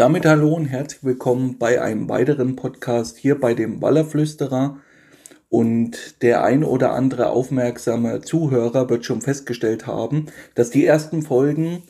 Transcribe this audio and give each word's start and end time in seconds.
Damit 0.00 0.24
hallo 0.24 0.54
und 0.54 0.64
herzlich 0.64 1.04
willkommen 1.04 1.58
bei 1.58 1.82
einem 1.82 2.08
weiteren 2.08 2.56
Podcast 2.56 3.18
hier 3.18 3.38
bei 3.38 3.52
dem 3.52 3.82
Wallerflüsterer. 3.82 4.78
Und 5.50 6.22
der 6.22 6.42
ein 6.42 6.64
oder 6.64 6.94
andere 6.94 7.28
aufmerksame 7.28 8.22
Zuhörer 8.22 8.88
wird 8.88 9.04
schon 9.04 9.20
festgestellt 9.20 9.86
haben, 9.86 10.28
dass 10.54 10.70
die 10.70 10.86
ersten 10.86 11.20
Folgen 11.20 11.82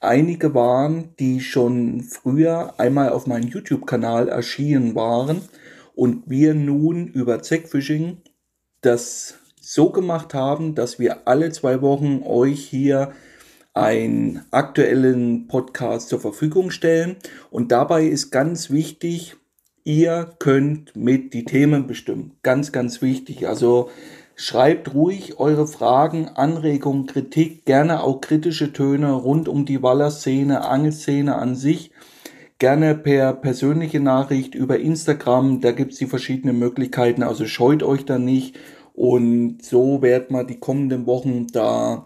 einige 0.00 0.54
waren, 0.54 1.14
die 1.18 1.40
schon 1.40 2.00
früher 2.00 2.80
einmal 2.80 3.10
auf 3.10 3.26
meinem 3.26 3.48
YouTube-Kanal 3.48 4.30
erschienen 4.30 4.94
waren 4.94 5.42
und 5.94 6.30
wir 6.30 6.54
nun 6.54 7.08
über 7.08 7.42
Zackfishing 7.42 8.22
das 8.80 9.34
so 9.60 9.90
gemacht 9.90 10.32
haben, 10.32 10.74
dass 10.74 10.98
wir 10.98 11.28
alle 11.28 11.52
zwei 11.52 11.82
Wochen 11.82 12.22
euch 12.24 12.64
hier 12.64 13.12
einen 13.74 14.44
aktuellen 14.50 15.46
Podcast 15.46 16.08
zur 16.08 16.20
Verfügung 16.20 16.70
stellen. 16.70 17.16
Und 17.50 17.72
dabei 17.72 18.04
ist 18.06 18.30
ganz 18.30 18.70
wichtig, 18.70 19.36
ihr 19.84 20.30
könnt 20.38 20.96
mit 20.96 21.34
die 21.34 21.44
Themen 21.44 21.86
bestimmen. 21.86 22.32
Ganz, 22.42 22.72
ganz 22.72 23.00
wichtig. 23.02 23.48
Also 23.48 23.90
schreibt 24.34 24.94
ruhig 24.94 25.38
eure 25.38 25.66
Fragen, 25.66 26.28
Anregungen, 26.28 27.06
Kritik, 27.06 27.64
gerne 27.64 28.02
auch 28.02 28.20
kritische 28.20 28.72
Töne 28.72 29.12
rund 29.12 29.48
um 29.48 29.66
die 29.66 29.82
Wallerszene, 29.82 30.64
Angelszene 30.66 31.36
an 31.36 31.54
sich. 31.54 31.92
Gerne 32.58 32.94
per 32.94 33.32
persönliche 33.32 34.00
Nachricht 34.00 34.54
über 34.54 34.78
Instagram, 34.78 35.60
da 35.60 35.72
gibt 35.72 35.92
es 35.92 35.98
die 35.98 36.06
verschiedenen 36.06 36.58
Möglichkeiten, 36.58 37.22
also 37.22 37.46
scheut 37.46 37.82
euch 37.82 38.04
da 38.04 38.18
nicht. 38.18 38.58
Und 38.92 39.64
so 39.64 40.02
werden 40.02 40.36
wir 40.36 40.44
die 40.44 40.58
kommenden 40.58 41.06
Wochen 41.06 41.46
da 41.46 42.04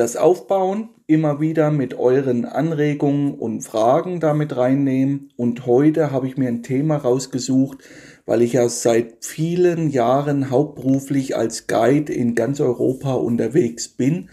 das 0.00 0.16
aufbauen, 0.16 0.88
immer 1.06 1.40
wieder 1.40 1.70
mit 1.70 1.92
euren 1.92 2.46
Anregungen 2.46 3.34
und 3.34 3.60
Fragen 3.60 4.18
damit 4.18 4.56
reinnehmen. 4.56 5.30
Und 5.36 5.66
heute 5.66 6.10
habe 6.10 6.26
ich 6.26 6.38
mir 6.38 6.48
ein 6.48 6.62
Thema 6.62 6.96
rausgesucht, 6.96 7.78
weil 8.24 8.40
ich 8.40 8.54
ja 8.54 8.66
seit 8.70 9.22
vielen 9.22 9.90
Jahren 9.90 10.50
hauptberuflich 10.50 11.36
als 11.36 11.66
Guide 11.66 12.14
in 12.14 12.34
ganz 12.34 12.60
Europa 12.60 13.12
unterwegs 13.12 13.88
bin, 13.88 14.30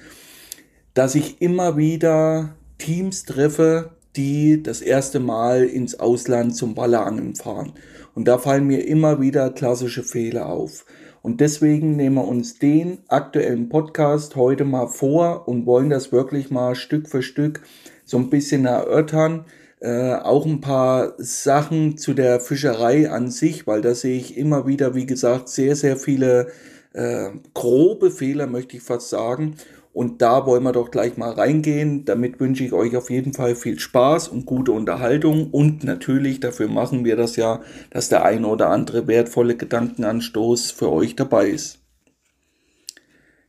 dass 0.93 1.15
ich 1.15 1.41
immer 1.41 1.75
wieder 1.75 2.55
Teams 2.77 3.25
treffe, 3.25 3.91
die 4.15 4.63
das 4.63 4.79
erste 4.79 5.19
Mal 5.19 5.65
ins 5.65 5.99
Ausland 5.99 6.55
zum 6.55 6.75
Ballerangeln 6.75 7.35
fahren. 7.35 7.73
Und 8.15 8.29
da 8.29 8.37
fallen 8.37 8.67
mir 8.67 8.87
immer 8.87 9.19
wieder 9.19 9.49
klassische 9.49 10.03
Fehler 10.03 10.47
auf. 10.47 10.85
Und 11.27 11.41
deswegen 11.41 11.97
nehmen 11.97 12.15
wir 12.15 12.25
uns 12.25 12.57
den 12.57 12.99
aktuellen 13.09 13.67
Podcast 13.67 14.37
heute 14.37 14.63
mal 14.63 14.87
vor 14.87 15.45
und 15.49 15.65
wollen 15.65 15.89
das 15.89 16.13
wirklich 16.13 16.51
mal 16.51 16.73
Stück 16.73 17.09
für 17.09 17.21
Stück 17.21 17.63
so 18.05 18.15
ein 18.15 18.29
bisschen 18.29 18.63
erörtern. 18.63 19.43
Äh, 19.81 20.13
auch 20.13 20.45
ein 20.45 20.61
paar 20.61 21.15
Sachen 21.17 21.97
zu 21.97 22.13
der 22.13 22.39
Fischerei 22.39 23.11
an 23.11 23.29
sich, 23.29 23.67
weil 23.67 23.81
da 23.81 23.93
sehe 23.93 24.17
ich 24.17 24.37
immer 24.37 24.67
wieder, 24.67 24.95
wie 24.95 25.05
gesagt, 25.05 25.49
sehr, 25.49 25.75
sehr 25.75 25.97
viele 25.97 26.47
äh, 26.93 27.31
grobe 27.53 28.09
Fehler, 28.09 28.47
möchte 28.47 28.77
ich 28.77 28.83
fast 28.83 29.09
sagen. 29.09 29.55
Und 29.97 30.21
da 30.21 30.45
wollen 30.45 30.61
wir 30.61 30.73
doch 30.73 30.91
gleich 30.91 31.17
mal 31.17 31.31
reingehen. 31.31 32.05
Damit 32.05 32.39
wünsche 32.39 32.63
ich 32.63 32.71
euch 32.71 32.95
auf 32.95 33.09
jeden 33.09 33.33
Fall 33.33 33.55
viel 33.55 33.79
Spaß 33.79 34.27
und 34.27 34.45
gute 34.45 34.71
Unterhaltung. 34.71 35.49
Und 35.49 35.83
natürlich, 35.83 36.39
dafür 36.39 36.67
machen 36.67 37.03
wir 37.03 37.15
das 37.15 37.35
ja, 37.35 37.61
dass 37.89 38.07
der 38.07 38.23
eine 38.23 38.45
oder 38.45 38.69
andere 38.69 39.07
wertvolle 39.07 39.55
Gedankenanstoß 39.55 40.69
für 40.69 40.91
euch 40.91 41.15
dabei 41.15 41.47
ist. 41.47 41.79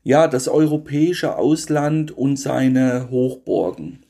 Ja, 0.02 0.26
das 0.26 0.48
europäische 0.48 1.36
Ausland 1.36 2.12
und 2.16 2.38
seine 2.38 3.10
Hochburgen. 3.10 4.06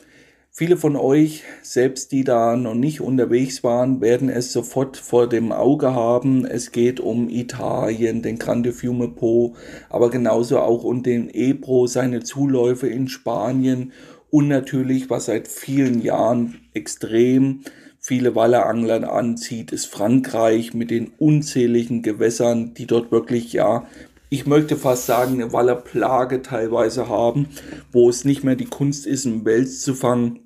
Viele 0.58 0.76
von 0.76 0.96
euch, 0.96 1.44
selbst 1.62 2.10
die 2.10 2.24
da 2.24 2.56
noch 2.56 2.74
nicht 2.74 3.00
unterwegs 3.00 3.62
waren, 3.62 4.00
werden 4.00 4.28
es 4.28 4.52
sofort 4.52 4.96
vor 4.96 5.28
dem 5.28 5.52
Auge 5.52 5.94
haben. 5.94 6.44
Es 6.44 6.72
geht 6.72 6.98
um 6.98 7.28
Italien, 7.28 8.22
den 8.22 8.40
Grande 8.40 8.72
Fiume 8.72 9.06
Po, 9.06 9.54
aber 9.88 10.10
genauso 10.10 10.58
auch 10.58 10.82
um 10.82 11.04
den 11.04 11.30
Ebro, 11.32 11.86
seine 11.86 12.24
Zuläufe 12.24 12.88
in 12.88 13.06
Spanien 13.06 13.92
und 14.30 14.48
natürlich, 14.48 15.08
was 15.08 15.26
seit 15.26 15.46
vielen 15.46 16.02
Jahren 16.02 16.56
extrem 16.74 17.60
viele 18.00 18.34
Wallerangler 18.34 19.12
anzieht, 19.12 19.70
ist 19.70 19.86
Frankreich 19.86 20.74
mit 20.74 20.90
den 20.90 21.12
unzähligen 21.18 22.02
Gewässern, 22.02 22.74
die 22.74 22.88
dort 22.88 23.12
wirklich, 23.12 23.52
ja, 23.52 23.86
ich 24.28 24.44
möchte 24.44 24.74
fast 24.74 25.06
sagen, 25.06 25.34
eine 25.34 25.52
Wallerplage 25.52 26.42
teilweise 26.42 27.08
haben, 27.08 27.46
wo 27.92 28.10
es 28.10 28.24
nicht 28.24 28.42
mehr 28.42 28.56
die 28.56 28.66
Kunst 28.66 29.06
ist, 29.06 29.24
einen 29.24 29.44
Wels 29.44 29.82
zu 29.82 29.94
fangen, 29.94 30.40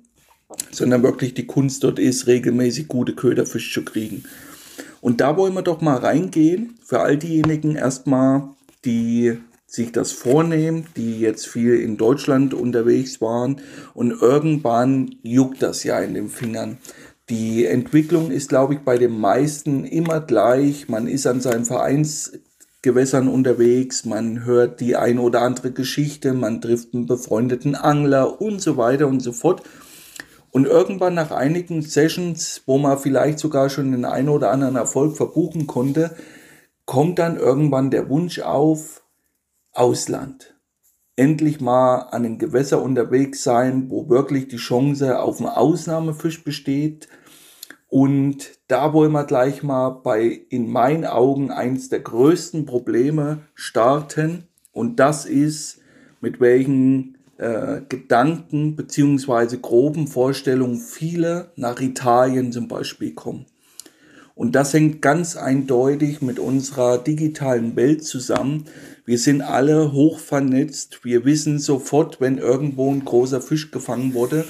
sondern 0.71 1.03
wirklich 1.03 1.33
die 1.33 1.47
Kunst 1.47 1.83
dort 1.83 1.99
ist, 1.99 2.27
regelmäßig 2.27 2.87
gute 2.87 3.13
Köderfisch 3.13 3.73
zu 3.73 3.83
kriegen. 3.83 4.23
Und 5.01 5.21
da 5.21 5.35
wollen 5.37 5.53
wir 5.53 5.61
doch 5.61 5.81
mal 5.81 5.97
reingehen, 5.97 6.75
für 6.83 7.01
all 7.01 7.17
diejenigen 7.17 7.75
erstmal, 7.75 8.43
die 8.85 9.37
sich 9.73 9.91
das 9.91 10.11
vornehmen, 10.11 10.85
die 10.95 11.19
jetzt 11.19 11.47
viel 11.47 11.75
in 11.79 11.97
Deutschland 11.97 12.53
unterwegs 12.53 13.21
waren 13.21 13.59
und 13.95 14.11
irgendwann 14.11 15.15
juckt 15.23 15.63
das 15.63 15.83
ja 15.83 15.99
in 15.99 16.13
den 16.13 16.29
Fingern. 16.29 16.77
Die 17.29 17.65
Entwicklung 17.65 18.29
ist, 18.29 18.49
glaube 18.49 18.75
ich, 18.75 18.81
bei 18.81 18.97
den 18.97 19.19
meisten 19.19 19.85
immer 19.85 20.19
gleich. 20.19 20.89
Man 20.89 21.07
ist 21.07 21.25
an 21.25 21.41
seinen 21.41 21.65
Vereinsgewässern 21.65 23.27
unterwegs, 23.27 24.05
man 24.05 24.45
hört 24.45 24.79
die 24.79 24.95
ein 24.95 25.17
oder 25.17 25.41
andere 25.41 25.71
Geschichte, 25.71 26.33
man 26.33 26.61
trifft 26.61 26.93
einen 26.93 27.07
befreundeten 27.07 27.75
Angler 27.75 28.41
und 28.41 28.61
so 28.61 28.77
weiter 28.77 29.07
und 29.07 29.21
so 29.21 29.31
fort. 29.31 29.63
Und 30.53 30.67
irgendwann 30.67 31.15
nach 31.15 31.31
einigen 31.31 31.81
Sessions, 31.81 32.61
wo 32.67 32.77
man 32.77 32.99
vielleicht 32.99 33.39
sogar 33.39 33.71
schon 33.71 33.91
den 33.91 34.05
einen 34.05 34.29
oder 34.29 34.51
anderen 34.51 34.75
Erfolg 34.75 35.17
verbuchen 35.17 35.65
konnte, 35.65 36.15
kommt 36.85 37.17
dann 37.17 37.37
irgendwann 37.37 37.89
der 37.89 38.07
Wunsch 38.07 38.37
auf, 38.39 39.03
Ausland. 39.71 40.53
Endlich 41.15 41.59
mal 41.59 42.01
an 42.11 42.21
den 42.21 42.37
Gewässer 42.37 42.83
unterwegs 42.83 43.43
sein, 43.43 43.89
wo 43.89 44.09
wirklich 44.09 44.47
die 44.47 44.57
Chance 44.57 45.19
auf 45.19 45.39
einen 45.39 45.49
Ausnahmefisch 45.49 46.43
besteht. 46.43 47.07
Und 47.87 48.51
da 48.67 48.93
wollen 48.93 49.11
wir 49.11 49.23
gleich 49.23 49.63
mal 49.63 49.89
bei, 49.89 50.45
in 50.49 50.71
meinen 50.71 51.05
Augen, 51.05 51.49
eins 51.49 51.89
der 51.89 52.01
größten 52.01 52.67
Probleme 52.67 53.39
starten. 53.55 54.47
Und 54.71 54.99
das 54.99 55.25
ist, 55.25 55.79
mit 56.21 56.39
welchen 56.39 57.17
äh, 57.43 57.81
Gedanken 57.89 58.75
beziehungsweise 58.75 59.59
groben 59.59 60.07
Vorstellungen 60.07 60.79
viele 60.79 61.51
nach 61.57 61.81
Italien 61.81 62.51
zum 62.53 62.69
Beispiel 62.69 63.13
kommen. 63.13 63.45
Und 64.35 64.55
das 64.55 64.73
hängt 64.73 65.01
ganz 65.01 65.35
eindeutig 65.35 66.21
mit 66.21 66.39
unserer 66.39 66.97
digitalen 66.97 67.75
Welt 67.75 68.03
zusammen. 68.03 68.65
Wir 69.05 69.19
sind 69.19 69.41
alle 69.41 69.91
hoch 69.91 70.19
vernetzt. 70.19 71.01
Wir 71.03 71.25
wissen 71.25 71.59
sofort, 71.59 72.21
wenn 72.21 72.37
irgendwo 72.37 72.91
ein 72.91 73.05
großer 73.05 73.41
Fisch 73.41 73.69
gefangen 73.71 74.13
wurde. 74.13 74.45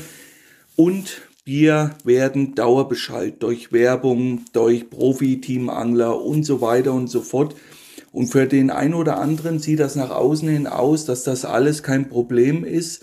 Und 0.75 1.23
wir 1.45 1.95
werden 2.05 2.55
Dauerbescheid 2.55 3.41
durch 3.43 3.73
Werbung, 3.73 4.45
durch 4.53 4.89
Profi-Teamangler 4.89 6.21
und 6.21 6.43
so 6.43 6.61
weiter 6.61 6.93
und 6.93 7.07
so 7.07 7.21
fort. 7.21 7.55
Und 8.13 8.27
für 8.27 8.45
den 8.45 8.69
einen 8.69 8.93
oder 8.93 9.19
anderen 9.19 9.57
sieht 9.57 9.79
das 9.79 9.95
nach 9.95 10.11
außen 10.11 10.47
hin 10.47 10.67
aus, 10.67 11.03
dass 11.05 11.23
das 11.23 11.45
alles 11.45 11.81
kein 11.81 12.09
Problem 12.09 12.63
ist. 12.63 13.01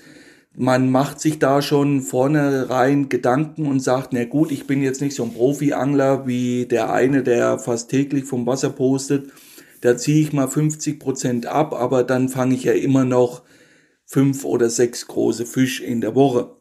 Man 0.54 0.88
macht 0.88 1.20
sich 1.20 1.40
da 1.40 1.62
schon 1.62 2.00
vornherein 2.00 3.08
Gedanken 3.08 3.66
und 3.66 3.80
sagt, 3.80 4.12
na 4.12 4.24
gut, 4.24 4.52
ich 4.52 4.68
bin 4.68 4.82
jetzt 4.82 5.00
nicht 5.00 5.16
so 5.16 5.24
ein 5.24 5.34
Profi-Angler 5.34 6.28
wie 6.28 6.66
der 6.66 6.92
eine, 6.92 7.24
der 7.24 7.58
fast 7.58 7.90
täglich 7.90 8.24
vom 8.24 8.46
Wasser 8.46 8.70
postet. 8.70 9.32
Da 9.80 9.96
ziehe 9.96 10.22
ich 10.22 10.32
mal 10.32 10.46
50 10.46 11.00
Prozent 11.00 11.46
ab, 11.46 11.74
aber 11.74 12.04
dann 12.04 12.28
fange 12.28 12.54
ich 12.54 12.62
ja 12.62 12.72
immer 12.72 13.04
noch 13.04 13.42
fünf 14.06 14.44
oder 14.44 14.70
sechs 14.70 15.08
große 15.08 15.44
Fisch 15.44 15.80
in 15.80 16.00
der 16.00 16.14
Woche. 16.14 16.52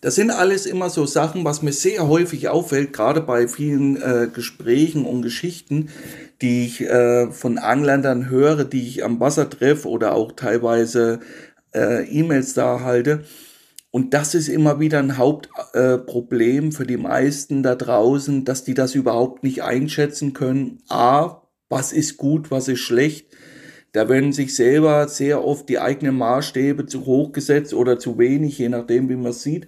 Das 0.00 0.14
sind 0.14 0.30
alles 0.30 0.64
immer 0.64 0.88
so 0.88 1.04
Sachen, 1.04 1.44
was 1.44 1.60
mir 1.60 1.72
sehr 1.72 2.08
häufig 2.08 2.48
auffällt, 2.48 2.94
gerade 2.94 3.20
bei 3.20 3.48
vielen 3.48 4.00
äh, 4.00 4.28
Gesprächen 4.32 5.04
und 5.04 5.20
Geschichten, 5.20 5.90
die 6.40 6.64
ich 6.64 6.80
äh, 6.80 7.30
von 7.30 7.58
Anglern 7.58 8.30
höre, 8.30 8.64
die 8.64 8.86
ich 8.86 9.04
am 9.04 9.20
Wasser 9.20 9.50
treffe 9.50 9.88
oder 9.88 10.14
auch 10.14 10.32
teilweise 10.32 11.20
äh, 11.74 12.04
E-Mails 12.08 12.54
da 12.54 12.80
halte. 12.80 13.24
Und 13.90 14.14
das 14.14 14.34
ist 14.34 14.48
immer 14.48 14.80
wieder 14.80 15.00
ein 15.00 15.18
Hauptproblem 15.18 16.68
äh, 16.68 16.72
für 16.72 16.86
die 16.86 16.96
meisten 16.96 17.62
da 17.62 17.74
draußen, 17.74 18.44
dass 18.44 18.64
die 18.64 18.74
das 18.74 18.94
überhaupt 18.94 19.42
nicht 19.42 19.62
einschätzen 19.62 20.32
können. 20.32 20.78
A, 20.88 21.42
was 21.68 21.92
ist 21.92 22.16
gut, 22.16 22.50
was 22.50 22.68
ist 22.68 22.80
schlecht. 22.80 23.26
Da 23.92 24.08
werden 24.08 24.32
sich 24.32 24.54
selber 24.54 25.08
sehr 25.08 25.44
oft 25.44 25.68
die 25.68 25.78
eigenen 25.78 26.16
Maßstäbe 26.16 26.86
zu 26.86 27.06
hoch 27.06 27.32
gesetzt 27.32 27.74
oder 27.74 27.98
zu 27.98 28.18
wenig, 28.18 28.58
je 28.58 28.68
nachdem, 28.68 29.08
wie 29.08 29.16
man 29.16 29.32
es 29.32 29.42
sieht. 29.42 29.66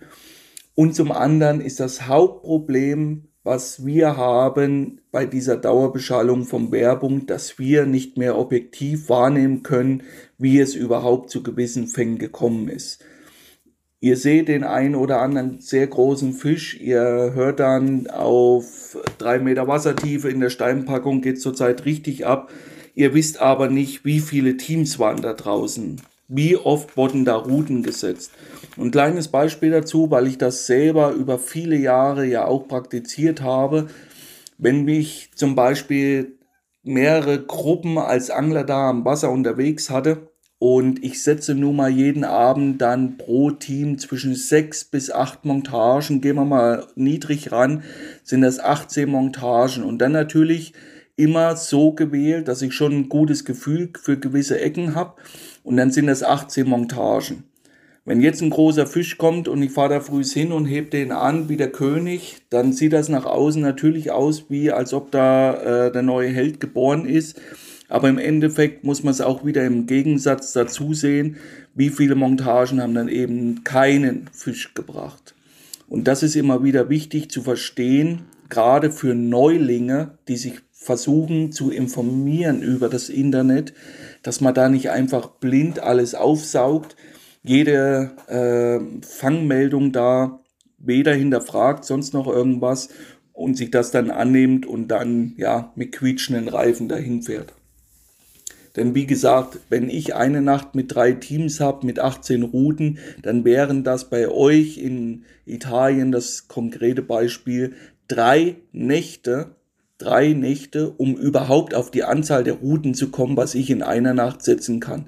Und 0.74 0.94
zum 0.94 1.12
anderen 1.12 1.60
ist 1.60 1.80
das 1.80 2.06
Hauptproblem 2.06 3.28
was 3.44 3.84
wir 3.84 4.16
haben 4.16 5.00
bei 5.10 5.26
dieser 5.26 5.56
Dauerbeschallung 5.56 6.44
von 6.44 6.70
Werbung, 6.70 7.26
dass 7.26 7.58
wir 7.58 7.86
nicht 7.86 8.16
mehr 8.16 8.38
objektiv 8.38 9.08
wahrnehmen 9.08 9.62
können, 9.64 10.04
wie 10.38 10.60
es 10.60 10.74
überhaupt 10.74 11.30
zu 11.30 11.42
gewissen 11.42 11.88
Fängen 11.88 12.18
gekommen 12.18 12.68
ist. 12.68 13.04
Ihr 14.00 14.16
seht 14.16 14.48
den 14.48 14.64
einen 14.64 14.94
oder 14.94 15.20
anderen 15.20 15.60
sehr 15.60 15.86
großen 15.86 16.32
Fisch. 16.34 16.80
Ihr 16.80 17.32
hört 17.34 17.60
dann 17.60 18.08
auf 18.08 18.96
drei 19.18 19.38
Meter 19.38 19.68
Wassertiefe 19.68 20.28
in 20.28 20.40
der 20.40 20.50
Steinpackung 20.50 21.20
geht 21.20 21.40
zurzeit 21.40 21.84
richtig 21.84 22.26
ab. 22.26 22.50
Ihr 22.94 23.14
wisst 23.14 23.40
aber 23.40 23.68
nicht, 23.68 24.04
wie 24.04 24.20
viele 24.20 24.56
Teams 24.56 24.98
waren 24.98 25.22
da 25.22 25.32
draußen. 25.32 26.00
Wie 26.28 26.56
oft 26.56 26.96
wurden 26.96 27.24
da 27.24 27.36
Routen 27.36 27.82
gesetzt? 27.82 28.32
Ein 28.78 28.90
kleines 28.90 29.28
Beispiel 29.28 29.70
dazu, 29.70 30.10
weil 30.10 30.26
ich 30.26 30.38
das 30.38 30.66
selber 30.66 31.12
über 31.12 31.38
viele 31.38 31.76
Jahre 31.76 32.26
ja 32.26 32.46
auch 32.46 32.68
praktiziert 32.68 33.42
habe. 33.42 33.88
Wenn 34.58 34.84
mich 34.84 35.30
zum 35.34 35.54
Beispiel 35.54 36.38
mehrere 36.82 37.42
Gruppen 37.42 37.98
als 37.98 38.30
Angler 38.30 38.64
da 38.64 38.90
am 38.90 39.04
Wasser 39.04 39.30
unterwegs 39.30 39.90
hatte, 39.90 40.32
und 40.64 41.02
ich 41.02 41.24
setze 41.24 41.56
nun 41.56 41.74
mal 41.74 41.90
jeden 41.90 42.22
Abend 42.22 42.80
dann 42.80 43.18
pro 43.18 43.50
Team 43.50 43.98
zwischen 43.98 44.36
sechs 44.36 44.84
bis 44.84 45.10
acht 45.10 45.44
Montagen. 45.44 46.20
Gehen 46.20 46.36
wir 46.36 46.44
mal 46.44 46.86
niedrig 46.94 47.50
ran, 47.50 47.82
sind 48.22 48.42
das 48.42 48.60
18 48.60 49.10
Montagen. 49.10 49.82
Und 49.82 49.98
dann 49.98 50.12
natürlich 50.12 50.72
immer 51.16 51.56
so 51.56 51.92
gewählt, 51.92 52.48
dass 52.48 52.62
ich 52.62 52.74
schon 52.74 52.92
ein 52.92 53.08
gutes 53.08 53.44
Gefühl 53.44 53.90
für 54.00 54.18
gewisse 54.18 54.60
Ecken 54.60 54.94
habe. 54.94 55.14
Und 55.62 55.76
dann 55.76 55.90
sind 55.90 56.06
das 56.06 56.22
18 56.22 56.68
Montagen. 56.68 57.44
Wenn 58.04 58.20
jetzt 58.20 58.42
ein 58.42 58.50
großer 58.50 58.86
Fisch 58.86 59.16
kommt 59.16 59.46
und 59.46 59.62
ich 59.62 59.70
fahre 59.70 59.94
da 59.94 60.00
früh 60.00 60.24
hin 60.24 60.50
und 60.50 60.66
heb 60.66 60.90
den 60.90 61.12
an 61.12 61.48
wie 61.48 61.56
der 61.56 61.70
König, 61.70 62.38
dann 62.50 62.72
sieht 62.72 62.92
das 62.92 63.08
nach 63.08 63.26
außen 63.26 63.62
natürlich 63.62 64.10
aus, 64.10 64.46
wie 64.48 64.72
als 64.72 64.92
ob 64.92 65.12
da 65.12 65.86
äh, 65.86 65.92
der 65.92 66.02
neue 66.02 66.28
Held 66.28 66.58
geboren 66.58 67.06
ist. 67.06 67.40
Aber 67.88 68.08
im 68.08 68.18
Endeffekt 68.18 68.82
muss 68.82 69.04
man 69.04 69.12
es 69.12 69.20
auch 69.20 69.44
wieder 69.44 69.64
im 69.64 69.86
Gegensatz 69.86 70.52
dazu 70.52 70.94
sehen, 70.94 71.36
wie 71.74 71.90
viele 71.90 72.16
Montagen 72.16 72.82
haben 72.82 72.94
dann 72.94 73.08
eben 73.08 73.62
keinen 73.62 74.28
Fisch 74.32 74.74
gebracht. 74.74 75.36
Und 75.88 76.08
das 76.08 76.24
ist 76.24 76.34
immer 76.34 76.64
wieder 76.64 76.88
wichtig 76.88 77.30
zu 77.30 77.42
verstehen, 77.42 78.22
gerade 78.48 78.90
für 78.90 79.14
Neulinge, 79.14 80.18
die 80.26 80.36
sich 80.36 80.54
versuchen 80.82 81.52
zu 81.52 81.70
informieren 81.70 82.60
über 82.60 82.88
das 82.88 83.08
Internet, 83.08 83.72
dass 84.22 84.40
man 84.40 84.52
da 84.52 84.68
nicht 84.68 84.90
einfach 84.90 85.28
blind 85.28 85.78
alles 85.78 86.16
aufsaugt, 86.16 86.96
jede 87.44 88.10
äh, 88.26 89.06
Fangmeldung 89.06 89.92
da 89.92 90.40
weder 90.78 91.14
hinterfragt, 91.14 91.84
sonst 91.84 92.14
noch 92.14 92.26
irgendwas 92.26 92.88
und 93.32 93.56
sich 93.56 93.70
das 93.70 93.92
dann 93.92 94.10
annimmt 94.10 94.66
und 94.66 94.88
dann 94.88 95.34
ja 95.36 95.72
mit 95.76 95.92
quietschenden 95.92 96.48
Reifen 96.48 96.88
dahin 96.88 97.22
fährt. 97.22 97.54
Denn 98.74 98.94
wie 98.94 99.06
gesagt, 99.06 99.60
wenn 99.68 99.88
ich 99.88 100.14
eine 100.16 100.42
Nacht 100.42 100.74
mit 100.74 100.94
drei 100.94 101.12
Teams 101.12 101.60
habe, 101.60 101.86
mit 101.86 102.00
18 102.00 102.42
Routen, 102.42 102.98
dann 103.22 103.44
wären 103.44 103.84
das 103.84 104.10
bei 104.10 104.28
euch 104.28 104.78
in 104.78 105.24
Italien 105.46 106.10
das 106.10 106.48
konkrete 106.48 107.02
Beispiel 107.02 107.74
drei 108.08 108.56
Nächte, 108.72 109.54
drei 110.02 110.32
Nächte, 110.32 110.90
um 110.90 111.14
überhaupt 111.14 111.74
auf 111.74 111.90
die 111.90 112.04
Anzahl 112.04 112.44
der 112.44 112.54
Routen 112.54 112.94
zu 112.94 113.10
kommen, 113.10 113.36
was 113.36 113.54
ich 113.54 113.70
in 113.70 113.82
einer 113.82 114.14
Nacht 114.14 114.42
setzen 114.42 114.80
kann. 114.80 115.06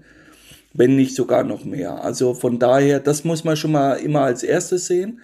Wenn 0.73 0.97
nicht 0.97 1.15
sogar 1.15 1.45
noch 1.45 1.65
mehr. 1.65 2.03
Also 2.03 2.35
von 2.35 2.59
daher, 2.59 3.01
das 3.01 3.25
muss 3.25 3.45
man 3.45 3.57
schon 3.57 3.73
mal 3.73 3.95
immer 3.95 4.23
als 4.23 4.43
erstes 4.43 4.87
sehen. 4.87 5.21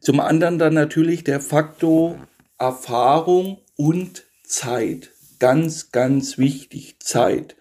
Zum 0.00 0.20
anderen 0.20 0.58
dann 0.58 0.74
natürlich 0.74 1.24
der 1.24 1.40
Faktor 1.40 2.18
Erfahrung 2.58 3.58
und 3.76 4.24
Zeit. 4.44 5.10
Ganz, 5.38 5.92
ganz 5.92 6.38
wichtig, 6.38 6.96
Zeit. 7.00 7.56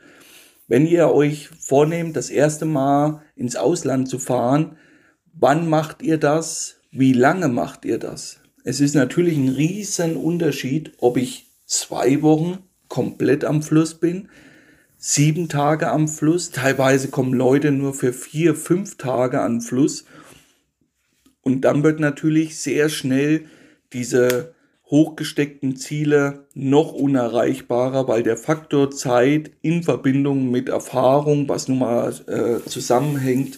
Wenn 0.68 0.86
ihr 0.86 1.10
euch 1.10 1.50
vornehmt, 1.60 2.16
das 2.16 2.30
erste 2.30 2.66
Mal 2.66 3.22
ins 3.36 3.56
Ausland 3.56 4.10
zu 4.10 4.20
fahren, 4.20 4.78
wann 5.34 5.70
macht 5.70 6.02
ihr 6.02 6.18
das? 6.18 6.76
Wie 6.92 7.14
lange 7.14 7.48
macht 7.48 7.86
ihr 7.86 7.98
das? 7.98 8.40
Es 8.70 8.82
ist 8.82 8.94
natürlich 8.94 9.36
ein 9.36 9.50
riesen 9.50 10.16
Unterschied, 10.16 10.92
ob 11.00 11.18
ich 11.18 11.48
zwei 11.66 12.22
Wochen 12.22 12.60
komplett 12.88 13.44
am 13.44 13.64
Fluss 13.64 13.96
bin, 13.96 14.30
sieben 14.96 15.50
Tage 15.50 15.90
am 15.90 16.08
Fluss, 16.08 16.52
teilweise 16.52 17.08
kommen 17.08 17.34
Leute 17.34 17.72
nur 17.72 17.96
für 17.96 18.14
vier, 18.14 18.54
fünf 18.54 18.98
Tage 18.98 19.42
an 19.42 19.62
Fluss. 19.62 20.06
Und 21.42 21.62
dann 21.62 21.82
wird 21.82 22.00
natürlich 22.00 22.60
sehr 22.60 22.90
schnell 22.90 23.46
diese 23.92 24.54
hochgesteckten 24.86 25.76
Ziele 25.76 26.46
noch 26.54 26.94
unerreichbarer, 26.94 28.08
weil 28.08 28.22
der 28.22 28.38
Faktor 28.38 28.92
Zeit 28.92 29.50
in 29.64 29.82
Verbindung 29.82 30.52
mit 30.52 30.70
Erfahrung, 30.70 31.50
was 31.50 31.70
nun 31.70 31.80
mal 31.80 32.14
äh, 32.28 32.70
zusammenhängt, 32.70 33.58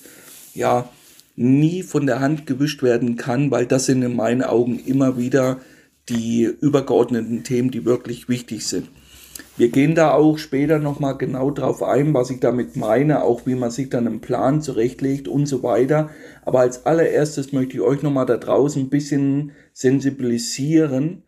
ja, 0.54 0.88
nie 1.36 1.84
von 1.84 2.06
der 2.06 2.20
Hand 2.20 2.46
gewischt 2.46 2.84
werden 2.84 3.16
kann, 3.16 3.52
weil 3.52 3.66
das 3.66 3.86
sind 3.86 4.02
in 4.04 4.16
meinen 4.16 4.44
Augen 4.44 4.80
immer 4.80 5.18
wieder 5.18 5.60
die 6.10 6.44
übergeordneten 6.44 7.44
Themen, 7.44 7.72
die 7.72 7.86
wirklich 7.86 8.28
wichtig 8.28 8.66
sind. 8.66 8.90
Wir 9.58 9.70
gehen 9.70 9.96
da 9.96 10.14
auch 10.14 10.38
später 10.38 10.80
nochmal 10.80 11.18
genau 11.18 11.52
drauf 11.52 11.84
ein, 11.84 12.14
was 12.14 12.30
ich 12.30 12.40
damit 12.40 12.76
meine, 12.76 13.24
auch 13.24 13.46
wie 13.46 13.56
man 13.56 13.70
sich 13.70 13.90
dann 13.90 14.08
einen 14.08 14.22
Plan 14.22 14.62
zurechtlegt 14.62 15.28
und 15.28 15.46
so 15.46 15.62
weiter. 15.62 16.10
Aber 16.44 16.62
als 16.62 16.86
allererstes 16.86 17.52
möchte 17.52 17.76
ich 17.76 17.82
euch 17.82 18.02
nochmal 18.02 18.26
da 18.26 18.38
draußen 18.38 18.82
ein 18.84 18.90
bisschen 18.90 19.52
sensibilisieren 19.74 21.24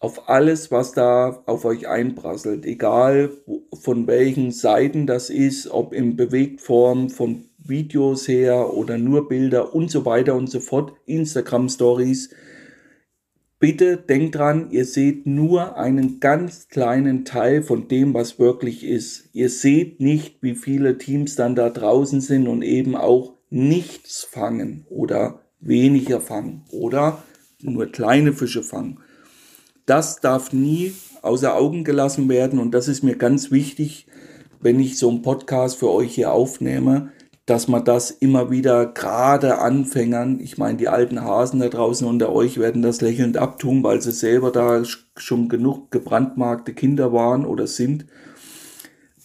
auf 0.00 0.28
alles, 0.28 0.70
was 0.70 0.92
da 0.92 1.42
auf 1.46 1.64
euch 1.64 1.88
einprasselt. 1.88 2.64
Egal 2.64 3.30
von 3.72 4.06
welchen 4.06 4.52
Seiten 4.52 5.06
das 5.06 5.28
ist, 5.28 5.70
ob 5.70 5.92
in 5.92 6.16
Bewegtform, 6.16 7.10
von 7.10 7.47
Videos 7.68 8.28
her 8.28 8.74
oder 8.74 8.98
nur 8.98 9.28
Bilder 9.28 9.74
und 9.74 9.90
so 9.90 10.04
weiter 10.04 10.34
und 10.34 10.50
so 10.50 10.60
fort, 10.60 10.92
Instagram 11.06 11.68
Stories 11.68 12.30
Bitte 13.60 13.96
denkt 13.96 14.36
dran, 14.36 14.70
ihr 14.70 14.84
seht 14.84 15.26
nur 15.26 15.76
einen 15.76 16.20
ganz 16.20 16.68
kleinen 16.68 17.24
Teil 17.24 17.64
von 17.64 17.88
dem, 17.88 18.14
was 18.14 18.38
wirklich 18.38 18.84
ist. 18.84 19.30
Ihr 19.32 19.50
seht 19.50 20.00
nicht, 20.00 20.36
wie 20.42 20.54
viele 20.54 20.96
Teams 20.96 21.34
dann 21.34 21.56
da 21.56 21.68
draußen 21.68 22.20
sind 22.20 22.46
und 22.46 22.62
eben 22.62 22.94
auch 22.94 23.34
nichts 23.50 24.22
fangen 24.22 24.86
oder 24.88 25.40
weniger 25.58 26.20
fangen 26.20 26.62
oder 26.70 27.24
nur 27.60 27.86
kleine 27.86 28.32
Fische 28.32 28.62
fangen. 28.62 29.00
Das 29.86 30.20
darf 30.20 30.52
nie 30.52 30.92
außer 31.22 31.56
Augen 31.56 31.82
gelassen 31.82 32.28
werden 32.28 32.60
und 32.60 32.70
das 32.70 32.86
ist 32.86 33.02
mir 33.02 33.16
ganz 33.16 33.50
wichtig, 33.50 34.06
wenn 34.60 34.78
ich 34.78 34.98
so 34.98 35.08
einen 35.08 35.22
Podcast 35.22 35.78
für 35.78 35.90
euch 35.90 36.14
hier 36.14 36.30
aufnehme, 36.30 37.10
dass 37.48 37.66
man 37.66 37.82
das 37.82 38.10
immer 38.10 38.50
wieder 38.50 38.84
gerade 38.84 39.56
Anfängern, 39.56 40.38
ich 40.38 40.58
meine, 40.58 40.76
die 40.76 40.88
alten 40.88 41.22
Hasen 41.22 41.60
da 41.60 41.68
draußen 41.68 42.06
unter 42.06 42.30
euch 42.30 42.58
werden 42.58 42.82
das 42.82 43.00
lächelnd 43.00 43.38
abtun, 43.38 43.82
weil 43.82 44.02
sie 44.02 44.12
selber 44.12 44.52
da 44.52 44.82
schon 45.16 45.48
genug 45.48 45.90
gebrandmarkte 45.90 46.74
Kinder 46.74 47.14
waren 47.14 47.46
oder 47.46 47.66
sind. 47.66 48.04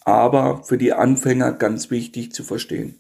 Aber 0.06 0.64
für 0.64 0.78
die 0.78 0.94
Anfänger 0.94 1.52
ganz 1.52 1.92
wichtig 1.92 2.32
zu 2.32 2.44
verstehen. 2.44 2.96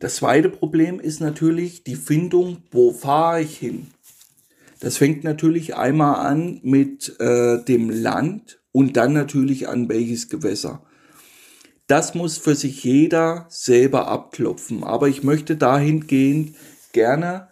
Das 0.00 0.16
zweite 0.16 0.48
Problem 0.48 0.98
ist 0.98 1.20
natürlich 1.20 1.84
die 1.84 1.94
Findung, 1.94 2.64
wo 2.72 2.90
fahre 2.90 3.42
ich 3.42 3.58
hin? 3.58 3.86
Das 4.80 4.96
fängt 4.96 5.22
natürlich 5.22 5.76
einmal 5.76 6.16
an 6.26 6.58
mit 6.64 7.14
äh, 7.20 7.62
dem 7.62 7.90
Land 7.90 8.60
und 8.72 8.96
dann 8.96 9.12
natürlich 9.12 9.68
an 9.68 9.88
welches 9.88 10.28
Gewässer 10.28 10.82
das 11.86 12.14
muss 12.14 12.38
für 12.38 12.54
sich 12.54 12.84
jeder 12.84 13.46
selber 13.48 14.08
abklopfen. 14.08 14.84
Aber 14.84 15.08
ich 15.08 15.22
möchte 15.22 15.56
dahingehend 15.56 16.54
gerne 16.92 17.48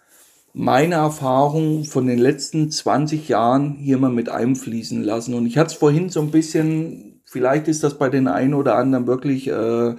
meine 0.52 0.96
Erfahrungen 0.96 1.84
von 1.84 2.06
den 2.06 2.18
letzten 2.18 2.70
20 2.70 3.28
Jahren 3.28 3.76
hier 3.76 3.98
mal 3.98 4.10
mit 4.10 4.28
einfließen 4.28 5.02
lassen. 5.02 5.34
Und 5.34 5.46
ich 5.46 5.58
hatte 5.58 5.72
es 5.72 5.78
vorhin 5.78 6.08
so 6.08 6.20
ein 6.20 6.30
bisschen, 6.30 7.22
vielleicht 7.24 7.68
ist 7.68 7.84
das 7.84 7.98
bei 7.98 8.08
den 8.08 8.28
einen 8.28 8.54
oder 8.54 8.76
anderen 8.76 9.06
wirklich 9.06 9.48
äh, 9.48 9.94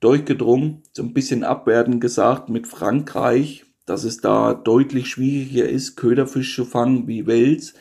durchgedrungen, 0.00 0.82
so 0.92 1.02
ein 1.02 1.14
bisschen 1.14 1.44
abwertend 1.44 2.00
gesagt 2.00 2.48
mit 2.48 2.66
Frankreich, 2.66 3.64
dass 3.86 4.04
es 4.04 4.18
da 4.18 4.54
deutlich 4.54 5.08
schwieriger 5.08 5.68
ist, 5.68 5.96
Köderfisch 5.96 6.54
zu 6.54 6.64
fangen 6.64 7.06
wie 7.06 7.26
Wels. 7.26 7.74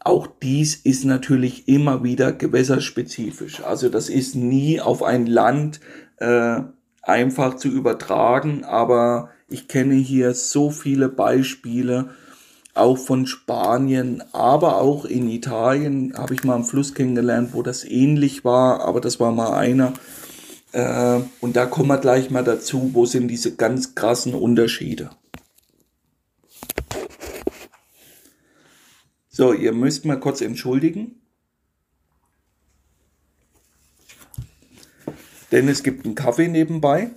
Auch 0.00 0.26
dies 0.26 0.74
ist 0.76 1.04
natürlich 1.04 1.68
immer 1.68 2.02
wieder 2.02 2.32
gewässerspezifisch. 2.32 3.62
Also 3.62 3.88
das 3.88 4.08
ist 4.08 4.34
nie 4.34 4.80
auf 4.80 5.02
ein 5.02 5.26
Land 5.26 5.80
äh, 6.18 6.60
einfach 7.02 7.56
zu 7.56 7.68
übertragen, 7.68 8.64
aber 8.64 9.30
ich 9.48 9.68
kenne 9.68 9.94
hier 9.94 10.34
so 10.34 10.70
viele 10.70 11.08
Beispiele, 11.08 12.10
auch 12.74 12.98
von 12.98 13.26
Spanien, 13.26 14.22
aber 14.32 14.80
auch 14.80 15.04
in 15.04 15.28
Italien 15.28 16.12
habe 16.16 16.34
ich 16.34 16.42
mal 16.42 16.56
einen 16.56 16.64
Fluss 16.64 16.92
kennengelernt, 16.94 17.50
wo 17.52 17.62
das 17.62 17.84
ähnlich 17.84 18.44
war, 18.44 18.80
aber 18.80 19.00
das 19.00 19.20
war 19.20 19.30
mal 19.30 19.52
einer. 19.56 19.92
Äh, 20.72 21.20
und 21.40 21.54
da 21.54 21.66
kommen 21.66 21.88
wir 21.88 21.98
gleich 21.98 22.30
mal 22.30 22.42
dazu, 22.42 22.90
wo 22.92 23.06
sind 23.06 23.28
diese 23.28 23.54
ganz 23.54 23.94
krassen 23.94 24.34
Unterschiede. 24.34 25.10
So, 29.36 29.52
ihr 29.52 29.72
müsst 29.72 30.04
mal 30.04 30.20
kurz 30.20 30.42
entschuldigen. 30.42 31.20
Denn 35.50 35.66
es 35.66 35.82
gibt 35.82 36.04
einen 36.04 36.14
Kaffee 36.14 36.46
nebenbei. 36.46 37.10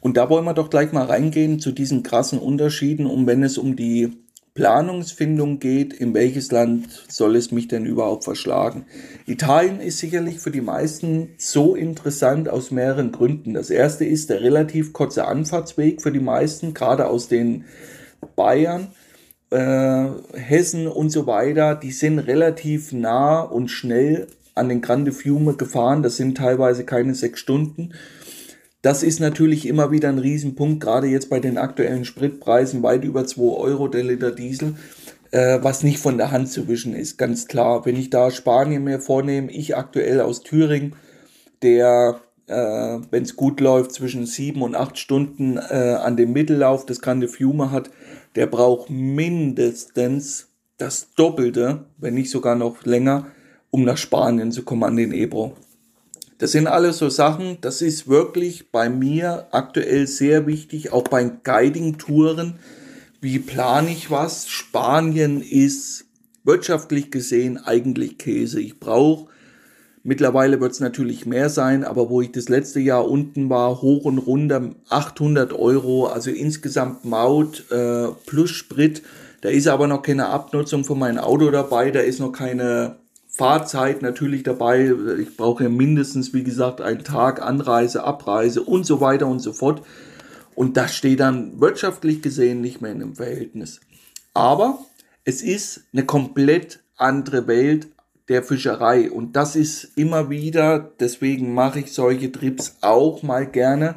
Und 0.00 0.16
da 0.16 0.30
wollen 0.30 0.46
wir 0.46 0.54
doch 0.54 0.70
gleich 0.70 0.92
mal 0.92 1.04
reingehen 1.04 1.60
zu 1.60 1.72
diesen 1.72 2.02
krassen 2.02 2.38
Unterschieden, 2.38 3.04
um 3.04 3.26
wenn 3.26 3.42
es 3.42 3.58
um 3.58 3.76
die 3.76 4.24
Planungsfindung 4.54 5.58
geht, 5.58 5.92
in 5.92 6.14
welches 6.14 6.50
Land 6.50 7.04
soll 7.08 7.36
es 7.36 7.52
mich 7.52 7.68
denn 7.68 7.84
überhaupt 7.84 8.24
verschlagen? 8.24 8.86
Italien 9.26 9.80
ist 9.80 9.98
sicherlich 9.98 10.38
für 10.38 10.50
die 10.50 10.62
meisten 10.62 11.34
so 11.36 11.74
interessant 11.74 12.48
aus 12.48 12.70
mehreren 12.70 13.12
Gründen. 13.12 13.52
Das 13.52 13.68
erste 13.68 14.06
ist 14.06 14.30
der 14.30 14.40
relativ 14.40 14.94
kurze 14.94 15.26
Anfahrtsweg 15.26 16.00
für 16.00 16.10
die 16.10 16.20
meisten, 16.20 16.72
gerade 16.72 17.06
aus 17.06 17.28
den 17.28 17.66
Bayern, 18.34 18.88
äh, 19.54 20.38
Hessen 20.38 20.88
und 20.88 21.10
so 21.10 21.26
weiter. 21.26 21.76
Die 21.76 21.92
sind 21.92 22.18
relativ 22.18 22.92
nah 22.92 23.40
und 23.40 23.68
schnell 23.68 24.26
an 24.54 24.68
den 24.68 24.80
Grande 24.80 25.12
Fiume 25.12 25.54
gefahren. 25.54 26.02
Das 26.02 26.16
sind 26.16 26.36
teilweise 26.36 26.84
keine 26.84 27.14
sechs 27.14 27.40
Stunden. 27.40 27.92
Das 28.82 29.02
ist 29.02 29.20
natürlich 29.20 29.66
immer 29.66 29.90
wieder 29.90 30.10
ein 30.10 30.18
Riesenpunkt, 30.18 30.80
gerade 30.80 31.06
jetzt 31.06 31.30
bei 31.30 31.40
den 31.40 31.56
aktuellen 31.56 32.04
Spritpreisen, 32.04 32.82
weit 32.82 33.04
über 33.04 33.26
2 33.26 33.42
Euro 33.42 33.88
der 33.88 34.04
Liter 34.04 34.30
Diesel, 34.30 34.74
äh, 35.30 35.58
was 35.62 35.82
nicht 35.82 35.98
von 35.98 36.18
der 36.18 36.32
Hand 36.32 36.50
zu 36.50 36.68
wischen 36.68 36.94
ist, 36.94 37.16
ganz 37.16 37.46
klar. 37.46 37.86
Wenn 37.86 37.96
ich 37.96 38.10
da 38.10 38.30
Spanien 38.30 38.84
mir 38.84 39.00
vornehme, 39.00 39.50
ich 39.50 39.74
aktuell 39.74 40.20
aus 40.20 40.42
Thüringen, 40.42 40.96
der, 41.62 42.20
äh, 42.46 42.98
wenn 43.10 43.22
es 43.22 43.36
gut 43.36 43.60
läuft, 43.60 43.92
zwischen 43.92 44.26
sieben 44.26 44.60
und 44.60 44.74
acht 44.74 44.98
Stunden 44.98 45.56
äh, 45.56 45.96
an 46.02 46.18
dem 46.18 46.34
Mittellauf 46.34 46.84
des 46.84 47.00
Grande 47.00 47.28
Fiume 47.28 47.70
hat, 47.70 47.88
der 48.34 48.46
braucht 48.46 48.90
mindestens 48.90 50.48
das 50.76 51.08
Doppelte, 51.14 51.86
wenn 51.98 52.14
nicht 52.14 52.30
sogar 52.30 52.54
noch 52.54 52.84
länger, 52.84 53.26
um 53.70 53.84
nach 53.84 53.96
Spanien 53.96 54.52
zu 54.52 54.62
kommen 54.62 54.84
an 54.84 54.96
den 54.96 55.12
Ebro. 55.12 55.56
Das 56.38 56.52
sind 56.52 56.66
alles 56.66 56.98
so 56.98 57.08
Sachen, 57.08 57.58
das 57.60 57.80
ist 57.80 58.08
wirklich 58.08 58.70
bei 58.70 58.88
mir 58.88 59.46
aktuell 59.52 60.06
sehr 60.06 60.46
wichtig, 60.46 60.92
auch 60.92 61.04
bei 61.04 61.24
Guiding-Touren. 61.24 62.54
Wie 63.20 63.38
plane 63.38 63.90
ich 63.90 64.10
was? 64.10 64.48
Spanien 64.48 65.40
ist 65.40 66.06
wirtschaftlich 66.42 67.10
gesehen 67.10 67.56
eigentlich 67.56 68.18
Käse. 68.18 68.60
Ich 68.60 68.80
brauche, 68.80 69.30
mittlerweile 70.04 70.60
wird 70.60 70.72
es 70.72 70.80
natürlich 70.80 71.26
mehr 71.26 71.50
sein, 71.50 71.82
aber 71.82 72.08
wo 72.08 72.20
ich 72.20 72.30
das 72.30 72.48
letzte 72.48 72.78
Jahr 72.78 73.08
unten 73.08 73.50
war, 73.50 73.82
hoch 73.82 74.04
und 74.04 74.18
runter 74.18 74.70
800 74.90 75.52
Euro, 75.52 76.06
also 76.06 76.30
insgesamt 76.30 77.04
Maut 77.04 77.64
äh, 77.72 78.08
plus 78.26 78.50
Sprit. 78.50 79.02
Da 79.40 79.48
ist 79.48 79.66
aber 79.66 79.88
noch 79.88 80.02
keine 80.02 80.28
Abnutzung 80.28 80.84
von 80.84 80.98
meinem 80.98 81.18
Auto 81.18 81.50
dabei, 81.50 81.90
da 81.90 82.00
ist 82.00 82.20
noch 82.20 82.32
keine 82.32 82.96
Fahrzeit 83.28 84.00
natürlich 84.00 84.44
dabei. 84.44 84.94
Ich 85.18 85.36
brauche 85.36 85.64
ja 85.64 85.68
mindestens, 85.68 86.32
wie 86.32 86.44
gesagt, 86.44 86.80
einen 86.80 87.02
Tag 87.02 87.42
Anreise, 87.42 88.04
Abreise 88.04 88.62
und 88.62 88.86
so 88.86 89.00
weiter 89.00 89.26
und 89.26 89.40
so 89.40 89.52
fort. 89.52 89.82
Und 90.54 90.76
das 90.76 90.94
steht 90.94 91.18
dann 91.18 91.60
wirtschaftlich 91.60 92.22
gesehen 92.22 92.60
nicht 92.60 92.80
mehr 92.80 92.92
in 92.92 93.02
einem 93.02 93.16
Verhältnis. 93.16 93.80
Aber 94.34 94.78
es 95.24 95.42
ist 95.42 95.82
eine 95.92 96.04
komplett 96.04 96.80
andere 96.96 97.48
Welt 97.48 97.88
der 98.28 98.42
Fischerei. 98.42 99.10
Und 99.10 99.36
das 99.36 99.56
ist 99.56 99.92
immer 99.96 100.28
wieder, 100.30 100.92
deswegen 101.00 101.54
mache 101.54 101.80
ich 101.80 101.92
solche 101.92 102.32
Trips 102.32 102.76
auch 102.80 103.22
mal 103.22 103.46
gerne. 103.46 103.96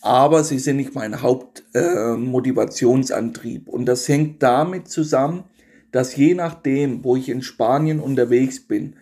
Aber 0.00 0.44
sie 0.44 0.58
sind 0.58 0.76
nicht 0.76 0.94
mein 0.94 1.22
Hauptmotivationsantrieb. 1.22 3.68
Äh, 3.68 3.70
und 3.70 3.86
das 3.86 4.06
hängt 4.08 4.42
damit 4.42 4.88
zusammen, 4.88 5.44
dass 5.92 6.16
je 6.16 6.34
nachdem, 6.34 7.04
wo 7.04 7.16
ich 7.16 7.28
in 7.28 7.42
Spanien 7.42 8.00
unterwegs 8.00 8.60
bin, 8.60 8.94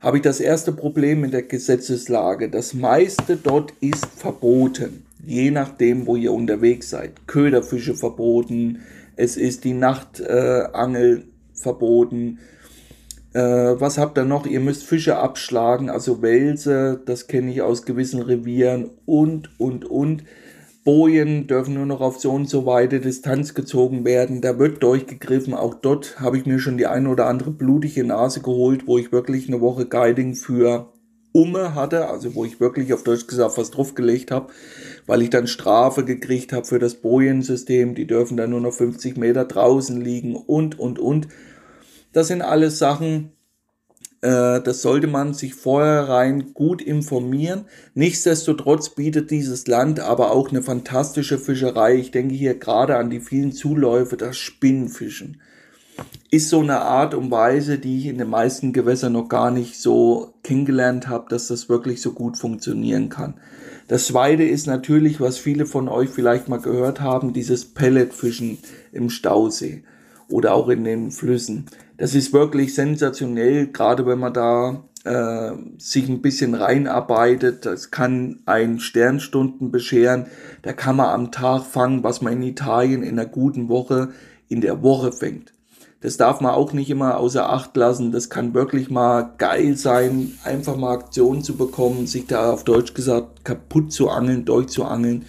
habe 0.00 0.18
ich 0.18 0.22
das 0.22 0.40
erste 0.40 0.72
Problem 0.72 1.24
in 1.24 1.30
der 1.30 1.42
Gesetzeslage. 1.42 2.48
Das 2.48 2.74
meiste 2.74 3.36
dort 3.36 3.72
ist 3.80 4.06
verboten, 4.06 5.04
je 5.24 5.50
nachdem, 5.50 6.06
wo 6.06 6.16
ihr 6.16 6.32
unterwegs 6.32 6.90
seid. 6.90 7.26
Köderfische 7.26 7.94
verboten, 7.94 8.80
es 9.16 9.36
ist 9.36 9.64
die 9.64 9.72
Nachtangel 9.72 11.18
äh, 11.18 11.22
verboten. 11.54 12.38
Äh, 13.36 13.78
was 13.78 13.98
habt 13.98 14.16
ihr 14.16 14.24
noch? 14.24 14.46
Ihr 14.46 14.60
müsst 14.60 14.84
Fische 14.84 15.18
abschlagen, 15.18 15.90
also 15.90 16.22
Wälse, 16.22 17.02
das 17.04 17.26
kenne 17.26 17.50
ich 17.50 17.60
aus 17.60 17.82
gewissen 17.82 18.22
Revieren 18.22 18.88
und, 19.04 19.50
und, 19.60 19.84
und. 19.84 20.24
Bojen 20.84 21.46
dürfen 21.46 21.74
nur 21.74 21.84
noch 21.84 22.00
auf 22.00 22.18
so 22.18 22.30
und 22.30 22.48
so 22.48 22.64
weite 22.64 22.98
Distanz 22.98 23.52
gezogen 23.52 24.06
werden. 24.06 24.40
Da 24.40 24.58
wird 24.58 24.82
durchgegriffen. 24.82 25.52
Auch 25.52 25.74
dort 25.74 26.18
habe 26.18 26.38
ich 26.38 26.46
mir 26.46 26.58
schon 26.60 26.78
die 26.78 26.86
eine 26.86 27.10
oder 27.10 27.26
andere 27.26 27.50
blutige 27.50 28.04
Nase 28.04 28.40
geholt, 28.40 28.86
wo 28.86 28.96
ich 28.96 29.12
wirklich 29.12 29.48
eine 29.48 29.60
Woche 29.60 29.84
Guiding 29.84 30.34
für 30.34 30.90
Umme 31.32 31.74
hatte, 31.74 32.08
also 32.08 32.34
wo 32.34 32.46
ich 32.46 32.58
wirklich 32.58 32.94
auf 32.94 33.02
Deutsch 33.02 33.26
gesagt 33.26 33.58
was 33.58 33.70
draufgelegt 33.70 34.30
habe, 34.30 34.50
weil 35.06 35.20
ich 35.20 35.28
dann 35.28 35.46
Strafe 35.46 36.06
gekriegt 36.06 36.54
habe 36.54 36.64
für 36.64 36.78
das 36.78 36.94
Bojensystem. 36.94 37.94
Die 37.94 38.06
dürfen 38.06 38.38
dann 38.38 38.48
nur 38.50 38.62
noch 38.62 38.72
50 38.72 39.18
Meter 39.18 39.44
draußen 39.44 40.00
liegen 40.00 40.36
und, 40.36 40.78
und, 40.78 40.98
und. 40.98 41.28
Das 42.16 42.28
sind 42.28 42.40
alles 42.40 42.78
Sachen, 42.78 43.32
äh, 44.22 44.62
das 44.62 44.80
sollte 44.80 45.06
man 45.06 45.34
sich 45.34 45.54
vorher 45.54 46.08
rein 46.08 46.54
gut 46.54 46.80
informieren. 46.80 47.66
Nichtsdestotrotz 47.92 48.88
bietet 48.88 49.30
dieses 49.30 49.66
Land 49.66 50.00
aber 50.00 50.30
auch 50.32 50.48
eine 50.48 50.62
fantastische 50.62 51.36
Fischerei. 51.36 51.96
Ich 51.96 52.12
denke 52.12 52.34
hier 52.34 52.58
gerade 52.58 52.96
an 52.96 53.10
die 53.10 53.20
vielen 53.20 53.52
Zuläufe, 53.52 54.16
das 54.16 54.38
Spinnenfischen. 54.38 55.42
Ist 56.30 56.48
so 56.48 56.60
eine 56.60 56.80
Art 56.80 57.12
und 57.12 57.30
Weise, 57.30 57.78
die 57.78 57.98
ich 57.98 58.06
in 58.06 58.16
den 58.16 58.30
meisten 58.30 58.72
Gewässern 58.72 59.12
noch 59.12 59.28
gar 59.28 59.50
nicht 59.50 59.78
so 59.78 60.32
kennengelernt 60.42 61.08
habe, 61.08 61.26
dass 61.28 61.48
das 61.48 61.68
wirklich 61.68 62.00
so 62.00 62.12
gut 62.12 62.38
funktionieren 62.38 63.10
kann. 63.10 63.34
Das 63.88 64.06
zweite 64.06 64.42
ist 64.42 64.66
natürlich, 64.66 65.20
was 65.20 65.36
viele 65.36 65.66
von 65.66 65.86
euch 65.86 66.08
vielleicht 66.08 66.48
mal 66.48 66.62
gehört 66.62 67.02
haben, 67.02 67.34
dieses 67.34 67.66
Pelletfischen 67.66 68.56
im 68.90 69.10
Stausee 69.10 69.84
oder 70.28 70.54
auch 70.54 70.68
in 70.68 70.84
den 70.84 71.10
Flüssen. 71.10 71.66
Das 71.96 72.14
ist 72.14 72.32
wirklich 72.32 72.74
sensationell, 72.74 73.68
gerade 73.68 74.06
wenn 74.06 74.18
man 74.18 74.34
da 74.34 74.84
äh, 75.04 75.52
sich 75.78 76.08
ein 76.08 76.20
bisschen 76.20 76.54
reinarbeitet. 76.54 77.64
Das 77.64 77.90
kann 77.90 78.40
ein 78.44 78.80
Sternstunden 78.80 79.70
bescheren. 79.70 80.26
Da 80.62 80.72
kann 80.72 80.96
man 80.96 81.08
am 81.08 81.32
Tag 81.32 81.64
fangen, 81.64 82.02
was 82.02 82.20
man 82.20 82.34
in 82.34 82.42
Italien 82.42 83.02
in 83.02 83.18
einer 83.18 83.28
guten 83.28 83.68
Woche 83.68 84.10
in 84.48 84.60
der 84.60 84.82
Woche 84.82 85.12
fängt. 85.12 85.52
Das 86.00 86.18
darf 86.18 86.40
man 86.40 86.52
auch 86.52 86.72
nicht 86.72 86.90
immer 86.90 87.16
außer 87.16 87.48
Acht 87.48 87.76
lassen. 87.76 88.12
Das 88.12 88.28
kann 88.28 88.52
wirklich 88.52 88.90
mal 88.90 89.34
geil 89.38 89.76
sein, 89.76 90.32
einfach 90.44 90.76
mal 90.76 90.92
Aktionen 90.94 91.42
zu 91.42 91.56
bekommen, 91.56 92.06
sich 92.06 92.26
da 92.26 92.52
auf 92.52 92.64
Deutsch 92.64 92.92
gesagt 92.92 93.44
kaputt 93.44 93.92
zu 93.92 94.10
angeln, 94.10 94.44
durchzuangeln. 94.44 95.24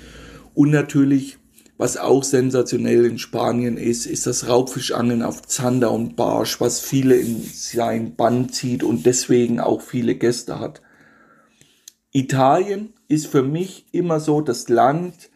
Und 0.53 0.71
natürlich 0.71 1.37
was 1.77 1.97
auch 1.97 2.23
sensationell 2.23 3.05
in 3.05 3.19
Spanien 3.19 3.77
ist, 3.77 4.05
ist 4.05 4.25
das 4.25 4.47
Raubfischangeln 4.47 5.21
auf 5.21 5.43
Zander 5.43 5.91
und 5.91 6.15
Barsch, 6.15 6.59
was 6.59 6.79
viele 6.79 7.15
in 7.15 7.43
sein 7.43 8.15
Bann 8.15 8.49
zieht 8.49 8.83
und 8.83 9.05
deswegen 9.05 9.59
auch 9.59 9.81
viele 9.81 10.15
Gäste 10.15 10.59
hat. 10.59 10.81
Italien 12.11 12.93
ist 13.07 13.27
für 13.27 13.43
mich 13.43 13.85
immer 13.91 14.19
so 14.19 14.41
das 14.41 14.69
Land, 14.69 15.29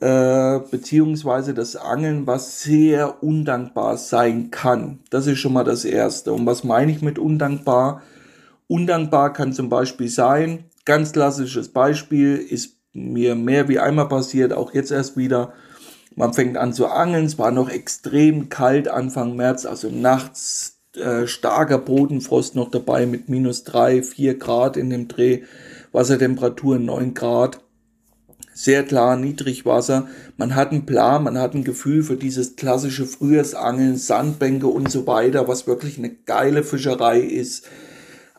äh, 0.00 0.58
beziehungsweise 0.70 1.54
das 1.54 1.76
Angeln, 1.76 2.26
was 2.26 2.62
sehr 2.62 3.22
undankbar 3.22 3.96
sein 3.96 4.50
kann. 4.50 4.98
Das 5.10 5.28
ist 5.28 5.38
schon 5.38 5.52
mal 5.52 5.64
das 5.64 5.84
Erste. 5.84 6.32
Und 6.32 6.44
was 6.44 6.64
meine 6.64 6.90
ich 6.90 7.02
mit 7.02 7.20
undankbar? 7.20 8.02
Undankbar 8.66 9.32
kann 9.32 9.52
zum 9.52 9.68
Beispiel 9.68 10.08
sein, 10.08 10.64
ganz 10.84 11.12
klassisches 11.12 11.68
Beispiel, 11.68 12.36
ist 12.36 12.78
mir 12.92 13.34
mehr 13.34 13.68
wie 13.68 13.78
einmal 13.78 14.08
passiert, 14.08 14.52
auch 14.52 14.74
jetzt 14.74 14.90
erst 14.90 15.16
wieder, 15.16 15.52
man 16.14 16.32
fängt 16.32 16.56
an 16.56 16.72
zu 16.72 16.86
angeln. 16.86 17.26
Es 17.26 17.38
war 17.38 17.50
noch 17.50 17.68
extrem 17.68 18.48
kalt 18.48 18.88
Anfang 18.88 19.36
März, 19.36 19.66
also 19.66 19.88
nachts 19.90 20.78
äh, 20.96 21.26
starker 21.26 21.78
Bodenfrost 21.78 22.54
noch 22.54 22.70
dabei 22.70 23.06
mit 23.06 23.28
minus 23.28 23.64
drei, 23.64 24.02
vier 24.02 24.38
Grad 24.38 24.76
in 24.76 24.90
dem 24.90 25.08
Dreh. 25.08 25.42
Wassertemperatur 25.92 26.78
neun 26.78 27.14
Grad. 27.14 27.60
Sehr 28.52 28.84
klar, 28.84 29.16
Niedrigwasser. 29.16 30.06
Man 30.36 30.54
hat 30.54 30.70
einen 30.70 30.86
Plan, 30.86 31.24
man 31.24 31.38
hat 31.38 31.54
ein 31.54 31.64
Gefühl 31.64 32.04
für 32.04 32.16
dieses 32.16 32.54
klassische 32.54 33.04
Frühjahrsangeln, 33.04 33.96
Sandbänke 33.96 34.68
und 34.68 34.90
so 34.90 35.08
weiter, 35.08 35.48
was 35.48 35.66
wirklich 35.66 35.98
eine 35.98 36.10
geile 36.10 36.62
Fischerei 36.62 37.18
ist 37.20 37.66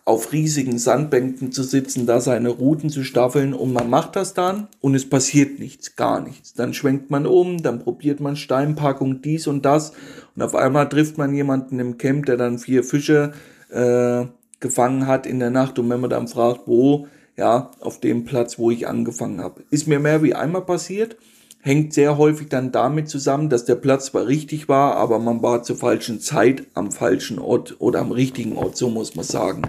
auf 0.07 0.31
riesigen 0.31 0.77
Sandbänken 0.77 1.51
zu 1.51 1.63
sitzen, 1.63 2.05
da 2.05 2.21
seine 2.21 2.49
Routen 2.49 2.91
zu 2.91 3.03
staffeln 3.03 3.55
und 3.55 3.73
man 3.73 3.89
macht 3.89 4.15
das 4.15 4.35
dann 4.35 4.67
und 4.79 4.93
es 4.93 5.09
passiert 5.09 5.57
nichts, 5.57 5.95
gar 5.95 6.21
nichts. 6.21 6.53
Dann 6.53 6.75
schwenkt 6.75 7.09
man 7.09 7.25
um, 7.25 7.63
dann 7.63 7.79
probiert 7.79 8.19
man 8.19 8.35
Steinpackung, 8.35 9.23
dies 9.23 9.47
und 9.47 9.65
das 9.65 9.93
und 10.35 10.43
auf 10.43 10.53
einmal 10.53 10.87
trifft 10.89 11.17
man 11.17 11.33
jemanden 11.33 11.79
im 11.79 11.97
Camp, 11.97 12.27
der 12.27 12.37
dann 12.37 12.59
vier 12.59 12.83
Fische 12.83 13.33
äh, 13.71 14.25
gefangen 14.59 15.07
hat 15.07 15.25
in 15.25 15.39
der 15.39 15.49
Nacht 15.49 15.79
und 15.79 15.89
wenn 15.89 16.01
man 16.01 16.11
dann 16.11 16.27
fragt, 16.27 16.61
wo, 16.67 17.07
ja, 17.35 17.71
auf 17.79 17.99
dem 17.99 18.25
Platz, 18.25 18.59
wo 18.59 18.69
ich 18.69 18.87
angefangen 18.87 19.41
habe. 19.41 19.63
Ist 19.71 19.87
mir 19.87 19.99
mehr 19.99 20.21
wie 20.21 20.35
einmal 20.35 20.61
passiert, 20.61 21.17
hängt 21.65 21.93
sehr 21.93 22.19
häufig 22.19 22.47
dann 22.47 22.71
damit 22.71 23.09
zusammen, 23.09 23.49
dass 23.49 23.65
der 23.65 23.73
Platz 23.73 24.05
zwar 24.05 24.27
richtig 24.27 24.69
war, 24.69 24.95
aber 24.97 25.17
man 25.17 25.41
war 25.41 25.63
zur 25.63 25.75
falschen 25.75 26.19
Zeit 26.21 26.67
am 26.75 26.91
falschen 26.91 27.39
Ort 27.39 27.77
oder 27.79 27.99
am 27.99 28.11
richtigen 28.11 28.55
Ort, 28.55 28.77
so 28.77 28.89
muss 28.89 29.15
man 29.15 29.25
sagen. 29.25 29.63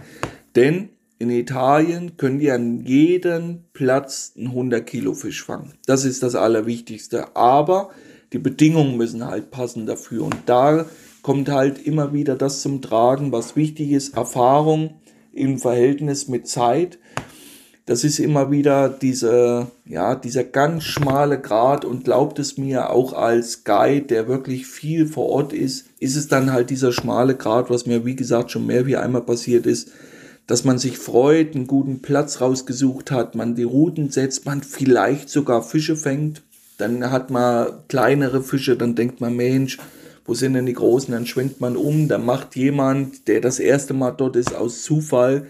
Denn 0.55 0.91
in 1.19 1.31
Italien 1.31 2.19
können 2.19 2.39
die 2.39 2.51
an 2.51 2.85
jedem 2.85 3.65
Platz 3.73 4.35
einen 4.37 4.49
100 4.49 4.87
Kilo 4.87 5.15
Fisch 5.15 5.43
fangen. 5.43 5.73
Das 5.87 6.05
ist 6.05 6.23
das 6.23 6.35
Allerwichtigste. 6.35 7.35
Aber 7.35 7.89
die 8.35 8.39
Bedingungen 8.39 8.99
müssen 8.99 9.25
halt 9.25 9.51
passen 9.51 9.87
dafür. 9.87 10.25
Und 10.25 10.37
da 10.45 10.85
kommt 11.23 11.49
halt 11.49 11.87
immer 11.87 12.13
wieder 12.13 12.37
das 12.37 12.61
zum 12.61 12.83
Tragen, 12.83 13.33
was 13.33 13.57
wichtig 13.57 13.93
ist. 13.93 14.15
Erfahrung 14.15 15.01
im 15.33 15.59
Verhältnis 15.59 16.29
mit 16.29 16.47
Zeit. 16.47 16.99
Das 17.87 18.03
ist 18.03 18.19
immer 18.19 18.51
wieder 18.51 18.89
diese, 18.89 19.69
ja, 19.85 20.17
dieser 20.17 20.43
ganz 20.43 20.83
schmale 20.83 21.41
Grad 21.41 21.85
und 21.85 22.03
glaubt 22.03 22.41
es 22.41 22.59
mir 22.59 22.91
auch 22.91 23.13
als 23.13 23.63
Guide, 23.63 24.07
der 24.07 24.27
wirklich 24.27 24.67
viel 24.67 25.07
vor 25.07 25.27
Ort 25.27 25.53
ist, 25.53 25.87
ist 26.01 26.17
es 26.17 26.27
dann 26.27 26.53
halt 26.53 26.71
dieser 26.71 26.93
schmale 26.93 27.37
Grad, 27.37 27.71
was 27.71 27.87
mir 27.87 28.05
wie 28.05 28.17
gesagt 28.17 28.51
schon 28.51 28.67
mehr 28.67 28.87
wie 28.87 28.97
einmal 28.97 29.23
passiert 29.23 29.67
ist, 29.67 29.93
dass 30.49 30.65
man 30.65 30.79
sich 30.79 30.99
freut, 30.99 31.55
einen 31.55 31.69
guten 31.69 32.03
Platz 32.03 32.41
rausgesucht 32.41 33.13
hat, 33.13 33.37
man 33.37 33.55
die 33.55 33.63
Routen 33.63 34.11
setzt, 34.11 34.47
man 34.47 34.63
vielleicht 34.63 35.29
sogar 35.29 35.63
Fische 35.63 35.97
fängt, 35.97 36.43
dann 36.79 37.09
hat 37.13 37.31
man 37.31 37.69
kleinere 37.87 38.43
Fische, 38.43 38.77
dann 38.77 38.97
denkt 38.97 39.21
man, 39.21 39.37
Mensch, 39.37 39.79
wo 40.25 40.35
sind 40.35 40.55
denn 40.55 40.67
die 40.67 40.73
großen? 40.73 41.13
Dann 41.13 41.27
schwenkt 41.27 41.61
man 41.61 41.77
um, 41.77 42.09
dann 42.09 42.27
macht 42.27 42.57
jemand, 42.57 43.29
der 43.29 43.41
das 43.41 43.61
erste 43.61 43.95
Mal 43.95 44.11
dort 44.11 44.35
ist, 44.35 44.57
aus 44.57 44.83
Zufall 44.83 45.47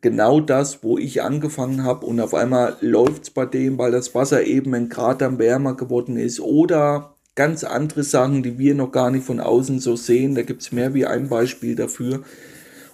genau 0.00 0.40
das, 0.40 0.82
wo 0.82 0.98
ich 0.98 1.22
angefangen 1.22 1.84
habe 1.84 2.06
und 2.06 2.20
auf 2.20 2.34
einmal 2.34 2.76
läuft's 2.80 3.30
bei 3.30 3.46
dem, 3.46 3.78
weil 3.78 3.92
das 3.92 4.14
Wasser 4.14 4.44
eben 4.44 4.88
Grad 4.88 5.22
am 5.22 5.38
wärmer 5.38 5.76
geworden 5.76 6.16
ist 6.16 6.40
oder 6.40 7.14
ganz 7.34 7.64
andere 7.64 8.02
Sachen, 8.02 8.42
die 8.42 8.58
wir 8.58 8.74
noch 8.74 8.92
gar 8.92 9.10
nicht 9.10 9.24
von 9.24 9.40
außen 9.40 9.80
so 9.80 9.96
sehen. 9.96 10.34
Da 10.34 10.42
gibt's 10.42 10.72
mehr 10.72 10.94
wie 10.94 11.06
ein 11.06 11.28
Beispiel 11.28 11.74
dafür 11.74 12.22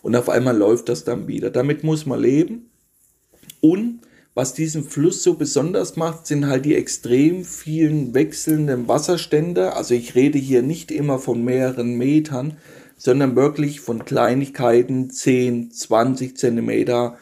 und 0.03 0.15
auf 0.15 0.29
einmal 0.29 0.57
läuft 0.57 0.89
das 0.89 1.05
dann 1.05 1.27
wieder. 1.27 1.51
Damit 1.51 1.85
muss 1.85 2.07
man 2.07 2.21
leben. 2.21 2.71
Und 3.61 4.01
was 4.35 4.53
diesen 4.53 4.85
Fluss 4.85 5.23
so 5.23 5.35
besonders 5.35 5.97
macht, 5.97 6.27
sind 6.27 6.47
halt 6.47 6.67
die 6.67 6.75
extrem 6.75 7.43
vielen 7.43 8.13
wechselnden 8.13 8.87
Wasserstände. 8.87 9.73
Also 9.73 9.95
ich 9.95 10.15
rede 10.15 10.39
hier 10.39 10.63
nicht 10.63 10.91
immer 10.91 11.19
von 11.19 11.43
mehreren 11.43 11.97
Metern, 11.97 12.59
sondern 12.97 13.37
wirklich 13.37 13.81
von 13.81 14.05
Kleinigkeiten 14.05 15.11
10, 15.11 15.71
20 15.71 16.37
Zentimeter 16.37 17.19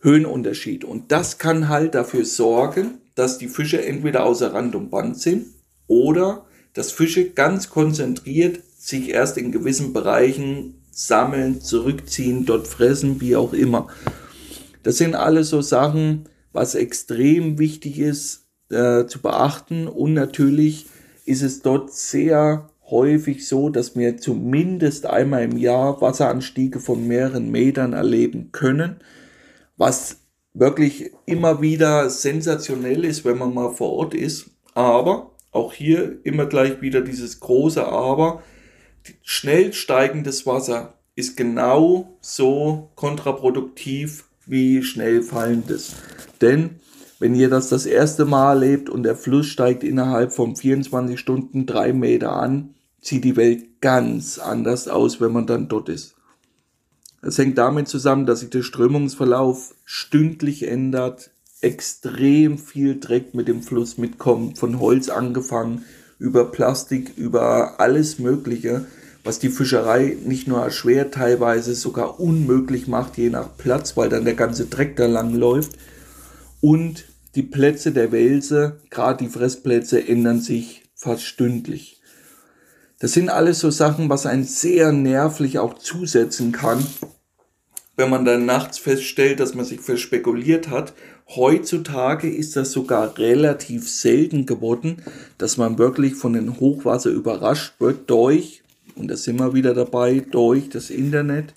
Höhenunterschied. 0.00 0.84
Und 0.84 1.12
das 1.12 1.38
kann 1.38 1.68
halt 1.68 1.94
dafür 1.94 2.24
sorgen, 2.24 2.98
dass 3.14 3.38
die 3.38 3.48
Fische 3.48 3.84
entweder 3.84 4.24
außer 4.24 4.54
Rand 4.54 4.74
und 4.74 4.90
Band 4.90 5.18
sind 5.18 5.46
oder 5.86 6.46
dass 6.72 6.92
Fische 6.92 7.30
ganz 7.30 7.68
konzentriert 7.68 8.60
sich 8.78 9.10
erst 9.10 9.36
in 9.36 9.52
gewissen 9.52 9.92
Bereichen 9.92 10.80
sammeln, 10.90 11.60
zurückziehen, 11.60 12.46
dort 12.46 12.66
fressen, 12.66 13.20
wie 13.20 13.36
auch 13.36 13.52
immer. 13.52 13.88
Das 14.82 14.98
sind 14.98 15.14
alles 15.14 15.50
so 15.50 15.60
Sachen, 15.60 16.28
was 16.52 16.74
extrem 16.74 17.58
wichtig 17.58 17.98
ist 17.98 18.46
äh, 18.70 19.06
zu 19.06 19.20
beachten. 19.20 19.86
Und 19.86 20.14
natürlich 20.14 20.86
ist 21.24 21.42
es 21.42 21.62
dort 21.62 21.92
sehr 21.92 22.70
häufig 22.90 23.46
so, 23.46 23.68
dass 23.68 23.96
wir 23.96 24.16
zumindest 24.16 25.06
einmal 25.06 25.44
im 25.44 25.56
Jahr 25.56 26.00
Wasseranstiege 26.00 26.80
von 26.80 27.06
mehreren 27.06 27.50
Metern 27.50 27.92
erleben 27.92 28.50
können, 28.52 28.96
was 29.76 30.18
wirklich 30.52 31.12
immer 31.26 31.60
wieder 31.60 32.10
sensationell 32.10 33.04
ist, 33.04 33.24
wenn 33.24 33.38
man 33.38 33.54
mal 33.54 33.72
vor 33.72 33.92
Ort 33.92 34.14
ist. 34.14 34.50
Aber 34.74 35.30
auch 35.52 35.72
hier 35.72 36.18
immer 36.24 36.46
gleich 36.46 36.80
wieder 36.80 37.00
dieses 37.00 37.40
große 37.40 37.86
Aber 37.86 38.42
schnell 39.22 39.72
steigendes 39.72 40.46
Wasser 40.46 40.94
ist 41.16 41.36
genau 41.36 42.16
so 42.20 42.90
kontraproduktiv 42.94 44.24
wie 44.46 44.82
schnell 44.82 45.22
fallendes. 45.22 45.94
Denn 46.40 46.80
wenn 47.18 47.34
ihr 47.34 47.50
das 47.50 47.68
das 47.68 47.86
erste 47.86 48.24
Mal 48.24 48.54
erlebt 48.54 48.88
und 48.88 49.02
der 49.02 49.16
Fluss 49.16 49.46
steigt 49.46 49.84
innerhalb 49.84 50.32
von 50.32 50.56
24 50.56 51.20
Stunden 51.20 51.66
drei 51.66 51.92
Meter 51.92 52.32
an, 52.32 52.74
sieht 53.00 53.24
die 53.24 53.36
Welt 53.36 53.80
ganz 53.80 54.38
anders 54.38 54.88
aus, 54.88 55.20
wenn 55.20 55.32
man 55.32 55.46
dann 55.46 55.68
dort 55.68 55.88
ist. 55.88 56.14
Es 57.22 57.38
hängt 57.38 57.58
damit 57.58 57.88
zusammen, 57.88 58.26
dass 58.26 58.40
sich 58.40 58.50
der 58.50 58.62
Strömungsverlauf 58.62 59.74
stündlich 59.84 60.66
ändert, 60.66 61.30
extrem 61.60 62.56
viel 62.56 62.98
Dreck 62.98 63.34
mit 63.34 63.48
dem 63.48 63.62
Fluss 63.62 63.98
mitkommt, 63.98 64.58
von 64.58 64.80
Holz 64.80 65.10
angefangen, 65.10 65.84
über 66.18 66.50
Plastik, 66.50 67.12
über 67.16 67.80
alles 67.80 68.18
Mögliche, 68.18 68.86
was 69.22 69.38
die 69.38 69.50
Fischerei 69.50 70.16
nicht 70.24 70.48
nur 70.48 70.60
erschwert, 70.62 71.14
teilweise 71.14 71.74
sogar 71.74 72.20
unmöglich 72.20 72.88
macht, 72.88 73.18
je 73.18 73.28
nach 73.28 73.56
Platz, 73.58 73.96
weil 73.96 74.08
dann 74.08 74.24
der 74.24 74.34
ganze 74.34 74.66
Dreck 74.66 74.96
da 74.96 75.06
lang 75.06 75.34
läuft. 75.34 75.72
Und 76.62 77.04
die 77.34 77.42
Plätze 77.42 77.92
der 77.92 78.12
Welse, 78.12 78.80
gerade 78.88 79.24
die 79.24 79.30
Fressplätze, 79.30 80.06
ändern 80.06 80.40
sich 80.40 80.90
fast 80.94 81.22
stündlich. 81.22 81.99
Das 83.00 83.12
sind 83.12 83.28
alles 83.30 83.58
so 83.58 83.70
Sachen, 83.70 84.08
was 84.08 84.26
einen 84.26 84.44
sehr 84.44 84.92
nervlich 84.92 85.58
auch 85.58 85.74
zusetzen 85.74 86.52
kann, 86.52 86.86
wenn 87.96 88.10
man 88.10 88.24
dann 88.24 88.46
nachts 88.46 88.78
feststellt, 88.78 89.40
dass 89.40 89.54
man 89.54 89.64
sich 89.64 89.80
verspekuliert 89.80 90.70
hat 90.70 90.94
Heutzutage 91.36 92.28
ist 92.28 92.56
das 92.56 92.72
sogar 92.72 93.16
relativ 93.16 93.88
selten 93.88 94.46
geworden, 94.46 94.96
dass 95.38 95.58
man 95.58 95.78
wirklich 95.78 96.16
von 96.16 96.32
den 96.32 96.58
Hochwasser 96.58 97.10
überrascht 97.10 97.74
wird 97.78 98.10
durch, 98.10 98.64
und 98.96 99.08
da 99.08 99.16
sind 99.16 99.38
wir 99.38 99.54
wieder 99.54 99.72
dabei, 99.72 100.24
durch 100.28 100.70
das 100.70 100.90
Internet. 100.90 101.54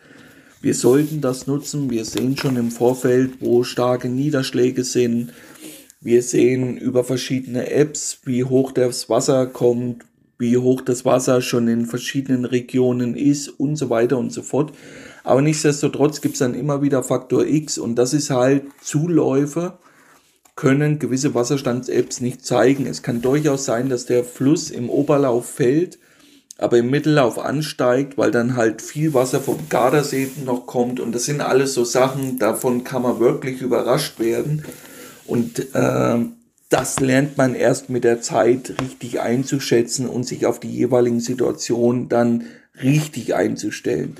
Wir 0.61 0.75
sollten 0.75 1.21
das 1.21 1.47
nutzen. 1.47 1.89
Wir 1.89 2.05
sehen 2.05 2.37
schon 2.37 2.55
im 2.55 2.69
Vorfeld, 2.69 3.41
wo 3.41 3.63
starke 3.63 4.09
Niederschläge 4.09 4.83
sind. 4.83 5.33
Wir 5.99 6.21
sehen 6.21 6.77
über 6.77 7.03
verschiedene 7.03 7.71
Apps, 7.71 8.19
wie 8.25 8.43
hoch 8.43 8.71
das 8.71 9.09
Wasser 9.09 9.47
kommt, 9.47 10.05
wie 10.37 10.57
hoch 10.57 10.81
das 10.81 11.05
Wasser 11.05 11.41
schon 11.41 11.67
in 11.67 11.85
verschiedenen 11.85 12.45
Regionen 12.45 13.15
ist 13.15 13.47
und 13.47 13.75
so 13.75 13.89
weiter 13.89 14.17
und 14.17 14.31
so 14.31 14.41
fort. 14.41 14.73
Aber 15.23 15.41
nichtsdestotrotz 15.41 16.21
gibt 16.21 16.33
es 16.33 16.39
dann 16.39 16.53
immer 16.53 16.81
wieder 16.81 17.03
Faktor 17.03 17.45
X 17.45 17.77
und 17.77 17.95
das 17.95 18.13
ist 18.13 18.29
halt 18.29 18.63
Zuläufe 18.81 19.77
können 20.55 20.99
gewisse 20.99 21.33
Wasserstands-Apps 21.33 22.21
nicht 22.21 22.45
zeigen. 22.45 22.85
Es 22.85 23.01
kann 23.01 23.21
durchaus 23.21 23.65
sein, 23.65 23.89
dass 23.89 24.05
der 24.05 24.23
Fluss 24.23 24.69
im 24.69 24.89
Oberlauf 24.89 25.49
fällt, 25.49 25.97
aber 26.57 26.77
im 26.77 26.89
Mittellauf 26.89 27.39
ansteigt, 27.39 28.17
weil 28.17 28.31
dann 28.31 28.55
halt 28.55 28.81
viel 28.81 29.13
Wasser 29.13 29.39
vom 29.39 29.57
Gardasee 29.69 30.29
noch 30.45 30.67
kommt 30.67 30.99
und 30.99 31.13
das 31.13 31.25
sind 31.25 31.41
alles 31.41 31.73
so 31.73 31.83
Sachen, 31.83 32.37
davon 32.37 32.83
kann 32.83 33.01
man 33.01 33.19
wirklich 33.19 33.61
überrascht 33.61 34.19
werden 34.19 34.63
und 35.25 35.73
äh, 35.73 36.19
das 36.73 36.99
lernt 36.99 37.37
man 37.37 37.53
erst 37.53 37.91
mit 37.91 38.03
der 38.03 38.19
Zeit 38.21 38.73
richtig 38.81 39.21
einzuschätzen 39.21 40.09
und 40.09 40.23
sich 40.23 40.47
auf 40.47 40.59
die 40.59 40.71
jeweiligen 40.71 41.19
Situationen 41.19 42.09
dann 42.09 42.45
richtig 42.81 43.35
einzustellen. 43.35 44.15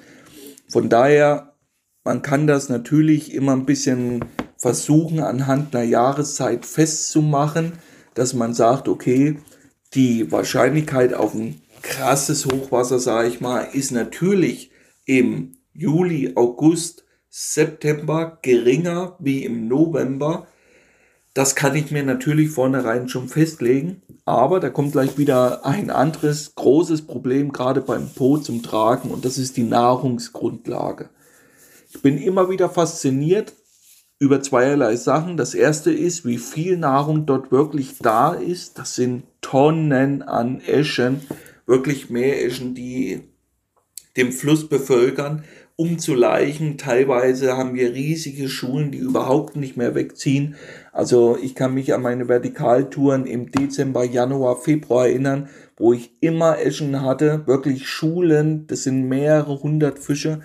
Von 0.70 0.88
daher, 0.88 1.56
man 2.04 2.22
kann 2.22 2.46
das 2.46 2.70
natürlich 2.70 3.34
immer 3.34 3.54
ein 3.54 3.66
bisschen 3.66 4.24
versuchen, 4.56 5.20
anhand 5.20 5.76
einer 5.76 5.84
Jahreszeit 5.84 6.68
festzumachen, 6.68 7.72
dass 8.13 8.36
man 8.36 8.54
sagt, 8.54 8.88
okay, 8.88 9.39
die 9.96 10.32
Wahrscheinlichkeit 10.32 11.16
auf 11.16 11.34
ein 11.34 11.60
krasses 11.82 12.46
Hochwasser, 12.46 13.00
sage 13.00 13.30
ich 13.30 13.42
mal, 13.42 13.62
ist 13.74 13.92
natürlich 13.92 14.70
im 15.06 15.58
Juli, 15.74 16.34
August, 16.36 17.04
September 17.30 18.38
geringer 18.44 19.18
wie 19.18 19.44
im 19.44 19.68
November. 19.68 20.46
Das 21.34 21.56
kann 21.56 21.76
ich 21.76 21.89
mir 21.89 22.04
natürlich 22.04 22.52
vornherein 22.52 23.10
schon 23.10 23.28
festlegen. 23.28 24.02
Aber 24.26 24.60
da 24.60 24.69
kommt 24.69 24.91
gleich 24.91 25.17
wieder 25.17 25.65
ein 25.65 25.89
anderes 25.89 26.54
großes 26.56 27.04
Problem, 27.04 27.52
gerade 27.52 27.82
beim 27.82 28.10
Po 28.10 28.38
zum 28.38 28.62
Tragen, 28.63 29.10
und 29.10 29.26
das 29.26 29.38
ist 29.38 29.58
die 29.58 29.63
Nahrungsgrundlage. 29.63 31.10
Ich 31.91 32.02
bin 32.02 32.17
immer 32.17 32.50
wieder 32.50 32.69
fasziniert 32.69 33.54
über 34.19 34.41
zweierlei 34.41 34.96
Sachen. 34.96 35.36
Das 35.36 35.54
erste 35.54 35.91
ist, 35.91 36.24
wie 36.24 36.38
viel 36.38 36.78
Nahrung 36.78 37.26
dort 37.26 37.52
wirklich 37.52 37.98
da 38.00 38.34
ist. 38.34 38.78
Das 38.80 38.96
sind 38.96 39.24
Tonnen 39.41 40.22
an 40.22 40.62
Eschen, 40.62 41.22
wirklich 41.65 42.10
Meereschen, 42.10 42.74
die 42.76 43.22
dem 44.15 44.32
Fluss 44.32 44.69
bevölkern 44.69 45.43
umzuleichen. 45.76 46.78
Teilweise 46.78 47.58
haben 47.58 47.74
wir 47.74 47.93
riesige 47.93 48.48
Schulen, 48.48 48.91
die 48.91 49.00
überhaupt 49.00 49.56
nicht 49.56 49.76
mehr 49.76 49.96
wegziehen. 49.96 50.56
Also 50.93 51.38
ich 51.41 51.56
kann 51.56 51.73
mich 51.73 51.91
an 51.93 52.03
meine 52.03 52.29
Vertikaltouren 52.29 53.25
im 53.25 53.51
Dezember, 53.51 54.06
Januar, 54.06 54.58
Februar 54.58 55.08
erinnern, 55.08 55.49
wo 55.75 55.91
ich 55.91 56.12
immer 56.21 56.60
Eschen 56.60 57.01
hatte, 57.01 57.47
wirklich 57.47 57.88
Schulen, 57.88 58.67
das 58.67 58.84
sind 58.84 59.10
mehrere 59.10 59.62
hundert 59.63 59.97
Fische, 59.97 60.41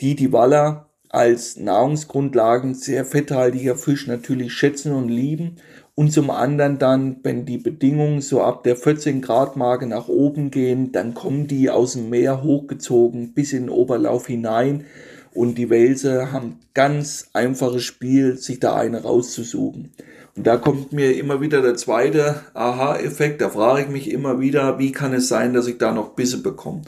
die 0.00 0.16
die 0.16 0.32
Waller 0.32 0.88
als 1.10 1.58
Nahrungsgrundlagen 1.58 2.74
sehr 2.74 3.04
fetthaltiger 3.04 3.76
Fisch 3.76 4.06
natürlich 4.06 4.54
schätzen 4.54 4.92
und 4.92 5.10
lieben. 5.10 5.56
Und 5.94 6.12
zum 6.12 6.30
anderen 6.30 6.78
dann, 6.78 7.18
wenn 7.22 7.44
die 7.44 7.58
Bedingungen 7.58 8.22
so 8.22 8.42
ab 8.42 8.64
der 8.64 8.76
14 8.76 9.20
Grad 9.20 9.54
Marke 9.54 9.86
nach 9.86 10.08
oben 10.08 10.50
gehen, 10.50 10.92
dann 10.92 11.12
kommen 11.12 11.46
die 11.46 11.68
aus 11.70 11.92
dem 11.92 12.08
Meer 12.08 12.42
hochgezogen 12.42 13.34
bis 13.34 13.52
in 13.52 13.64
den 13.64 13.70
Oberlauf 13.70 14.26
hinein 14.26 14.86
Und 15.34 15.56
die 15.56 15.68
Welse 15.68 16.32
haben 16.32 16.60
ganz 16.74 17.28
einfaches 17.32 17.82
Spiel, 17.82 18.36
sich 18.36 18.60
da 18.60 18.76
eine 18.76 19.02
rauszusuchen. 19.02 19.90
Und 20.36 20.46
da 20.46 20.56
kommt 20.56 20.92
mir 20.92 21.16
immer 21.16 21.40
wieder 21.40 21.60
der 21.60 21.76
zweite 21.76 22.40
Aha-Effekt. 22.54 23.40
Da 23.40 23.50
frage 23.50 23.82
ich 23.82 23.88
mich 23.88 24.10
immer 24.10 24.40
wieder, 24.40 24.78
wie 24.78 24.92
kann 24.92 25.12
es 25.12 25.28
sein, 25.28 25.52
dass 25.52 25.66
ich 25.66 25.78
da 25.78 25.92
noch 25.92 26.10
Bisse 26.10 26.42
bekomme. 26.42 26.82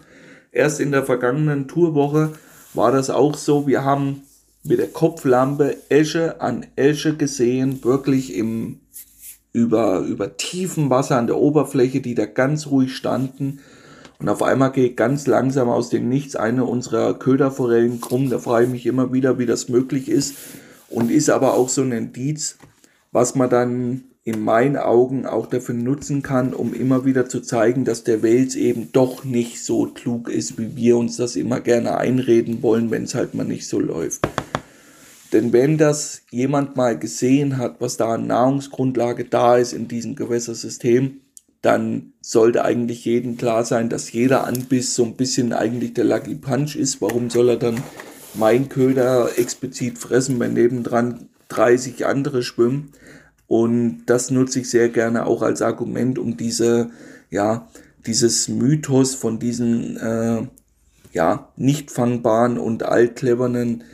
Erst 0.53 0.81
in 0.81 0.93
der 0.93 1.05
vergangenen 1.05 1.69
Tourwoche 1.69 2.33
war 2.73 2.93
das 2.93 3.11
auch 3.11 3.37
so. 3.37 3.67
Wir 3.67 3.85
haben 3.85 4.23
mit 4.63 4.79
der 4.79 4.89
Kopflampe 4.89 5.77
Esche 5.89 6.41
an 6.41 6.67
Esche 6.77 7.17
gesehen, 7.17 7.85
wirklich 7.85 8.35
im 8.35 8.81
über, 9.53 10.01
über 10.01 10.37
tiefen 10.37 10.91
Wasser 10.91 11.17
an 11.17 11.29
der 11.29 11.39
Oberfläche, 11.39 12.03
die 12.03 12.15
da 12.15 12.27
ganz 12.27 12.67
ruhig 12.67 12.95
standen. 12.95 13.61
Und 14.19 14.29
auf 14.29 14.43
einmal 14.43 14.73
geht 14.73 14.97
ganz 14.97 15.27
langsam 15.27 15.69
aus 15.69 15.91
dem 15.91 16.09
Nichts 16.09 16.37
eine 16.37 16.65
unserer 16.65 17.15
Köderforellen 17.15 18.01
krumm. 18.01 18.31
Da 18.31 18.39
frage 18.39 18.67
ich 18.67 18.71
mich 18.71 18.87
immer 18.87 19.13
wieder, 19.13 19.39
wie 19.39 19.47
das 19.47 19.69
möglich 19.69 20.09
ist. 20.09 20.35
Und 20.89 21.11
ist 21.11 21.31
aber 21.31 21.55
auch 21.55 21.69
so 21.69 21.83
ein 21.83 21.93
Indiz, 21.93 22.57
was 23.13 23.35
man 23.35 23.51
dann 23.51 24.05
in 24.25 24.43
meinen 24.43 24.77
Augen 24.77 25.25
auch 25.25 25.47
dafür 25.47 25.75
nutzen 25.75 26.23
kann, 26.23 26.53
um 26.53 26.75
immer 26.75 27.05
wieder 27.05 27.29
zu 27.29 27.41
zeigen, 27.41 27.85
dass 27.85 28.03
der 28.03 28.23
Wels 28.23 28.57
eben 28.57 28.91
doch 28.93 29.25
nicht 29.25 29.65
so 29.65 29.87
klug 29.87 30.29
ist, 30.29 30.59
wie 30.59 30.75
wir 30.75 30.97
uns 30.97 31.17
das 31.17 31.37
immer 31.37 31.61
gerne 31.61 31.99
einreden 31.99 32.61
wollen, 32.61 32.91
wenn 32.91 33.05
es 33.05 33.15
halt 33.15 33.35
mal 33.35 33.45
nicht 33.45 33.69
so 33.69 33.79
läuft. 33.79 34.27
Denn 35.33 35.53
wenn 35.53 35.79
das 35.79 36.23
jemand 36.31 36.77
mal 36.77 36.99
gesehen 36.99 37.57
hat, 37.57 37.77
was 37.81 37.97
da 37.97 38.15
an 38.15 38.27
Nahrungsgrundlage 38.27 39.25
da 39.25 39.57
ist 39.57 39.73
in 39.73 39.87
diesem 39.87 40.17
Gewässersystem, 40.17 41.21
dann 41.63 42.13
sollte 42.21 42.65
eigentlich 42.65 43.05
jedem 43.05 43.37
klar 43.37 43.65
sein, 43.65 43.89
dass 43.89 44.13
jeder 44.13 44.47
Anbiss 44.47 44.95
so 44.95 45.05
ein 45.05 45.17
bisschen 45.17 45.53
eigentlich 45.53 45.95
der 45.95 46.05
Lucky 46.05 46.35
Punch 46.35 46.77
ist. 46.77 47.01
Warum 47.01 47.31
soll 47.31 47.51
er 47.51 47.57
dann 47.57 47.83
mein 48.35 48.69
Köder 48.69 49.39
explizit 49.39 49.99
fressen, 49.99 50.39
wenn 50.39 50.55
nebendran 50.55 51.29
30 51.49 52.07
andere 52.07 52.43
schwimmen? 52.43 52.93
Und 53.47 54.03
das 54.07 54.31
nutze 54.31 54.61
ich 54.61 54.71
sehr 54.71 54.89
gerne 54.89 55.27
auch 55.27 55.43
als 55.43 55.63
Argument, 55.63 56.19
um 56.19 56.37
diese, 56.37 56.91
ja, 57.31 57.69
dieses 58.07 58.49
Mythos 58.49 59.15
von 59.15 59.39
diesen, 59.39 59.97
äh, 59.97 60.47
ja, 61.13 61.49
nicht 61.57 61.91
fangbaren 61.91 62.59
und 62.59 62.83
altclevernen 62.83 63.85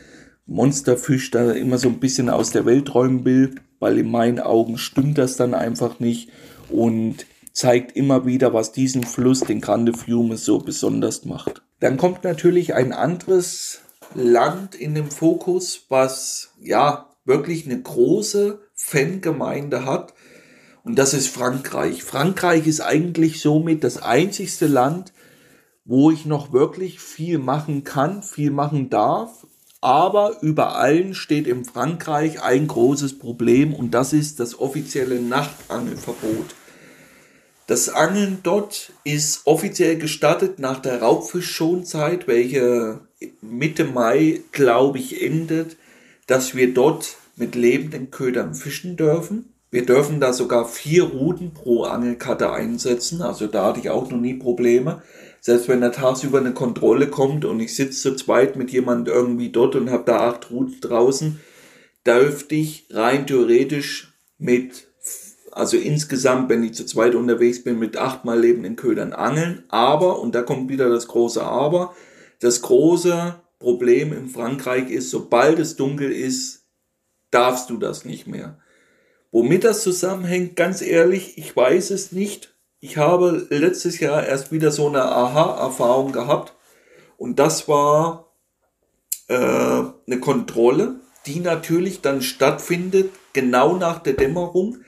Monsterfisch 0.45 1.31
da 1.31 1.51
immer 1.51 1.77
so 1.77 1.87
ein 1.87 1.99
bisschen 1.99 2.29
aus 2.29 2.51
der 2.51 2.65
Welt 2.65 2.93
räumen 2.93 3.23
will, 3.23 3.55
weil 3.79 3.97
in 3.97 4.11
meinen 4.11 4.39
Augen 4.39 4.77
stimmt 4.77 5.17
das 5.17 5.37
dann 5.37 5.53
einfach 5.53 5.99
nicht 5.99 6.29
und 6.69 7.25
zeigt 7.53 7.95
immer 7.95 8.25
wieder, 8.25 8.53
was 8.53 8.71
diesen 8.71 9.03
Fluss, 9.03 9.41
den 9.41 9.61
Grande 9.61 9.93
Fiume, 9.93 10.37
so 10.37 10.59
besonders 10.59 11.25
macht. 11.25 11.61
Dann 11.79 11.97
kommt 11.97 12.23
natürlich 12.23 12.73
ein 12.73 12.91
anderes 12.91 13.81
Land 14.15 14.75
in 14.75 14.95
den 14.95 15.09
Fokus, 15.09 15.85
was 15.89 16.51
ja 16.59 17.09
wirklich 17.25 17.65
eine 17.65 17.81
große 17.81 18.59
Fangemeinde 18.73 19.85
hat. 19.85 20.13
Und 20.83 20.99
das 20.99 21.13
ist 21.13 21.27
Frankreich. 21.27 22.03
Frankreich 22.03 22.67
ist 22.67 22.81
eigentlich 22.81 23.39
somit 23.39 23.83
das 23.83 24.01
einzigste 24.01 24.67
Land, 24.67 25.13
wo 25.85 26.11
ich 26.11 26.25
noch 26.25 26.51
wirklich 26.51 26.99
viel 26.99 27.37
machen 27.37 27.83
kann, 27.83 28.23
viel 28.23 28.51
machen 28.51 28.89
darf 28.89 29.45
aber 29.83 30.37
über 30.41 30.77
allen 30.77 31.13
steht 31.13 31.45
in 31.45 31.65
Frankreich 31.65 32.41
ein 32.41 32.67
großes 32.67 33.19
Problem 33.19 33.73
und 33.73 33.93
das 33.93 34.13
ist 34.13 34.39
das 34.39 34.57
offizielle 34.57 35.19
Nachtangelverbot. 35.19 36.55
Das 37.67 37.89
Angeln 37.89 38.39
dort 38.43 38.91
ist 39.03 39.41
offiziell 39.45 39.97
gestattet 39.97 40.59
nach 40.59 40.79
der 40.81 41.01
Raubfischschonzeit, 41.01 42.27
welche 42.27 42.99
Mitte 43.41 43.85
Mai, 43.85 44.41
glaube 44.51 44.99
ich, 44.99 45.21
endet, 45.21 45.77
dass 46.27 46.55
wir 46.55 46.73
dort 46.73 47.15
mit 47.35 47.55
lebenden 47.55 48.11
Ködern 48.11 48.53
fischen 48.53 48.97
dürfen. 48.97 49.53
Wir 49.71 49.85
dürfen 49.85 50.19
da 50.19 50.33
sogar 50.33 50.67
vier 50.67 51.03
Routen 51.03 51.53
pro 51.53 51.83
Angelkarte 51.83 52.51
einsetzen, 52.51 53.21
also 53.21 53.47
da 53.47 53.67
hatte 53.67 53.79
ich 53.79 53.89
auch 53.89 54.09
noch 54.09 54.19
nie 54.19 54.35
Probleme 54.35 55.01
selbst 55.43 55.67
wenn 55.67 55.81
da 55.81 55.89
tagsüber 55.89 56.37
eine 56.37 56.53
Kontrolle 56.53 57.07
kommt 57.07 57.43
und 57.43 57.59
ich 57.59 57.75
sitze 57.75 57.99
zu 57.99 58.15
zweit 58.15 58.55
mit 58.55 58.71
jemand 58.71 59.09
irgendwie 59.09 59.49
dort 59.49 59.75
und 59.75 59.91
habe 59.91 60.05
da 60.05 60.29
acht 60.29 60.49
Routen 60.49 60.79
draußen, 60.79 61.41
dürfte 62.07 62.55
ich 62.55 62.85
rein 62.91 63.27
theoretisch 63.27 64.13
mit, 64.37 64.87
also 65.55 65.77
insgesamt, 65.77 66.49
wenn 66.49 66.63
ich 66.63 66.73
zu 66.73 66.85
zweit 66.85 67.15
unterwegs 67.15 67.63
bin, 67.63 67.79
mit 67.79 67.97
achtmal 67.97 68.39
lebenden 68.39 68.75
Ködern 68.75 69.13
angeln. 69.13 69.63
Aber, 69.69 70.19
und 70.19 70.33
da 70.35 70.41
kommt 70.41 70.69
wieder 70.69 70.89
das 70.89 71.07
große 71.07 71.43
Aber, 71.43 71.93
das 72.39 72.61
große 72.61 73.35
Problem 73.59 74.13
in 74.13 74.27
Frankreich 74.27 74.89
ist, 74.89 75.09
sobald 75.09 75.59
es 75.59 75.75
dunkel 75.75 76.11
ist, 76.11 76.65
darfst 77.31 77.69
du 77.69 77.77
das 77.77 78.05
nicht 78.05 78.27
mehr. 78.27 78.59
Womit 79.31 79.63
das 79.63 79.81
zusammenhängt, 79.81 80.55
ganz 80.55 80.81
ehrlich, 80.81 81.37
ich 81.37 81.55
weiß 81.55 81.89
es 81.91 82.11
nicht. 82.11 82.55
Ich 82.79 82.97
habe 82.97 83.47
letztes 83.49 83.99
Jahr 83.99 84.25
erst 84.25 84.51
wieder 84.51 84.69
so 84.71 84.87
eine 84.87 85.03
Aha-Erfahrung 85.03 86.11
gehabt 86.11 86.53
und 87.17 87.39
das 87.39 87.67
war 87.67 88.33
äh, 89.27 89.35
eine 89.35 90.19
Kontrolle, 90.19 90.99
die 91.25 91.39
natürlich 91.39 92.01
dann 92.01 92.21
stattfindet 92.21 93.11
genau 93.31 93.77
nach 93.77 93.99
der 93.99 94.13
Dämmerung. 94.13 94.79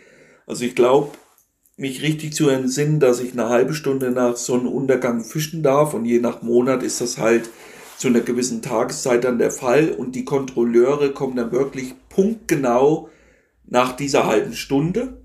Also 0.45 0.65
ich 0.65 0.75
glaube, 0.75 1.12
mich 1.77 2.01
richtig 2.01 2.34
zu 2.34 2.49
entsinnen, 2.49 2.99
dass 2.99 3.19
ich 3.19 3.34
eine 3.34 3.49
halbe 3.49 3.73
Stunde 3.73 4.12
nach 4.12 4.38
Sonnenuntergang 4.38 5.23
fischen 5.23 5.63
darf 5.63 5.93
und 5.93 6.05
je 6.05 6.19
nach 6.19 6.41
Monat 6.41 6.84
ist 6.84 7.01
das 7.01 7.17
halt 7.17 7.49
zu 7.97 8.08
einer 8.08 8.21
gewissen 8.21 8.62
Tageszeit 8.62 9.23
dann 9.23 9.39
der 9.39 9.51
Fall 9.51 9.89
und 9.89 10.15
die 10.15 10.25
Kontrolleure 10.25 11.12
kommen 11.12 11.36
dann 11.36 11.51
wirklich 11.51 11.93
punktgenau 12.10 13.10
nach 13.65 13.95
dieser 13.95 14.27
halben 14.27 14.53
Stunde 14.53 15.21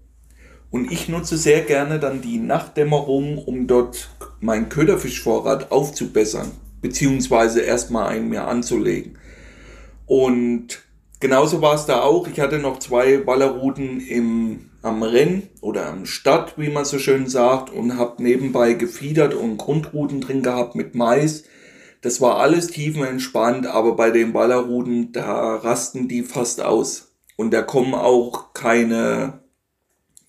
und 0.71 0.91
ich 0.91 1.09
nutze 1.09 1.37
sehr 1.37 1.63
gerne 1.63 1.99
dann 1.99 2.23
die 2.23 2.39
Nachtdämmerung, 2.39 3.39
um 3.39 3.67
dort 3.67 4.09
meinen 4.41 4.69
Köderfischvorrat 4.69 5.73
aufzubessern, 5.73 6.53
beziehungsweise 6.81 7.61
erstmal 7.61 8.09
einen 8.09 8.29
mir 8.29 8.45
anzulegen. 8.47 9.19
Und 10.07 10.83
genauso 11.21 11.63
war 11.63 11.75
es 11.75 11.87
da 11.87 12.03
auch. 12.03 12.27
Ich 12.27 12.41
hatte 12.41 12.59
noch 12.59 12.79
zwei 12.79 13.19
Ballerrouten 13.19 14.01
im, 14.01 14.71
am 14.83 15.03
Renn 15.03 15.45
oder 15.61 15.87
am 15.87 16.07
Stadt, 16.07 16.59
wie 16.59 16.71
man 16.71 16.85
so 16.85 16.99
schön 16.99 17.29
sagt, 17.29 17.71
und 17.71 17.97
habe 17.97 18.23
nebenbei 18.23 18.73
gefiedert 18.73 19.35
und 19.35 19.59
Grundrouten 19.59 20.21
drin 20.21 20.43
gehabt 20.43 20.75
mit 20.75 20.95
Mais. 20.95 21.45
Das 22.03 22.21
war 22.21 22.39
alles 22.39 22.69
tiefenentspannt, 22.69 23.67
aber 23.67 23.95
bei 23.95 24.11
den 24.11 24.33
Ballerrouten, 24.33 25.13
da 25.13 25.57
rasten 25.57 26.09
die 26.09 26.23
fast 26.23 26.63
aus. 26.63 27.13
Und 27.37 27.53
da 27.53 27.63
kommen 27.63 27.95
auch 27.95 28.53
keine 28.53 29.41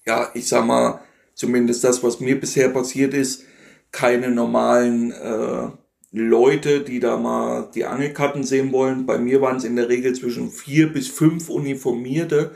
ja, 0.06 0.30
ich 0.34 0.48
sag 0.48 0.66
mal, 0.66 1.02
zumindest 1.34 1.84
das, 1.84 2.04
was 2.04 2.20
mir 2.20 2.40
bisher 2.40 2.70
passiert 2.70 3.14
ist, 3.14 3.44
keine 3.92 4.32
normalen 4.32 5.12
äh, 5.12 5.68
Leute, 6.12 6.82
die 6.82 7.00
da 7.00 7.18
mal 7.18 7.70
die 7.74 7.86
Angelkarten 7.86 8.44
sehen 8.44 8.72
wollen. 8.74 9.06
Bei 9.06 9.18
mir 9.18 9.42
waren 9.42 9.58
es 9.58 9.64
in 9.64 9.78
der 9.78 9.90
Regel 9.90 10.14
zwischen 10.14 10.50
vier 10.50 10.92
bis 10.92 11.08
fünf 11.08 11.50
Uniformierte, 11.50 12.52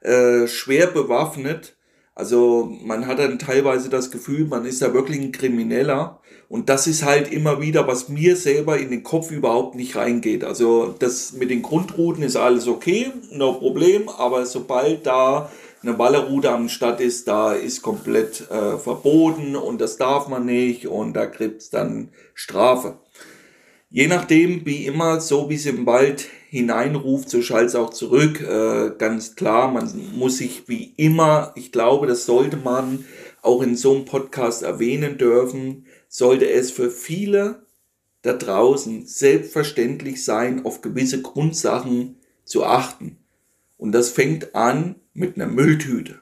äh, 0.00 0.46
schwer 0.46 0.86
bewaffnet. 0.86 1.76
Also 2.14 2.70
man 2.82 3.06
hat 3.06 3.18
dann 3.18 3.38
teilweise 3.38 3.90
das 3.90 4.10
Gefühl, 4.10 4.46
man 4.46 4.64
ist 4.64 4.80
da 4.80 4.94
wirklich 4.94 5.20
ein 5.20 5.32
Krimineller. 5.32 6.20
Und 6.48 6.68
das 6.68 6.86
ist 6.86 7.04
halt 7.04 7.32
immer 7.32 7.60
wieder, 7.60 7.86
was 7.86 8.08
mir 8.08 8.36
selber 8.36 8.78
in 8.78 8.90
den 8.90 9.02
Kopf 9.02 9.30
überhaupt 9.30 9.74
nicht 9.74 9.96
reingeht. 9.96 10.44
Also 10.44 10.94
das 10.98 11.32
mit 11.32 11.50
den 11.50 11.62
Grundrouten 11.62 12.22
ist 12.22 12.36
alles 12.36 12.68
okay, 12.68 13.12
no 13.32 13.54
Problem. 13.54 14.08
Aber 14.08 14.46
sobald 14.46 15.06
da 15.06 15.50
eine 15.86 15.96
Ballerroute 15.96 16.50
am 16.50 16.68
Stadt 16.68 17.00
ist, 17.00 17.28
da 17.28 17.52
ist 17.52 17.82
komplett 17.82 18.50
äh, 18.50 18.78
verboten 18.78 19.54
und 19.54 19.80
das 19.80 19.96
darf 19.96 20.28
man 20.28 20.46
nicht 20.46 20.86
und 20.86 21.14
da 21.14 21.26
gibt's 21.26 21.70
dann 21.70 22.10
Strafe. 22.34 22.98
Je 23.90 24.08
nachdem, 24.08 24.66
wie 24.66 24.86
immer, 24.86 25.20
so 25.20 25.50
wie 25.50 25.54
es 25.54 25.66
im 25.66 25.86
Wald 25.86 26.26
hineinruft, 26.48 27.30
so 27.30 27.42
schallt 27.42 27.68
es 27.68 27.74
auch 27.74 27.90
zurück. 27.90 28.40
Äh, 28.40 28.92
ganz 28.98 29.36
klar, 29.36 29.70
man 29.70 29.92
muss 30.16 30.38
sich 30.38 30.68
wie 30.68 30.94
immer, 30.96 31.52
ich 31.54 31.70
glaube, 31.70 32.06
das 32.06 32.26
sollte 32.26 32.56
man 32.56 33.04
auch 33.42 33.62
in 33.62 33.76
so 33.76 33.94
einem 33.94 34.04
Podcast 34.04 34.62
erwähnen 34.62 35.18
dürfen, 35.18 35.86
sollte 36.08 36.48
es 36.48 36.70
für 36.70 36.90
viele 36.90 37.66
da 38.22 38.32
draußen 38.32 39.06
selbstverständlich 39.06 40.24
sein, 40.24 40.64
auf 40.64 40.80
gewisse 40.80 41.20
Grundsachen 41.20 42.16
zu 42.44 42.64
achten. 42.64 43.18
Und 43.76 43.92
das 43.92 44.08
fängt 44.08 44.54
an 44.54 44.96
mit 45.14 45.36
einer 45.36 45.46
Mülltüte. 45.46 46.20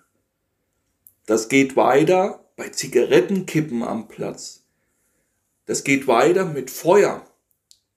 Das 1.26 1.48
geht 1.48 1.76
weiter 1.76 2.44
bei 2.56 2.68
Zigarettenkippen 2.68 3.82
am 3.82 4.06
Platz. 4.08 4.64
Das 5.66 5.84
geht 5.84 6.06
weiter 6.06 6.44
mit 6.44 6.70
Feuer. 6.70 7.26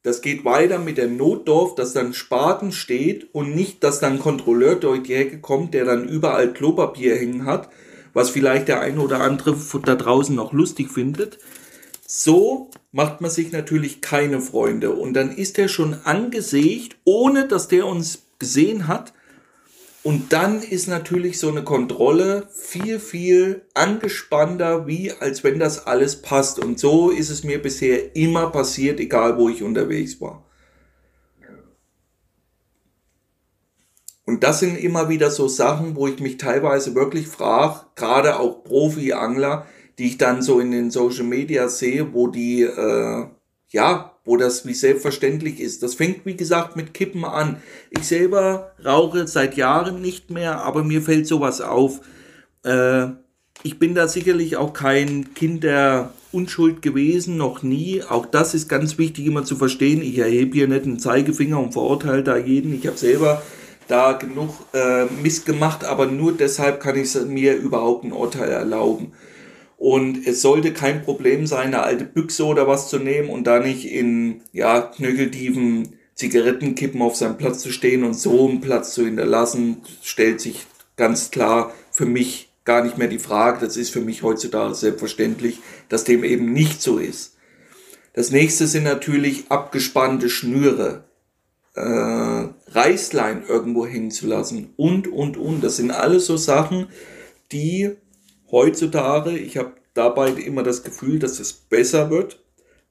Das 0.04 0.22
geht 0.22 0.46
weiter 0.46 0.78
mit 0.78 0.98
der 0.98 1.08
Notdorf, 1.08 1.76
dass 1.76 1.94
dann 1.94 2.14
Spaten 2.14 2.72
steht 2.72 3.34
und 3.34 3.56
nicht, 3.56 3.84
dass 3.84 4.00
dann 4.00 4.20
Kontrolleur 4.20 4.76
durch 4.76 5.04
die 5.04 5.16
Hecke 5.16 5.40
kommt, 5.40 5.74
der 5.74 5.84
dann 5.84 6.08
überall 6.08 6.54
Klopapier 6.54 7.16
hängen 7.16 7.46
hat, 7.46 7.70
was 8.14 8.30
vielleicht 8.30 8.68
der 8.68 8.82
eine 8.82 9.02
oder 9.02 9.20
andere 9.22 9.58
da 9.84 9.96
draußen 9.96 10.36
noch 10.36 10.54
lustig 10.54 10.92
findet. 10.92 11.40
So 12.08 12.70
macht 12.92 13.20
man 13.20 13.32
sich 13.32 13.52
natürlich 13.52 14.00
keine 14.00 14.40
Freunde 14.40 14.92
und 14.92 15.14
dann 15.14 15.36
ist 15.36 15.58
er 15.58 15.68
schon 15.68 15.96
angesägt, 16.04 16.98
ohne 17.04 17.48
dass 17.48 17.68
der 17.68 17.88
uns 17.88 18.28
gesehen 18.38 18.88
hat. 18.88 19.14
Und 20.06 20.34
dann 20.34 20.62
ist 20.62 20.88
natürlich 20.88 21.40
so 21.40 21.50
eine 21.50 21.64
Kontrolle 21.64 22.48
viel, 22.54 23.00
viel 23.00 23.66
angespannter, 23.74 24.86
wie 24.86 25.12
als 25.12 25.44
wenn 25.44 25.58
das 25.58 25.88
alles 25.88 26.22
passt. 26.22 26.64
Und 26.64 26.78
so 26.78 27.10
ist 27.10 27.32
es 27.32 27.44
mir 27.44 27.60
bisher 27.60 28.16
immer 28.16 28.52
passiert, 28.52 29.00
egal 29.00 29.40
wo 29.40 29.50
ich 29.50 29.64
unterwegs 29.64 30.22
war. 30.22 30.46
Und 34.26 34.44
das 34.44 34.60
sind 34.60 34.78
immer 34.78 35.10
wieder 35.10 35.32
so 35.32 35.48
Sachen, 35.48 35.96
wo 35.96 36.06
ich 36.08 36.20
mich 36.20 36.38
teilweise 36.38 36.94
wirklich 36.94 37.28
frage, 37.28 37.88
gerade 37.96 38.40
auch 38.40 38.64
Profi-Angler, 38.64 39.66
die 39.98 40.06
ich 40.06 40.20
dann 40.20 40.44
so 40.44 40.60
in 40.60 40.70
den 40.70 40.92
Social 40.92 41.26
Media 41.26 41.68
sehe, 41.68 42.14
wo 42.14 42.28
die, 42.28 42.62
äh, 42.62 43.26
ja, 43.70 44.05
wo 44.26 44.38
das 44.38 44.66
wie 44.66 44.74
selbstverständlich 44.74 45.60
ist. 45.60 45.84
Das 45.84 45.94
fängt, 45.94 46.26
wie 46.26 46.36
gesagt, 46.36 46.76
mit 46.76 46.94
Kippen 46.94 47.24
an. 47.24 47.58
Ich 47.92 48.04
selber 48.04 48.72
rauche 48.84 49.28
seit 49.28 49.56
Jahren 49.56 50.02
nicht 50.02 50.32
mehr, 50.32 50.64
aber 50.64 50.84
mir 50.84 51.02
fällt 51.02 51.28
sowas 51.28 51.62
auf. 51.62 52.02
Äh, 52.64 53.08
ich 53.64 53.80
bin 53.80 53.96
da 53.96 54.08
sicherlich 54.08 54.58
auch 54.58 54.74
kein 54.74 55.34
Kind 55.34 55.64
der 55.64 56.12
Unschuld 56.32 56.82
gewesen, 56.82 57.38
noch 57.38 57.64
nie. 57.64 58.04
Auch 58.04 58.26
das 58.26 58.54
ist 58.54 58.68
ganz 58.68 58.98
wichtig 58.98 59.26
immer 59.26 59.46
zu 59.46 59.56
verstehen. 59.56 60.02
Ich 60.02 60.18
erhebe 60.18 60.54
hier 60.54 60.68
nicht 60.68 60.84
einen 60.84 61.00
Zeigefinger 61.00 61.60
und 61.60 61.72
verurteile 61.72 62.24
da 62.24 62.36
jeden. 62.36 62.76
Ich 62.76 62.86
habe 62.88 62.98
selber 62.98 63.42
da 63.88 64.14
genug 64.14 64.50
äh, 64.74 65.06
Mist 65.22 65.46
gemacht, 65.46 65.86
aber 65.86 66.08
nur 66.08 66.34
deshalb 66.34 66.80
kann 66.80 66.98
ich 66.98 67.16
mir 67.28 67.56
überhaupt 67.56 68.04
ein 68.04 68.12
Urteil 68.12 68.50
erlauben. 68.50 69.14
Und 69.78 70.26
es 70.26 70.42
sollte 70.42 70.72
kein 70.72 71.04
Problem 71.04 71.48
sein, 71.48 71.68
eine 71.68 71.84
alte 71.84 72.06
Büchse 72.06 72.46
oder 72.46 72.68
was 72.68 72.90
zu 72.90 72.98
nehmen 72.98 73.30
und 73.30 73.46
da 73.46 73.60
nicht 73.60 73.86
in 73.86 74.42
ja, 74.54 74.82
knöcheltiefen 74.82 75.96
Zigarettenkippen 76.16 77.02
auf 77.02 77.16
seinem 77.16 77.38
Platz 77.38 77.60
zu 77.60 77.72
stehen 77.72 78.04
und 78.04 78.14
so 78.14 78.48
einen 78.48 78.62
Platz 78.62 78.94
zu 78.94 79.06
hinterlassen, 79.06 79.82
stellt 80.02 80.40
sich 80.40 80.66
ganz 80.96 81.30
klar 81.30 81.74
für 81.92 82.06
mich 82.06 82.50
gar 82.64 82.84
nicht 82.84 82.98
mehr 82.98 83.10
die 83.10 83.20
Frage. 83.20 83.66
Das 83.66 83.76
ist 83.76 83.92
für 83.92 84.02
mich 84.02 84.24
heutzutage 84.24 84.76
selbstverständlich, 84.76 85.60
dass 85.90 86.06
dem 86.06 86.24
eben 86.24 86.54
nicht 86.54 86.82
so 86.82 86.98
ist. 86.98 87.36
Das 88.14 88.32
nächste 88.32 88.66
sind 88.68 88.84
natürlich 88.84 89.46
abgespannte 89.50 90.30
Schnüre 90.30 91.04
äh, 91.76 91.82
Reißlein 91.82 93.44
irgendwo 93.46 93.86
hängen 93.86 94.12
zu 94.12 94.26
lassen 94.28 94.74
und, 94.78 95.10
und, 95.10 95.36
und. 95.36 95.62
Das 95.64 95.76
sind 95.76 95.92
alles 95.92 96.26
so 96.26 96.38
Sachen, 96.38 96.88
die 97.52 97.92
heutzutage, 98.56 99.38
ich 99.38 99.58
habe 99.58 99.74
dabei 99.94 100.30
immer 100.30 100.64
das 100.64 100.84
Gefühl, 100.84 101.20
dass 101.20 101.42
es 101.42 101.52
besser 101.52 102.10
wird, 102.10 102.42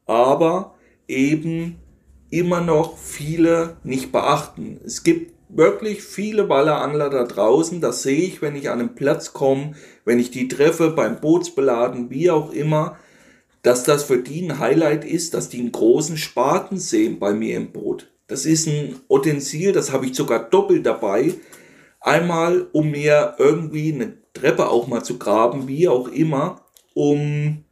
aber 0.05 0.75
eben 1.09 1.81
immer 2.29 2.61
noch 2.61 2.99
viele 2.99 3.79
nicht 3.83 4.13
beachten. 4.13 4.79
Es 4.85 5.05
gibt 5.05 5.33
wirklich 5.49 6.03
viele 6.03 6.45
Ballerangler 6.45 7.09
da 7.09 7.25
draußen, 7.25 7.81
das 7.81 8.03
sehe 8.03 8.25
ich, 8.27 8.43
wenn 8.43 8.57
ich 8.57 8.69
an 8.69 8.81
einen 8.81 8.95
Platz 8.95 9.33
komme, 9.33 9.73
wenn 10.05 10.19
ich 10.19 10.31
die 10.31 10.49
treffe 10.49 10.91
beim 10.91 11.21
Bootsbeladen, 11.21 12.11
wie 12.11 12.31
auch 12.31 12.53
immer, 12.53 12.99
dass 13.63 13.85
das 13.85 14.05
für 14.05 14.19
die 14.19 14.43
ein 14.43 14.59
Highlight 14.59 15.07
ist, 15.07 15.33
dass 15.33 15.49
die 15.49 15.61
einen 15.61 15.73
großen 15.73 16.19
Spaten 16.19 16.77
sehen 16.77 17.19
bei 17.19 17.33
mir 17.33 17.57
im 17.57 17.73
Boot. 17.73 18.13
Das 18.27 18.45
ist 18.45 18.69
ein 18.69 18.97
Utensil, 19.09 19.73
das 19.73 19.93
habe 19.93 20.05
ich 20.05 20.15
sogar 20.15 20.41
doppelt 20.41 20.85
dabei. 20.85 21.33
Einmal, 22.01 22.67
um 22.73 22.91
mir 22.91 23.37
irgendwie 23.39 23.95
eine 23.95 24.24
Treppe 24.45 24.69
auch 24.69 24.87
mal 24.87 25.03
zu 25.03 25.19
graben, 25.19 25.69
wie 25.69 25.89
auch 25.89 26.09
immer, 26.09 26.61
um 26.93 27.65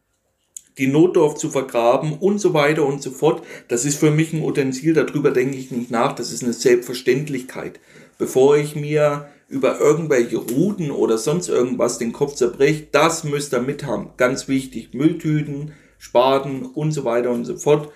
die 0.79 0.87
Notdorf 0.87 1.35
zu 1.35 1.51
vergraben 1.51 2.15
und 2.15 2.39
so 2.39 2.55
weiter 2.55 2.87
und 2.87 3.03
so 3.03 3.11
fort. 3.11 3.43
Das 3.69 3.85
ist 3.85 3.99
für 3.99 4.11
mich 4.11 4.33
ein 4.33 4.43
Utensil, 4.43 4.95
darüber 4.95 5.33
denke 5.33 5.59
ich 5.59 5.71
nicht 5.71 5.91
nach, 5.91 6.15
das 6.15 6.33
ist 6.33 6.43
eine 6.43 6.55
Selbstverständlichkeit. 6.55 7.79
Bevor 8.17 8.57
ich 8.57 8.75
mir 8.75 9.29
über 9.49 9.81
irgendwelche 9.81 10.39
Ruten 10.39 10.91
oder 10.91 11.19
sonst 11.19 11.49
irgendwas 11.49 11.99
den 11.99 12.15
Kopf 12.15 12.37
zerbreche, 12.37 12.87
das 12.91 13.23
müsst 13.23 13.53
ihr 13.53 13.61
mit 13.61 13.85
haben. 13.85 14.11
Ganz 14.17 14.49
wichtig, 14.49 14.95
Mülltüten, 14.95 15.73
Spaten 15.99 16.65
und 16.65 16.93
so 16.93 17.05
weiter 17.05 17.31
und 17.33 17.45
so 17.45 17.59
fort 17.59 17.93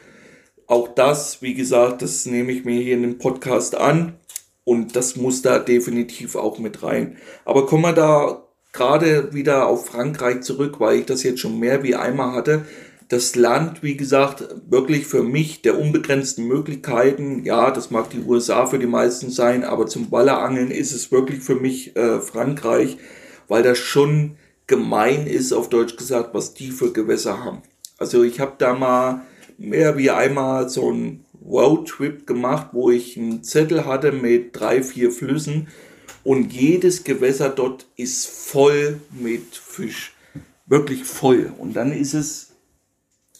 auch 0.67 0.89
das, 0.89 1.43
wie 1.43 1.55
gesagt, 1.55 2.03
das 2.03 2.27
nehme 2.27 2.53
ich 2.53 2.65
mir 2.65 2.81
hier 2.81 2.95
in 2.95 3.03
dem 3.03 3.19
Podcast 3.19 3.77
an 3.77 4.19
und 4.65 4.97
das 4.97 5.17
muss 5.17 5.43
da 5.43 5.59
definitiv 5.59 6.35
auch 6.35 6.59
mit 6.59 6.83
rein. 6.83 7.19
Aber 7.45 7.67
kommen 7.67 7.85
wir 7.85 7.93
da 7.93 8.46
gerade 8.77 9.35
wieder 9.35 9.67
auf 9.67 9.87
Frankreich 9.87 10.43
zurück, 10.43 10.79
weil 10.79 11.01
ich 11.01 11.07
das 11.07 11.23
jetzt 11.23 11.41
schon 11.41 11.59
mehr 11.59 11.83
wie 11.83 11.97
einmal 11.97 12.33
hatte. 12.33 12.65
Das 13.09 13.37
Land, 13.37 13.83
wie 13.83 13.97
gesagt, 13.97 14.45
wirklich 14.69 15.07
für 15.07 15.23
mich 15.23 15.63
der 15.63 15.79
unbegrenzten 15.79 16.47
Möglichkeiten. 16.47 17.45
Ja, 17.45 17.71
das 17.71 17.91
mag 17.91 18.11
die 18.11 18.21
USA 18.21 18.67
für 18.67 18.79
die 18.79 18.87
meisten 18.87 19.31
sein, 19.31 19.65
aber 19.65 19.87
zum 19.87 20.11
Ballerangeln 20.11 20.71
ist 20.71 20.93
es 20.93 21.11
wirklich 21.13 21.41
für 21.41 21.55
mich 21.55 21.97
äh, 21.97 22.21
Frankreich, 22.21 22.99
weil 23.49 23.63
das 23.63 23.79
schon 23.79 24.37
gemein 24.67 25.27
ist, 25.27 25.53
auf 25.53 25.69
Deutsch 25.69 25.97
gesagt, 25.97 26.35
was 26.35 26.55
die 26.55 26.71
für 26.71 26.93
Gewässer 26.93 27.45
haben. 27.45 27.63
Also 27.99 28.23
ich 28.25 28.41
habe 28.41 28.55
da 28.59 28.75
mal 28.75 29.23
mehr 29.57 29.97
wie 29.97 30.11
einmal 30.11 30.69
so 30.69 30.91
ein 30.91 31.25
Roadtrip 31.45 32.27
gemacht, 32.27 32.69
wo 32.73 32.91
ich 32.91 33.17
einen 33.17 33.43
Zettel 33.43 33.87
hatte 33.87 34.13
mit 34.13 34.59
drei, 34.59 34.83
vier 34.83 35.11
Flüssen 35.13 35.69
und 36.27 36.53
jedes 36.53 37.05
Gewässer 37.05 37.51
dort 37.51 37.87
ist 37.95 38.27
voll 38.27 39.01
mit 39.13 39.55
Fisch. 39.55 40.13
Wirklich 40.67 41.05
voll. 41.05 41.53
Und 41.57 41.75
dann 41.75 41.93
ist 41.93 42.15
es 42.15 42.49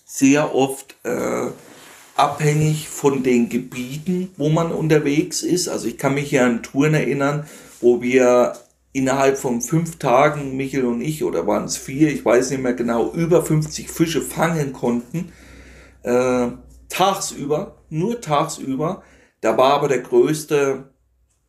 sehr 0.05 0.55
oft 0.55 0.95
äh, 1.03 1.49
abhängig 2.15 2.89
von 2.89 3.25
den 3.25 3.49
Gebieten, 3.49 4.31
wo 4.37 4.51
man 4.51 4.71
unterwegs 4.71 5.43
ist. 5.43 5.67
Also 5.67 5.89
ich 5.89 5.99
kann 5.99 6.15
mich 6.15 6.31
hier 6.31 6.45
an 6.45 6.63
Touren 6.63 6.95
erinnern, 6.95 7.49
wo 7.81 8.03
wir 8.03 8.57
innerhalb 8.93 9.37
von 9.37 9.63
fünf 9.63 9.99
Tagen, 9.99 10.57
Michel 10.57 10.85
und 10.85 11.01
ich, 11.01 11.25
oder 11.25 11.45
waren 11.45 11.65
es 11.65 11.77
vier, 11.77 12.13
ich 12.13 12.25
weiß 12.25 12.51
nicht 12.51 12.63
mehr 12.63 12.75
genau, 12.75 13.13
über 13.13 13.45
50 13.45 13.91
Fische 13.91 14.23
fangen 14.23 14.73
konnten 14.73 15.33
äh, 16.05 16.51
tagsüber, 16.89 17.79
nur 17.91 18.21
tagsüber. 18.21 19.03
Da 19.41 19.57
war 19.59 19.75
aber 19.75 19.89
der 19.89 20.03
größte 20.03 20.85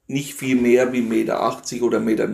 nicht 0.08 0.34
viel 0.34 0.56
mehr 0.56 0.93
wie 0.93 1.02
1,80 1.02 1.04
Meter 1.04 1.86
oder 1.86 1.98
1,90 2.00 2.02
Meter. 2.02 2.28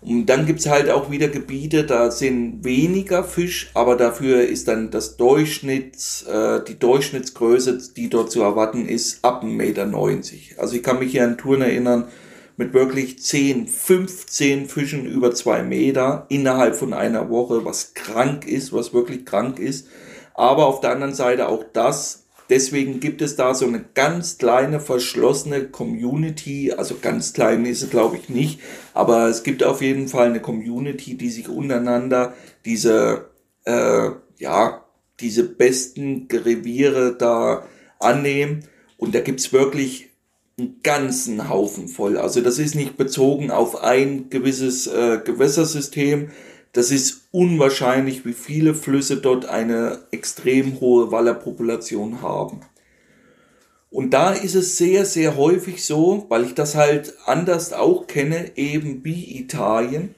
Und 0.00 0.26
dann 0.26 0.44
gibt's 0.44 0.68
halt 0.68 0.90
auch 0.90 1.10
wieder 1.10 1.28
Gebiete, 1.28 1.84
da 1.84 2.10
sind 2.10 2.62
weniger 2.62 3.24
Fisch, 3.24 3.70
aber 3.72 3.96
dafür 3.96 4.42
ist 4.42 4.68
dann 4.68 4.90
das 4.90 5.16
Durchschnitts, 5.16 6.24
äh, 6.24 6.62
die 6.62 6.78
Durchschnittsgröße, 6.78 7.94
die 7.96 8.10
dort 8.10 8.30
zu 8.30 8.42
erwarten 8.42 8.86
ist, 8.86 9.24
ab 9.24 9.42
1,90 9.42 9.46
Meter. 9.46 10.60
Also 10.60 10.76
ich 10.76 10.82
kann 10.82 10.98
mich 10.98 11.12
hier 11.12 11.24
an 11.24 11.38
Touren 11.38 11.62
erinnern, 11.62 12.08
mit 12.56 12.74
wirklich 12.74 13.18
10, 13.20 13.66
15 13.66 14.68
Fischen 14.68 15.06
über 15.06 15.34
zwei 15.34 15.62
Meter 15.62 16.26
innerhalb 16.28 16.76
von 16.76 16.92
einer 16.92 17.30
Woche, 17.30 17.64
was 17.64 17.94
krank 17.94 18.46
ist, 18.46 18.72
was 18.72 18.92
wirklich 18.92 19.24
krank 19.24 19.58
ist. 19.58 19.88
Aber 20.34 20.66
auf 20.66 20.80
der 20.80 20.90
anderen 20.90 21.14
Seite 21.14 21.48
auch 21.48 21.64
das. 21.72 22.23
Deswegen 22.50 23.00
gibt 23.00 23.22
es 23.22 23.36
da 23.36 23.54
so 23.54 23.66
eine 23.66 23.84
ganz 23.94 24.38
kleine 24.38 24.80
verschlossene 24.80 25.68
Community. 25.68 26.72
Also 26.72 26.96
ganz 27.00 27.32
klein 27.32 27.64
ist 27.64 27.82
es 27.82 27.90
glaube 27.90 28.16
ich 28.16 28.28
nicht. 28.28 28.60
Aber 28.92 29.28
es 29.28 29.42
gibt 29.42 29.64
auf 29.64 29.80
jeden 29.80 30.08
Fall 30.08 30.28
eine 30.28 30.40
Community, 30.40 31.16
die 31.16 31.30
sich 31.30 31.48
untereinander 31.48 32.34
diese, 32.64 33.30
äh, 33.64 34.10
ja, 34.38 34.84
diese 35.20 35.44
besten 35.44 36.28
Reviere 36.30 37.16
da 37.16 37.66
annehmen. 37.98 38.64
Und 38.98 39.14
da 39.14 39.20
gibt's 39.20 39.52
wirklich 39.52 40.10
einen 40.58 40.80
ganzen 40.82 41.48
Haufen 41.48 41.88
voll. 41.88 42.16
Also 42.16 42.40
das 42.40 42.58
ist 42.58 42.74
nicht 42.74 42.96
bezogen 42.96 43.50
auf 43.50 43.82
ein 43.82 44.30
gewisses 44.30 44.86
äh, 44.86 45.20
Gewässersystem, 45.24 46.30
das 46.74 46.90
ist 46.90 47.28
unwahrscheinlich, 47.30 48.26
wie 48.26 48.32
viele 48.32 48.74
Flüsse 48.74 49.16
dort 49.16 49.46
eine 49.46 50.00
extrem 50.10 50.80
hohe 50.80 51.12
Wallerpopulation 51.12 52.20
haben. 52.20 52.60
Und 53.90 54.10
da 54.10 54.32
ist 54.32 54.56
es 54.56 54.76
sehr, 54.76 55.06
sehr 55.06 55.36
häufig 55.36 55.84
so, 55.84 56.26
weil 56.28 56.42
ich 56.44 56.54
das 56.54 56.74
halt 56.74 57.14
anders 57.26 57.72
auch 57.72 58.08
kenne, 58.08 58.56
eben 58.56 59.04
wie 59.04 59.38
Italien, 59.38 60.16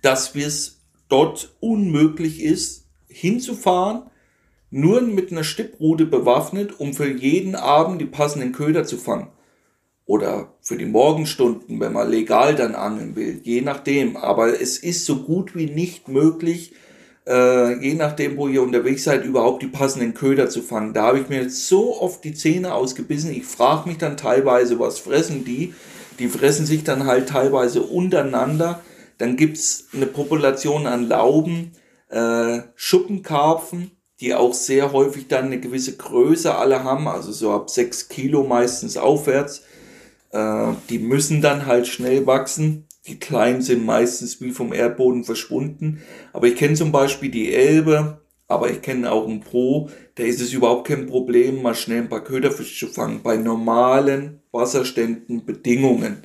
dass 0.00 0.34
es 0.34 0.80
dort 1.10 1.54
unmöglich 1.60 2.42
ist, 2.42 2.86
hinzufahren, 3.08 4.04
nur 4.70 5.02
mit 5.02 5.30
einer 5.30 5.44
Stipprute 5.44 6.06
bewaffnet, 6.06 6.80
um 6.80 6.94
für 6.94 7.10
jeden 7.10 7.54
Abend 7.54 8.00
die 8.00 8.06
passenden 8.06 8.52
Köder 8.52 8.84
zu 8.84 8.96
fangen 8.96 9.28
oder 10.06 10.54
für 10.70 10.76
die 10.76 10.86
Morgenstunden, 10.86 11.80
wenn 11.80 11.92
man 11.92 12.08
legal 12.08 12.54
dann 12.54 12.76
angeln 12.76 13.16
will, 13.16 13.40
je 13.42 13.60
nachdem. 13.60 14.16
Aber 14.16 14.60
es 14.60 14.78
ist 14.78 15.04
so 15.04 15.16
gut 15.24 15.56
wie 15.56 15.66
nicht 15.66 16.06
möglich, 16.06 16.74
äh, 17.26 17.84
je 17.84 17.94
nachdem, 17.94 18.36
wo 18.36 18.46
ihr 18.46 18.62
unterwegs 18.62 19.02
seid, 19.02 19.24
überhaupt 19.24 19.64
die 19.64 19.66
passenden 19.66 20.14
Köder 20.14 20.48
zu 20.48 20.62
fangen. 20.62 20.94
Da 20.94 21.06
habe 21.06 21.18
ich 21.18 21.28
mir 21.28 21.42
jetzt 21.42 21.66
so 21.66 22.00
oft 22.00 22.22
die 22.22 22.34
Zähne 22.34 22.72
ausgebissen. 22.72 23.32
Ich 23.32 23.46
frage 23.46 23.88
mich 23.88 23.98
dann 23.98 24.16
teilweise, 24.16 24.78
was 24.78 25.00
fressen 25.00 25.44
die? 25.44 25.74
Die 26.20 26.28
fressen 26.28 26.66
sich 26.66 26.84
dann 26.84 27.04
halt 27.04 27.30
teilweise 27.30 27.82
untereinander. 27.82 28.80
Dann 29.18 29.36
gibt's 29.36 29.88
eine 29.92 30.06
Population 30.06 30.86
an 30.86 31.08
Lauben, 31.08 31.72
äh, 32.10 32.60
Schuppenkarpfen, 32.76 33.90
die 34.20 34.36
auch 34.36 34.54
sehr 34.54 34.92
häufig 34.92 35.26
dann 35.26 35.46
eine 35.46 35.58
gewisse 35.58 35.96
Größe 35.96 36.54
alle 36.54 36.84
haben, 36.84 37.08
also 37.08 37.32
so 37.32 37.50
ab 37.50 37.70
6 37.70 38.08
Kilo 38.08 38.44
meistens 38.44 38.96
aufwärts. 38.96 39.62
Äh, 40.30 40.72
die 40.88 40.98
müssen 40.98 41.40
dann 41.40 41.66
halt 41.66 41.86
schnell 41.86 42.26
wachsen. 42.26 42.86
Die 43.06 43.18
kleinen 43.18 43.62
sind 43.62 43.84
meistens 43.84 44.40
wie 44.40 44.50
vom 44.50 44.72
Erdboden 44.72 45.24
verschwunden. 45.24 46.02
Aber 46.32 46.46
ich 46.46 46.56
kenne 46.56 46.74
zum 46.74 46.92
Beispiel 46.92 47.30
die 47.30 47.52
Elbe, 47.52 48.20
aber 48.46 48.70
ich 48.70 48.82
kenne 48.82 49.10
auch 49.10 49.26
einen 49.26 49.40
Pro, 49.40 49.90
da 50.16 50.24
ist 50.24 50.40
es 50.40 50.52
überhaupt 50.52 50.88
kein 50.88 51.06
Problem, 51.06 51.62
mal 51.62 51.74
schnell 51.74 52.02
ein 52.02 52.08
paar 52.08 52.24
Köderfische 52.24 52.86
zu 52.86 52.92
fangen, 52.92 53.22
bei 53.22 53.36
normalen 53.36 54.42
Wasserständen, 54.50 55.46
Bedingungen. 55.46 56.24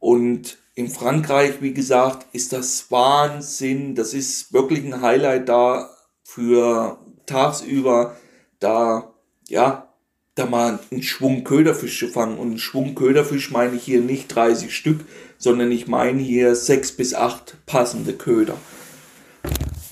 Und 0.00 0.58
in 0.74 0.88
Frankreich, 0.88 1.60
wie 1.60 1.72
gesagt, 1.72 2.26
ist 2.32 2.52
das 2.52 2.90
Wahnsinn. 2.90 3.94
Das 3.94 4.14
ist 4.14 4.52
wirklich 4.52 4.84
ein 4.84 5.00
Highlight 5.00 5.48
da 5.48 5.90
für 6.24 6.98
tagsüber, 7.26 8.16
da, 8.58 9.14
ja, 9.48 9.91
da 10.34 10.46
mal 10.46 10.78
einen 10.90 11.02
Schwung 11.02 11.44
Köderfisch 11.44 11.98
zu 11.98 12.08
fangen. 12.08 12.38
Und 12.38 12.48
einen 12.48 12.58
Schwung 12.58 12.94
Köderfisch 12.94 13.50
meine 13.50 13.76
ich 13.76 13.84
hier 13.84 14.00
nicht 14.00 14.34
30 14.34 14.74
Stück, 14.74 15.00
sondern 15.38 15.70
ich 15.70 15.86
meine 15.86 16.20
hier 16.20 16.54
sechs 16.54 16.92
bis 16.92 17.14
acht 17.14 17.56
passende 17.66 18.14
Köder. 18.14 18.56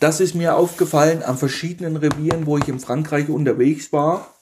Das 0.01 0.21
ist 0.21 0.35
mir 0.35 0.57
aufgefallen 0.57 1.23
an 1.23 1.37
verschiedenen 1.37 1.97
Revieren, 1.97 2.47
wo 2.47 2.57
ich 2.57 2.69
in 2.69 2.81
Frankreich 2.81 3.29
unterwegs 3.29 3.93
war. 3.93 4.35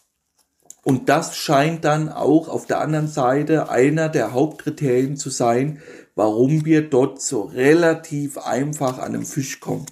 Und 0.85 1.09
das 1.09 1.37
scheint 1.37 1.85
dann 1.85 2.09
auch 2.09 2.49
auf 2.49 2.67
der 2.67 2.81
anderen 2.81 3.09
Seite 3.09 3.69
einer 3.69 4.09
der 4.09 4.33
Hauptkriterien 4.33 5.17
zu 5.17 5.31
sein, 5.31 5.83
warum 6.15 6.65
wir 6.65 6.89
dort 6.89 7.21
so 7.21 7.43
relativ 7.43 8.39
einfach 8.39 8.99
an 8.99 9.13
den 9.13 9.25
Fisch 9.25 9.59
kommen. 9.59 9.87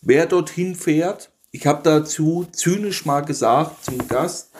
Wer 0.00 0.26
dorthin 0.26 0.76
fährt, 0.76 1.30
ich 1.50 1.66
habe 1.66 1.82
dazu 1.82 2.46
zynisch 2.52 3.04
mal 3.04 3.20
gesagt 3.20 3.84
zum 3.84 4.06
Gast, 4.06 4.50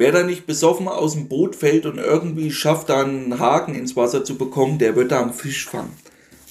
wer 0.00 0.12
da 0.12 0.22
nicht 0.22 0.46
besoffen 0.46 0.88
aus 0.88 1.12
dem 1.12 1.28
Boot 1.28 1.54
fällt 1.54 1.84
und 1.84 1.98
irgendwie 1.98 2.50
schafft, 2.50 2.88
da 2.88 3.02
einen 3.02 3.38
Haken 3.38 3.74
ins 3.74 3.96
Wasser 3.96 4.24
zu 4.24 4.38
bekommen, 4.38 4.78
der 4.78 4.96
wird 4.96 5.12
da 5.12 5.20
am 5.20 5.34
Fisch 5.34 5.68
fangen. 5.68 5.92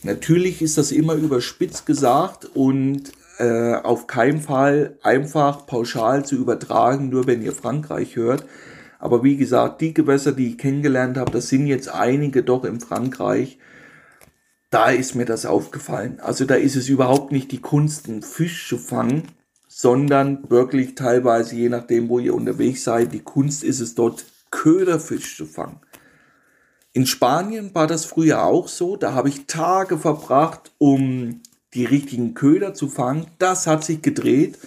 Natürlich 0.04 0.62
ist 0.62 0.78
das 0.78 0.92
immer 0.92 1.16
überspitzt 1.16 1.88
gesagt 1.88 2.46
und 2.54 3.12
äh, 3.40 3.74
auf 3.74 4.06
keinen 4.06 4.40
Fall 4.40 5.00
einfach 5.02 5.66
pauschal 5.66 6.24
zu 6.26 6.36
übertragen, 6.36 7.10
nur 7.10 7.26
wenn 7.26 7.42
ihr 7.42 7.52
Frankreich 7.52 8.16
hört. 8.16 8.46
Aber 9.00 9.24
wie 9.24 9.36
gesagt, 9.36 9.82
die 9.82 9.96
Gewässer, 9.96 10.32
die 10.32 10.50
ich 10.50 10.60
kennengelernt 10.60 11.18
habe, 11.18 11.32
das 11.32 11.50
sind 11.50 11.66
jetzt 11.66 11.90
einige 11.90 12.44
doch 12.44 12.64
in 12.66 12.80
Frankreich. 12.80 13.58
Da 14.70 14.92
ist 14.92 15.16
mir 15.16 15.26
das 15.26 15.48
aufgefallen. 15.48 16.20
Also 16.20 16.46
da 16.46 16.54
ist 16.54 16.76
es 16.76 16.88
überhaupt 16.88 17.32
nicht 17.32 17.52
die 17.52 17.62
Kunst, 17.62 18.10
einen 18.10 18.22
Fisch 18.22 18.68
zu 18.70 18.78
fangen, 18.78 19.24
sondern 19.72 20.50
wirklich 20.50 20.96
teilweise, 20.96 21.56
je 21.56 21.70
nachdem, 21.70 22.10
wo 22.10 22.20
ihr 22.20 22.34
unterwegs 22.34 22.84
seid, 22.84 23.14
die 23.14 23.22
Kunst 23.22 23.64
ist 23.64 23.80
es 23.80 23.96
dort, 23.96 24.26
Köderfisch 24.52 25.38
zu 25.38 25.46
fangen. 25.46 25.80
In 26.92 27.06
Spanien 27.06 27.74
war 27.76 27.86
das 27.86 28.04
früher 28.04 28.44
auch 28.44 28.68
so. 28.68 28.96
Da 28.96 29.14
habe 29.14 29.30
ich 29.30 29.46
Tage 29.46 30.00
verbracht, 30.00 30.72
um 30.80 31.42
die 31.76 31.86
richtigen 31.86 32.34
Köder 32.34 32.74
zu 32.74 32.88
fangen. 32.88 33.28
Das 33.38 33.68
hat 33.68 33.84
sich 33.84 34.02
gedreht 34.02 34.58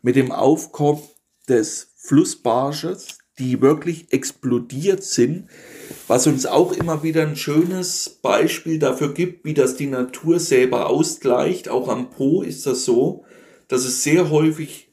mit 0.00 0.14
dem 0.14 0.30
Aufkommen 0.30 1.02
des 1.48 1.88
Flussbarsches, 1.96 3.18
die 3.40 3.60
wirklich 3.60 4.12
explodiert 4.12 5.02
sind, 5.02 5.48
was 6.06 6.28
uns 6.28 6.46
auch 6.46 6.72
immer 6.72 7.02
wieder 7.02 7.22
ein 7.22 7.34
schönes 7.34 8.20
Beispiel 8.22 8.78
dafür 8.78 9.12
gibt, 9.12 9.44
wie 9.44 9.54
das 9.54 9.74
die 9.74 9.88
Natur 9.88 10.38
selber 10.38 10.88
ausgleicht. 10.88 11.68
Auch 11.68 11.88
am 11.88 12.10
Po 12.10 12.42
ist 12.42 12.64
das 12.64 12.84
so, 12.84 13.24
dass 13.72 13.86
es 13.86 14.02
sehr 14.02 14.28
häufig 14.28 14.92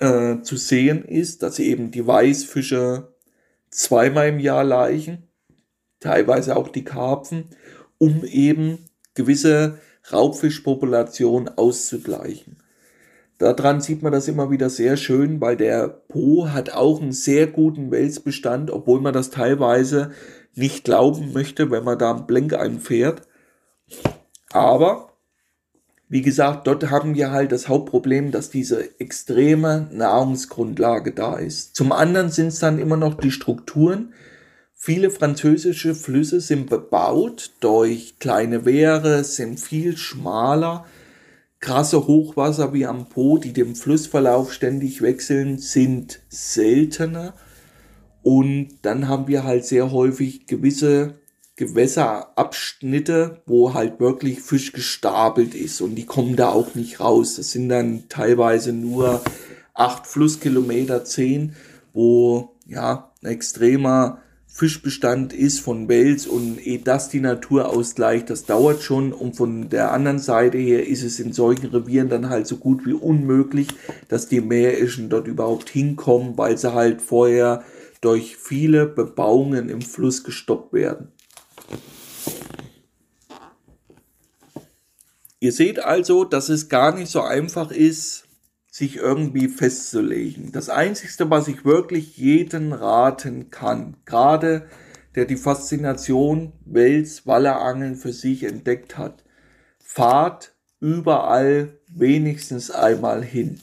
äh, 0.00 0.40
zu 0.40 0.56
sehen 0.56 1.04
ist, 1.04 1.44
dass 1.44 1.60
eben 1.60 1.92
die 1.92 2.04
Weißfische 2.04 3.14
zweimal 3.70 4.30
im 4.30 4.40
Jahr 4.40 4.64
laichen, 4.64 5.28
teilweise 6.00 6.56
auch 6.56 6.68
die 6.68 6.82
Karpfen, 6.82 7.50
um 7.98 8.24
eben 8.24 8.78
gewisse 9.14 9.78
Raubfischpopulation 10.12 11.50
auszugleichen. 11.50 12.56
Daran 13.38 13.80
sieht 13.80 14.02
man 14.02 14.10
das 14.10 14.26
immer 14.26 14.50
wieder 14.50 14.70
sehr 14.70 14.96
schön, 14.96 15.40
weil 15.40 15.56
der 15.56 15.86
Po 15.86 16.48
hat 16.48 16.72
auch 16.72 17.00
einen 17.00 17.12
sehr 17.12 17.46
guten 17.46 17.92
Welsbestand, 17.92 18.72
obwohl 18.72 19.00
man 19.00 19.14
das 19.14 19.30
teilweise 19.30 20.10
nicht 20.56 20.82
glauben 20.82 21.32
möchte, 21.32 21.70
wenn 21.70 21.84
man 21.84 21.98
da 21.98 22.10
am 22.10 22.26
Blenk 22.26 22.54
einfährt. 22.54 23.22
Aber, 24.50 25.09
wie 26.10 26.20
gesagt, 26.20 26.66
dort 26.66 26.90
haben 26.90 27.14
wir 27.14 27.30
halt 27.30 27.52
das 27.52 27.68
Hauptproblem, 27.68 28.30
dass 28.30 28.50
diese 28.50 29.00
extreme 29.00 29.88
Nahrungsgrundlage 29.92 31.12
da 31.12 31.36
ist. 31.36 31.74
Zum 31.74 31.92
anderen 31.92 32.30
sind 32.30 32.48
es 32.48 32.58
dann 32.58 32.78
immer 32.78 32.98
noch 32.98 33.14
die 33.14 33.30
Strukturen, 33.30 34.12
Viele 34.82 35.10
französische 35.10 35.94
Flüsse 35.94 36.40
sind 36.40 36.70
bebaut 36.70 37.50
durch 37.60 38.18
kleine 38.18 38.64
Wehre, 38.64 39.24
sind 39.24 39.60
viel 39.60 39.98
schmaler. 39.98 40.86
Krasse 41.58 42.06
Hochwasser 42.06 42.72
wie 42.72 42.86
am 42.86 43.10
Po, 43.10 43.36
die 43.36 43.52
dem 43.52 43.74
Flussverlauf 43.74 44.54
ständig 44.54 45.02
wechseln, 45.02 45.58
sind 45.58 46.20
seltener. 46.30 47.34
Und 48.22 48.68
dann 48.80 49.06
haben 49.06 49.28
wir 49.28 49.44
halt 49.44 49.66
sehr 49.66 49.92
häufig 49.92 50.46
gewisse 50.46 51.19
Gewässerabschnitte, 51.60 53.42
wo 53.44 53.74
halt 53.74 54.00
wirklich 54.00 54.40
Fisch 54.40 54.72
gestapelt 54.72 55.54
ist 55.54 55.82
und 55.82 55.94
die 55.94 56.06
kommen 56.06 56.34
da 56.34 56.48
auch 56.48 56.74
nicht 56.74 57.00
raus. 57.00 57.36
Das 57.36 57.50
sind 57.50 57.68
dann 57.68 58.04
teilweise 58.08 58.72
nur 58.72 59.20
acht 59.74 60.06
Flusskilometer, 60.06 61.04
zehn, 61.04 61.54
wo 61.92 62.56
ja 62.66 63.12
ein 63.22 63.32
extremer 63.32 64.22
Fischbestand 64.46 65.34
ist 65.34 65.60
von 65.60 65.86
Wels 65.90 66.26
und 66.26 66.66
eh 66.66 66.78
das 66.78 67.10
die 67.10 67.20
Natur 67.20 67.68
ausgleicht, 67.68 68.30
das 68.30 68.46
dauert 68.46 68.82
schon. 68.82 69.12
Und 69.12 69.36
von 69.36 69.68
der 69.68 69.92
anderen 69.92 70.18
Seite 70.18 70.56
her 70.56 70.88
ist 70.88 71.02
es 71.02 71.20
in 71.20 71.34
solchen 71.34 71.66
Revieren 71.66 72.08
dann 72.08 72.30
halt 72.30 72.46
so 72.46 72.56
gut 72.56 72.86
wie 72.86 72.94
unmöglich, 72.94 73.68
dass 74.08 74.28
die 74.28 74.40
Meerischen 74.40 75.10
dort 75.10 75.28
überhaupt 75.28 75.68
hinkommen, 75.68 76.38
weil 76.38 76.56
sie 76.56 76.72
halt 76.72 77.02
vorher 77.02 77.62
durch 78.00 78.38
viele 78.38 78.86
Bebauungen 78.86 79.68
im 79.68 79.82
Fluss 79.82 80.24
gestoppt 80.24 80.72
werden. 80.72 81.08
Ihr 85.40 85.52
seht 85.52 85.78
also, 85.78 86.24
dass 86.24 86.50
es 86.50 86.68
gar 86.68 86.94
nicht 86.94 87.10
so 87.10 87.22
einfach 87.22 87.70
ist, 87.70 88.24
sich 88.70 88.96
irgendwie 88.96 89.48
festzulegen. 89.48 90.52
Das 90.52 90.68
Einzige, 90.68 91.30
was 91.30 91.48
ich 91.48 91.64
wirklich 91.64 92.16
jeden 92.18 92.72
raten 92.72 93.50
kann, 93.50 93.96
gerade 94.04 94.68
der 95.14 95.24
die 95.24 95.36
Faszination 95.36 96.52
Wels 96.64 97.26
Wallerangeln 97.26 97.96
für 97.96 98.12
sich 98.12 98.44
entdeckt 98.44 98.96
hat, 98.96 99.24
fahrt 99.82 100.54
überall 100.78 101.78
wenigstens 101.88 102.70
einmal 102.70 103.24
hin. 103.24 103.60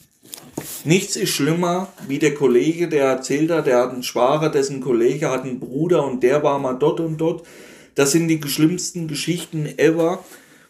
Nichts 0.84 1.16
ist 1.16 1.30
schlimmer 1.30 1.88
wie 2.06 2.18
der 2.18 2.34
Kollege, 2.34 2.88
der 2.88 3.06
erzählt 3.06 3.50
hat, 3.50 3.66
der 3.66 3.78
hat 3.78 3.90
einen 3.90 4.02
Schwager, 4.02 4.50
dessen 4.50 4.80
Kollege 4.80 5.30
hat 5.30 5.42
einen 5.42 5.60
Bruder 5.60 6.04
und 6.04 6.22
der 6.22 6.42
war 6.42 6.58
mal 6.58 6.74
dort 6.74 7.00
und 7.00 7.18
dort. 7.18 7.46
Das 7.98 8.12
sind 8.12 8.28
die 8.28 8.40
schlimmsten 8.48 9.08
Geschichten 9.08 9.66
ever. 9.78 10.24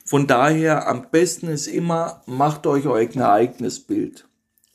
Von 0.05 0.27
daher 0.27 0.89
am 0.89 1.07
besten 1.11 1.49
ist 1.49 1.67
immer, 1.67 2.23
macht 2.27 2.67
euch 2.67 2.87
euer 2.87 3.31
eigenes 3.31 3.81
Bild 3.81 4.29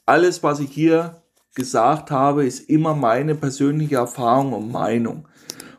alles, 0.05 0.43
was 0.43 0.59
ich 0.59 0.71
hier 0.71 1.21
gesagt 1.55 2.11
habe, 2.11 2.45
ist 2.45 2.69
immer 2.69 2.93
meine 2.93 3.35
persönliche 3.35 3.95
Erfahrung 3.95 4.53
und 4.53 4.71
Meinung. 4.71 5.27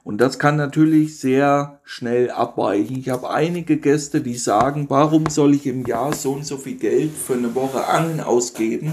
Und 0.03 0.19
das 0.21 0.39
kann 0.39 0.57
natürlich 0.57 1.19
sehr 1.19 1.81
schnell 1.83 2.31
abweichen. 2.31 2.99
Ich 2.99 3.09
habe 3.09 3.31
einige 3.31 3.79
Gäste, 3.79 4.21
die 4.21 4.37
sagen, 4.37 4.87
warum 4.89 5.27
soll 5.31 5.55
ich 5.55 5.67
im 5.67 5.87
Jahr 5.87 6.13
so 6.13 6.33
und 6.33 6.47
so 6.47 6.59
viel 6.59 6.77
Geld 6.77 7.13
für 7.13 7.35
eine 7.35 7.55
Woche 7.55 7.87
Angeln 7.87 8.21
ausgeben, 8.21 8.93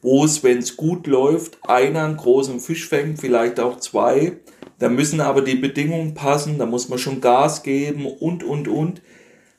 wo 0.00 0.24
es, 0.24 0.42
wenn 0.42 0.58
es 0.58 0.76
gut 0.76 1.06
läuft, 1.06 1.58
einer 1.68 2.04
einen 2.04 2.16
großen 2.16 2.60
Fisch 2.60 2.88
fängt, 2.88 3.20
vielleicht 3.20 3.60
auch 3.60 3.78
zwei. 3.78 4.38
Da 4.78 4.88
müssen 4.88 5.20
aber 5.20 5.42
die 5.42 5.56
Bedingungen 5.56 6.14
passen, 6.14 6.58
da 6.58 6.66
muss 6.66 6.88
man 6.88 6.98
schon 6.98 7.20
Gas 7.20 7.62
geben 7.62 8.06
und, 8.06 8.44
und, 8.44 8.68
und. 8.68 9.02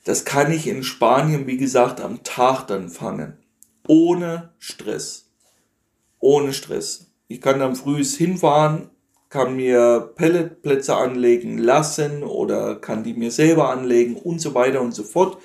Das 0.06 0.26
kann 0.26 0.52
ich 0.52 0.68
in 0.68 0.84
Spanien, 0.84 1.46
wie 1.46 1.58
gesagt, 1.58 2.00
am 2.00 2.24
Tag 2.24 2.68
dann 2.68 2.90
fangen 2.90 3.38
ohne 3.90 4.54
Stress. 4.60 5.32
Ohne 6.20 6.54
Stress. 6.54 7.12
Ich 7.28 7.42
kann 7.42 7.60
dann 7.60 7.76
früh 7.76 8.04
hinfahren, 8.04 8.92
kann 9.30 9.56
mir 9.56 10.14
Pelletplätze 10.16 10.96
anlegen 10.96 11.58
lassen 11.58 12.24
oder 12.24 12.76
kann 12.76 13.04
die 13.04 13.16
mir 13.16 13.32
selber 13.32 13.70
anlegen 13.70 14.16
und 14.16 14.40
so 14.40 14.54
weiter 14.54 14.82
und 14.82 14.94
so 14.94 15.04
fort 15.04 15.40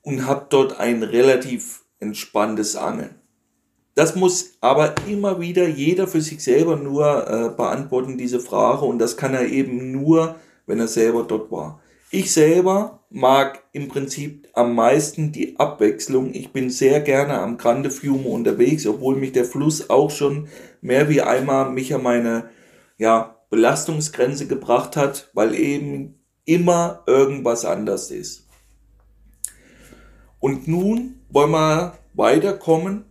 und 0.00 0.26
habe 0.26 0.46
dort 0.48 0.80
ein 0.80 1.02
relativ 1.02 1.84
entspanntes 1.98 2.76
Angeln. 2.76 3.19
Das 3.94 4.14
muss 4.14 4.56
aber 4.60 4.94
immer 5.08 5.40
wieder 5.40 5.68
jeder 5.68 6.06
für 6.06 6.20
sich 6.20 6.42
selber 6.42 6.76
nur 6.76 7.28
äh, 7.28 7.56
beantworten, 7.56 8.18
diese 8.18 8.40
Frage. 8.40 8.84
Und 8.84 8.98
das 8.98 9.16
kann 9.16 9.34
er 9.34 9.46
eben 9.46 9.92
nur, 9.92 10.36
wenn 10.66 10.78
er 10.78 10.88
selber 10.88 11.24
dort 11.24 11.50
war. 11.50 11.80
Ich 12.12 12.32
selber 12.32 13.04
mag 13.10 13.62
im 13.72 13.88
Prinzip 13.88 14.48
am 14.54 14.74
meisten 14.74 15.32
die 15.32 15.58
Abwechslung. 15.58 16.34
Ich 16.34 16.52
bin 16.52 16.70
sehr 16.70 17.00
gerne 17.00 17.38
am 17.38 17.56
Grande 17.56 17.90
Fiume 17.90 18.28
unterwegs, 18.28 18.86
obwohl 18.86 19.16
mich 19.16 19.32
der 19.32 19.44
Fluss 19.44 19.90
auch 19.90 20.10
schon 20.10 20.48
mehr 20.80 21.08
wie 21.08 21.22
einmal 21.22 21.70
mich 21.70 21.94
an 21.94 22.02
meine 22.02 22.50
ja, 22.98 23.36
Belastungsgrenze 23.50 24.46
gebracht 24.46 24.96
hat, 24.96 25.30
weil 25.34 25.54
eben 25.54 26.20
immer 26.44 27.02
irgendwas 27.06 27.64
anders 27.64 28.10
ist. 28.10 28.46
Und 30.38 30.66
nun 30.66 31.20
wollen 31.28 31.50
wir 31.50 31.98
weiterkommen, 32.14 33.04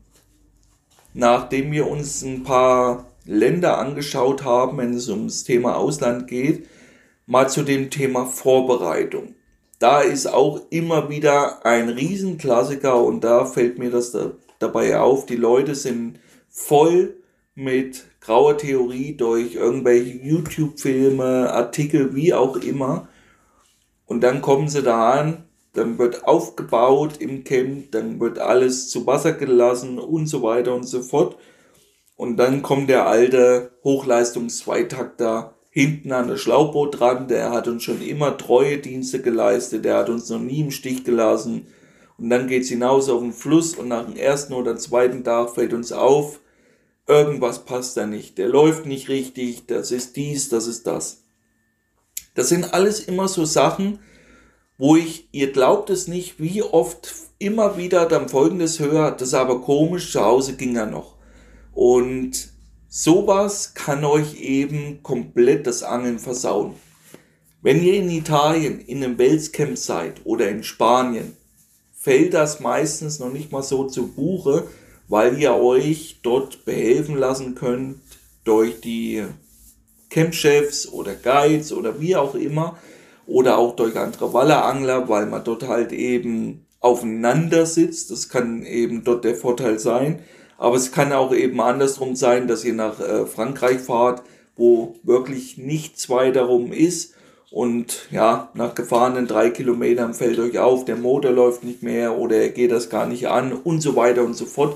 nachdem 1.13 1.71
wir 1.71 1.87
uns 1.87 2.21
ein 2.23 2.43
paar 2.43 3.05
Länder 3.25 3.77
angeschaut 3.77 4.43
haben, 4.43 4.77
wenn 4.77 4.93
es 4.93 5.09
ums 5.09 5.43
Thema 5.43 5.75
Ausland 5.75 6.27
geht, 6.27 6.67
mal 7.25 7.49
zu 7.49 7.63
dem 7.63 7.89
Thema 7.89 8.25
Vorbereitung. 8.25 9.35
Da 9.77 10.01
ist 10.01 10.27
auch 10.27 10.61
immer 10.71 11.09
wieder 11.09 11.65
ein 11.65 11.89
Riesenklassiker 11.89 13.01
und 13.01 13.23
da 13.23 13.45
fällt 13.45 13.79
mir 13.79 13.91
das 13.91 14.11
da, 14.11 14.31
dabei 14.57 14.99
auf. 14.99 15.25
Die 15.25 15.35
Leute 15.35 15.75
sind 15.75 16.19
voll 16.49 17.15
mit 17.55 18.05
grauer 18.19 18.57
Theorie 18.57 19.15
durch 19.15 19.55
irgendwelche 19.55 20.17
YouTube-Filme, 20.17 21.51
Artikel, 21.53 22.15
wie 22.15 22.33
auch 22.33 22.57
immer. 22.57 23.07
Und 24.05 24.21
dann 24.21 24.41
kommen 24.41 24.67
sie 24.67 24.81
da 24.81 25.11
an, 25.11 25.45
dann 25.79 25.97
wird 25.97 26.25
aufgebaut 26.27 27.13
im 27.19 27.43
Camp, 27.43 27.91
dann 27.91 28.19
wird 28.19 28.37
alles 28.37 28.89
zu 28.89 29.07
Wasser 29.07 29.31
gelassen 29.31 29.97
und 29.97 30.27
so 30.27 30.43
weiter 30.43 30.75
und 30.75 30.83
so 30.83 31.01
fort. 31.01 31.37
Und 32.17 32.37
dann 32.37 32.61
kommt 32.61 32.89
der 32.89 33.07
alte 33.07 33.71
Hochleistungs-Zweitakter 33.83 35.55
hinten 35.69 36.11
an 36.11 36.27
das 36.27 36.41
Schlauchboot 36.41 36.99
dran, 36.99 37.27
der 37.29 37.51
hat 37.51 37.67
uns 37.69 37.83
schon 37.83 38.01
immer 38.01 38.37
treue 38.37 38.79
Dienste 38.79 39.21
geleistet, 39.21 39.85
der 39.85 39.97
hat 39.97 40.09
uns 40.09 40.29
noch 40.29 40.39
nie 40.39 40.59
im 40.59 40.71
Stich 40.71 41.05
gelassen. 41.05 41.67
Und 42.17 42.29
dann 42.29 42.47
geht's 42.47 42.67
hinaus 42.67 43.07
auf 43.07 43.21
den 43.21 43.31
Fluss 43.31 43.75
und 43.75 43.87
nach 43.87 44.05
dem 44.05 44.17
ersten 44.17 44.53
oder 44.53 44.75
zweiten 44.75 45.23
Tag 45.23 45.51
fällt 45.51 45.73
uns 45.73 45.93
auf, 45.93 46.41
irgendwas 47.07 47.63
passt 47.63 47.95
da 47.95 48.05
nicht, 48.05 48.37
der 48.37 48.49
läuft 48.49 48.85
nicht 48.85 49.07
richtig, 49.07 49.65
das 49.67 49.91
ist 49.91 50.17
dies, 50.17 50.49
das 50.49 50.67
ist 50.67 50.85
das. 50.85 51.23
Das 52.35 52.49
sind 52.49 52.73
alles 52.73 52.99
immer 52.99 53.29
so 53.29 53.45
Sachen, 53.45 53.99
wo 54.79 54.95
ich, 54.95 55.27
ihr 55.31 55.51
glaubt 55.51 55.91
es 55.91 56.07
nicht, 56.07 56.39
wie 56.39 56.63
oft 56.63 57.13
immer 57.37 57.77
wieder 57.77 58.07
dann 58.07 58.29
folgendes 58.29 58.79
höre, 58.79 59.11
das 59.11 59.27
ist 59.27 59.33
aber 59.35 59.61
komisch, 59.61 60.11
zu 60.11 60.21
Hause 60.25 60.55
ging 60.55 60.75
er 60.75 60.87
noch. 60.87 61.13
Und 61.73 62.49
Sowas 62.91 63.75
kann 63.75 64.03
euch 64.03 64.41
eben 64.41 65.03
komplett 65.03 65.67
das 65.67 65.83
Angeln 65.83 66.17
versauen. 66.17 66.73
Wenn 67.61 67.83
ihr 67.83 67.93
in 67.93 68.09
Italien 68.09 68.79
in 68.79 69.03
einem 69.03 69.19
Welscamp 69.19 69.77
seid 69.77 70.21
oder 70.23 70.49
in 70.49 70.63
Spanien, 70.63 71.37
fällt 71.93 72.33
das 72.33 72.61
meistens 72.61 73.19
noch 73.19 73.31
nicht 73.31 73.51
mal 73.51 73.61
so 73.61 73.83
zu 73.83 74.07
Buche, 74.07 74.67
weil 75.07 75.37
ihr 75.37 75.53
euch 75.53 76.21
dort 76.23 76.65
behelfen 76.65 77.15
lassen 77.15 77.53
könnt 77.53 77.99
durch 78.43 78.81
die 78.81 79.23
Campchefs 80.09 80.87
oder 80.87 81.13
Guides 81.13 81.71
oder 81.71 82.01
wie 82.01 82.15
auch 82.15 82.33
immer 82.33 82.75
oder 83.29 83.57
auch 83.59 83.75
durch 83.75 83.95
andere 83.95 84.33
Wallerangler, 84.33 85.07
weil 85.07 85.27
man 85.27 85.43
dort 85.43 85.67
halt 85.67 85.91
eben 85.91 86.65
aufeinander 86.79 87.65
sitzt. 87.65 88.11
Das 88.11 88.29
kann 88.29 88.63
eben 88.65 89.03
dort 89.03 89.23
der 89.23 89.35
Vorteil 89.35 89.79
sein. 89.79 90.19
Aber 90.57 90.75
es 90.75 90.91
kann 90.91 91.13
auch 91.13 91.33
eben 91.33 91.61
andersrum 91.61 92.15
sein, 92.15 92.47
dass 92.47 92.65
ihr 92.65 92.73
nach 92.73 92.99
äh, 92.99 93.25
Frankreich 93.25 93.79
fahrt, 93.79 94.23
wo 94.57 94.95
wirklich 95.03 95.57
nichts 95.57 96.09
weiter 96.09 96.43
rum 96.43 96.73
ist. 96.73 97.13
Und 97.51 98.07
ja, 98.11 98.49
nach 98.53 98.75
gefahrenen 98.75 99.27
drei 99.27 99.51
Kilometern 99.51 100.13
fällt 100.13 100.39
euch 100.39 100.59
auf, 100.59 100.85
der 100.85 100.97
Motor 100.97 101.31
läuft 101.31 101.63
nicht 101.63 101.81
mehr 101.81 102.17
oder 102.17 102.35
er 102.35 102.49
geht 102.49 102.71
das 102.71 102.89
gar 102.89 103.07
nicht 103.07 103.27
an 103.27 103.53
und 103.53 103.81
so 103.81 103.95
weiter 103.95 104.23
und 104.23 104.35
so 104.35 104.45
fort. 104.45 104.75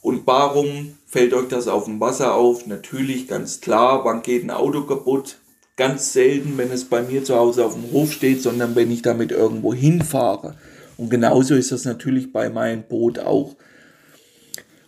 Und 0.00 0.26
warum 0.26 0.96
fällt 1.06 1.34
euch 1.34 1.48
das 1.48 1.68
auf 1.68 1.84
dem 1.84 2.00
Wasser 2.00 2.34
auf? 2.34 2.66
Natürlich, 2.66 3.28
ganz 3.28 3.60
klar, 3.60 4.04
wann 4.04 4.22
geht 4.22 4.42
ein 4.42 4.50
Auto 4.50 4.82
kaputt? 4.82 5.36
Ganz 5.76 6.12
selten, 6.12 6.58
wenn 6.58 6.70
es 6.70 6.84
bei 6.84 7.02
mir 7.02 7.24
zu 7.24 7.36
Hause 7.36 7.64
auf 7.64 7.74
dem 7.74 7.90
Hof 7.92 8.12
steht, 8.12 8.42
sondern 8.42 8.76
wenn 8.76 8.90
ich 8.90 9.02
damit 9.02 9.32
irgendwo 9.32 9.72
hinfahre. 9.72 10.56
Und 10.98 11.08
genauso 11.08 11.54
ist 11.54 11.72
das 11.72 11.84
natürlich 11.84 12.32
bei 12.32 12.50
meinem 12.50 12.82
Boot 12.82 13.18
auch. 13.18 13.56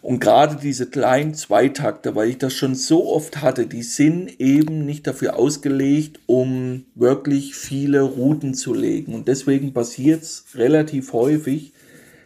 Und 0.03 0.21
gerade 0.21 0.57
diese 0.57 0.85
kleinen 0.85 1.33
Zweitakter, 1.33 2.15
weil 2.15 2.29
ich 2.29 2.37
das 2.37 2.53
schon 2.53 2.75
so 2.75 3.11
oft 3.11 3.41
hatte, 3.41 3.67
die 3.67 3.83
sind 3.83 4.39
eben 4.39 4.85
nicht 4.85 5.07
dafür 5.07 5.39
ausgelegt, 5.39 6.21
um 6.27 6.85
wirklich 6.95 7.55
viele 7.55 8.03
Routen 8.03 8.53
zu 8.53 8.75
legen. 8.75 9.15
Und 9.15 9.29
deswegen 9.29 9.73
passiert 9.73 10.23
es 10.23 10.45
relativ 10.55 11.15
häufig, 11.15 11.73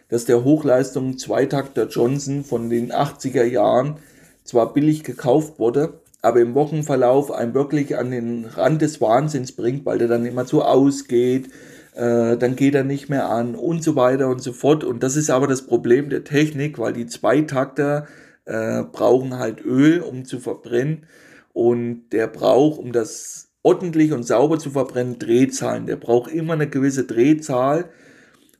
dass 0.09 0.25
der 0.25 0.43
Hochleistung 0.43 1.17
Zweitakter 1.17 1.87
Johnson 1.87 2.43
von 2.43 2.69
den 2.69 2.91
80er 2.91 3.45
Jahren 3.45 3.95
zwar 4.43 4.73
billig 4.73 5.05
gekauft 5.05 5.57
wurde, 5.57 5.98
aber 6.21 6.41
im 6.41 6.53
Wochenverlauf 6.53 7.31
einen 7.31 7.53
wirklich 7.53 7.97
an 7.97 8.11
den 8.11 8.45
Rand 8.45 8.81
des 8.81 8.99
Wahnsinns 8.99 9.53
bringt, 9.53 9.85
weil 9.85 9.97
der 9.97 10.07
dann 10.07 10.25
immer 10.25 10.45
so 10.45 10.63
ausgeht, 10.63 11.49
äh, 11.95 12.37
dann 12.37 12.55
geht 12.55 12.75
er 12.75 12.83
nicht 12.83 13.09
mehr 13.09 13.29
an 13.29 13.55
und 13.55 13.83
so 13.83 13.95
weiter 13.95 14.27
und 14.29 14.41
so 14.41 14.53
fort. 14.53 14.83
Und 14.83 15.03
das 15.03 15.15
ist 15.15 15.29
aber 15.29 15.47
das 15.47 15.65
Problem 15.65 16.09
der 16.09 16.23
Technik, 16.23 16.77
weil 16.77 16.93
die 16.93 17.07
Zweitakter 17.07 18.07
äh, 18.45 18.83
brauchen 18.83 19.37
halt 19.37 19.63
Öl, 19.63 20.01
um 20.01 20.25
zu 20.25 20.39
verbrennen. 20.39 21.05
Und 21.53 22.09
der 22.11 22.27
braucht, 22.27 22.79
um 22.79 22.91
das 22.91 23.49
ordentlich 23.63 24.11
und 24.13 24.23
sauber 24.23 24.59
zu 24.59 24.71
verbrennen, 24.71 25.19
Drehzahlen. 25.19 25.85
Der 25.87 25.97
braucht 25.97 26.31
immer 26.31 26.53
eine 26.53 26.69
gewisse 26.69 27.05
Drehzahl. 27.05 27.89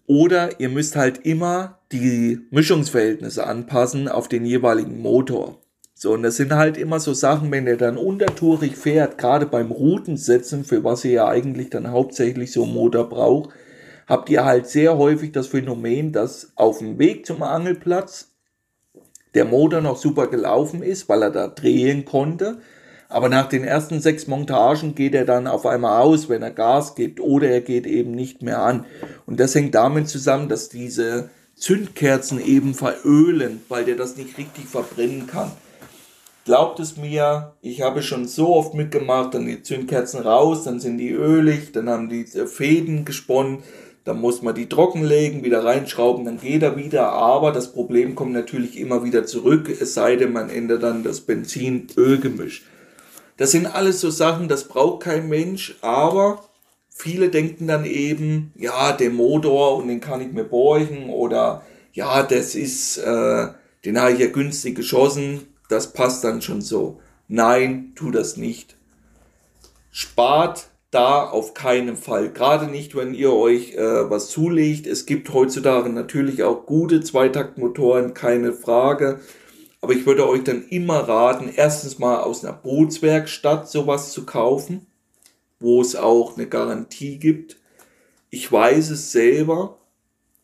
Oder 0.06 0.60
ihr 0.60 0.70
müsst 0.70 0.96
halt 0.96 1.26
immer 1.26 1.80
die 1.92 2.40
Mischungsverhältnisse 2.52 3.46
anpassen 3.46 4.08
auf 4.08 4.28
den 4.28 4.46
jeweiligen 4.46 5.02
Motor. 5.02 5.62
So, 6.02 6.14
und 6.14 6.24
das 6.24 6.38
sind 6.38 6.54
halt 6.54 6.78
immer 6.78 7.02
so 7.02 7.14
Sachen, 7.14 7.52
wenn 7.52 7.68
ihr 7.68 7.76
dann 7.76 7.98
untertourig 7.98 8.78
fährt, 8.78 9.18
gerade 9.18 9.46
beim 9.46 9.70
Routensetzen, 9.70 10.64
für 10.64 10.82
was 10.86 11.04
ihr 11.04 11.12
ja 11.12 11.28
eigentlich 11.28 11.72
dann 11.72 11.92
hauptsächlich 11.92 12.54
so 12.54 12.64
einen 12.64 12.74
Motor 12.74 13.10
braucht, 13.10 13.50
habt 14.08 14.30
ihr 14.30 14.46
halt 14.46 14.68
sehr 14.68 14.98
häufig 14.98 15.34
das 15.34 15.48
Phänomen, 15.48 16.14
dass 16.14 16.54
auf 16.56 16.78
dem 16.78 17.00
Weg 17.00 17.26
zum 17.26 17.44
Angelplatz 17.44 18.32
der 19.34 19.44
Motor 19.44 19.82
noch 19.82 19.98
super 19.98 20.28
gelaufen 20.28 20.84
ist, 20.84 21.10
weil 21.10 21.22
er 21.22 21.32
da 21.32 21.50
drehen 21.50 22.06
konnte. 22.06 22.60
Aber 23.10 23.28
nach 23.28 23.50
den 23.50 23.66
ersten 23.66 24.00
sechs 24.00 24.26
Montagen 24.26 24.96
geht 24.96 25.14
er 25.14 25.26
dann 25.26 25.48
auf 25.48 25.66
einmal 25.66 26.02
aus, 26.02 26.30
wenn 26.30 26.44
er 26.44 26.52
Gas 26.52 26.96
gibt 26.96 27.20
oder 27.20 27.50
er 27.50 27.60
geht 27.60 27.86
eben 27.86 28.12
nicht 28.12 28.42
mehr 28.42 28.62
an. 28.62 28.86
Und 29.26 29.42
das 29.42 29.54
hängt 29.54 29.76
damit 29.76 30.08
zusammen, 30.08 30.48
dass 30.48 30.70
diese 30.70 31.30
Zündkerzen 31.56 32.40
eben 32.40 32.74
verölen, 32.74 33.60
weil 33.68 33.84
der 33.84 33.98
das 33.98 34.16
nicht 34.16 34.38
richtig 34.38 34.66
verbrennen 34.66 35.28
kann. 35.28 35.52
Glaubt 36.50 36.80
es 36.80 36.98
mir, 36.98 37.54
ich 37.62 37.84
habe 37.84 38.02
schon 38.02 38.28
so 38.28 38.56
oft 38.56 38.74
mitgemacht, 38.74 39.36
dann 39.36 39.46
die 39.46 39.62
Zündkerzen 39.62 40.22
raus, 40.22 40.64
dann 40.64 40.80
sind 40.80 40.98
die 40.98 41.12
ölig, 41.12 41.74
dann 41.74 41.88
haben 41.88 42.10
die 42.10 42.22
äh, 42.22 42.48
Fäden 42.48 43.06
gesponnen, 43.06 43.60
dann 44.04 44.20
muss 44.20 44.42
man 44.42 44.56
die 44.56 44.68
trockenlegen, 44.68 45.44
wieder 45.44 45.64
reinschrauben, 45.64 46.26
dann 46.26 46.40
geht 46.40 46.64
er 46.64 46.76
wieder, 46.76 47.12
aber 47.12 47.52
das 47.52 47.72
Problem 47.72 48.16
kommt 48.16 48.32
natürlich 48.32 48.80
immer 48.80 49.04
wieder 49.04 49.28
zurück, 49.28 49.70
es 49.70 49.94
sei 49.94 50.16
denn, 50.16 50.34
man 50.34 50.50
ändert 50.50 50.82
dann 50.82 51.04
das 51.04 51.22
Benzin-Öl-Gemisch. 51.22 52.64
Das 53.38 53.52
sind 53.52 53.68
alles 53.68 54.02
so 54.02 54.10
Sachen, 54.10 54.48
das 54.48 54.64
braucht 54.64 55.04
kein 55.04 55.30
Mensch, 55.30 55.78
aber 55.82 56.44
viele 56.90 57.30
denken 57.30 57.68
dann 57.68 57.86
eben, 57.86 58.54
ja, 58.56 58.92
der 58.94 59.12
Motor 59.12 59.78
und 59.78 59.88
den 59.88 60.02
kann 60.02 60.20
ich 60.20 60.32
mir 60.32 60.46
borgen 60.46 61.12
oder 61.12 61.62
ja, 61.94 62.24
das 62.24 62.56
ist, 62.56 62.98
äh, 62.98 63.50
den 63.86 64.02
habe 64.02 64.14
ich 64.14 64.20
ja 64.20 64.30
günstig 64.30 64.74
geschossen, 64.74 65.42
das 65.70 65.94
passt 65.94 66.24
dann 66.26 66.42
schon 66.42 66.62
so. 66.62 67.00
Nein, 67.30 67.94
tu 67.96 68.12
das 68.12 68.36
nicht. 68.36 68.76
Spart 69.92 70.68
da 70.92 71.30
auf 71.30 71.54
keinen 71.54 71.96
Fall. 71.96 72.32
Gerade 72.32 72.68
nicht, 72.68 72.96
wenn 72.96 73.14
ihr 73.14 73.32
euch 73.32 73.76
äh, 73.76 74.10
was 74.10 74.30
zulegt. 74.30 74.88
Es 74.88 75.06
gibt 75.06 75.32
heutzutage 75.32 75.90
natürlich 75.90 76.44
auch 76.44 76.66
gute 76.66 77.02
Zweitaktmotoren, 77.02 78.14
keine 78.14 78.54
Frage. 78.54 79.20
Aber 79.82 79.94
ich 79.94 80.06
würde 80.06 80.28
euch 80.28 80.44
dann 80.44 80.68
immer 80.70 81.08
raten, 81.08 81.50
erstens 81.56 82.00
mal 82.00 82.18
aus 82.18 82.44
einer 82.44 82.54
Bootswerkstatt 82.54 83.70
sowas 83.70 84.12
zu 84.12 84.26
kaufen, 84.26 84.88
wo 85.60 85.82
es 85.82 85.96
auch 85.96 86.36
eine 86.36 86.48
Garantie 86.48 87.18
gibt. 87.18 87.58
Ich 88.32 88.52
weiß 88.52 88.90
es 88.90 89.12
selber 89.12 89.78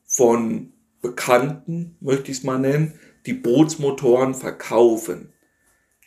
von 0.06 0.72
Bekannten, 1.02 1.98
möchte 2.00 2.32
ich 2.32 2.38
es 2.38 2.44
mal 2.44 2.60
nennen, 2.60 2.94
die 3.26 3.34
Bootsmotoren 3.34 4.34
verkaufen 4.34 5.34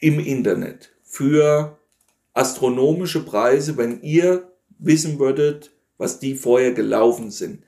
im 0.00 0.20
Internet 0.20 0.90
für 1.02 1.78
astronomische 2.34 3.24
Preise, 3.24 3.76
wenn 3.76 4.02
ihr 4.02 4.52
wissen 4.78 5.18
würdet, 5.18 5.72
was 5.96 6.20
die 6.20 6.34
vorher 6.34 6.72
gelaufen 6.72 7.30
sind. 7.30 7.64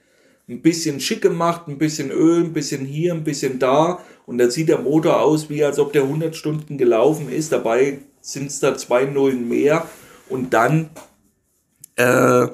Ein 0.48 0.62
bisschen 0.62 1.00
schick 1.00 1.22
gemacht, 1.22 1.68
ein 1.68 1.78
bisschen 1.78 2.10
Öl, 2.10 2.44
ein 2.44 2.52
bisschen 2.52 2.84
hier, 2.84 3.14
ein 3.14 3.24
bisschen 3.24 3.58
da 3.58 4.04
und 4.26 4.38
dann 4.38 4.50
sieht 4.50 4.68
der 4.68 4.78
Motor 4.78 5.20
aus, 5.20 5.50
wie 5.50 5.64
als 5.64 5.78
ob 5.78 5.92
der 5.92 6.02
100 6.02 6.34
Stunden 6.36 6.78
gelaufen 6.78 7.30
ist. 7.30 7.52
Dabei 7.52 7.98
sind 8.20 8.48
es 8.48 8.60
da 8.60 8.76
zwei 8.76 9.04
Nullen 9.04 9.48
mehr 9.48 9.86
und 10.28 10.54
dann 10.54 10.90
äh, 11.96 12.46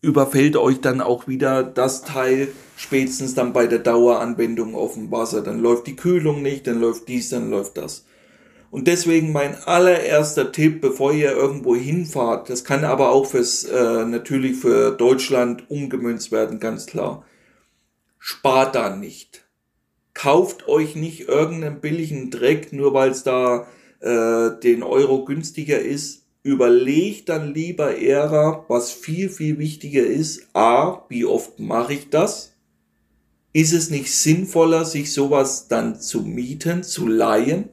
überfällt 0.00 0.56
euch 0.56 0.80
dann 0.80 1.00
auch 1.00 1.28
wieder 1.28 1.62
das 1.62 2.02
Teil 2.02 2.48
spätestens 2.80 3.34
dann 3.34 3.52
bei 3.52 3.66
der 3.66 3.80
Daueranwendung 3.80 4.74
auf 4.74 4.94
dem 4.94 5.10
Wasser. 5.10 5.42
Dann 5.42 5.60
läuft 5.60 5.86
die 5.86 5.96
Kühlung 5.96 6.40
nicht, 6.40 6.66
dann 6.66 6.80
läuft 6.80 7.08
dies, 7.08 7.28
dann 7.28 7.50
läuft 7.50 7.76
das. 7.76 8.06
Und 8.70 8.86
deswegen 8.86 9.32
mein 9.32 9.54
allererster 9.66 10.50
Tipp, 10.50 10.80
bevor 10.80 11.12
ihr 11.12 11.32
irgendwo 11.32 11.76
hinfahrt, 11.76 12.48
das 12.48 12.64
kann 12.64 12.84
aber 12.84 13.10
auch 13.10 13.26
fürs 13.26 13.64
äh, 13.64 14.06
natürlich 14.06 14.56
für 14.56 14.92
Deutschland 14.92 15.68
umgemünzt 15.68 16.32
werden, 16.32 16.58
ganz 16.58 16.86
klar. 16.86 17.26
Spart 18.18 18.74
da 18.74 18.96
nicht. 18.96 19.44
Kauft 20.14 20.66
euch 20.66 20.96
nicht 20.96 21.28
irgendeinen 21.28 21.80
billigen 21.80 22.30
Dreck, 22.30 22.72
nur 22.72 22.94
weil 22.94 23.10
es 23.10 23.24
da 23.24 23.66
äh, 24.00 24.58
den 24.62 24.82
Euro 24.82 25.26
günstiger 25.26 25.80
ist. 25.80 26.24
Überlegt 26.42 27.28
dann 27.28 27.52
lieber 27.52 27.96
eher, 27.96 28.64
was 28.68 28.90
viel, 28.90 29.28
viel 29.28 29.58
wichtiger 29.58 30.06
ist. 30.06 30.48
A, 30.54 31.04
wie 31.10 31.26
oft 31.26 31.60
mache 31.60 31.92
ich 31.92 32.08
das? 32.08 32.50
Ist 33.52 33.72
es 33.72 33.90
nicht 33.90 34.14
sinnvoller, 34.14 34.84
sich 34.84 35.12
sowas 35.12 35.68
dann 35.68 36.00
zu 36.00 36.22
mieten, 36.22 36.82
zu 36.82 37.06
leihen? 37.06 37.68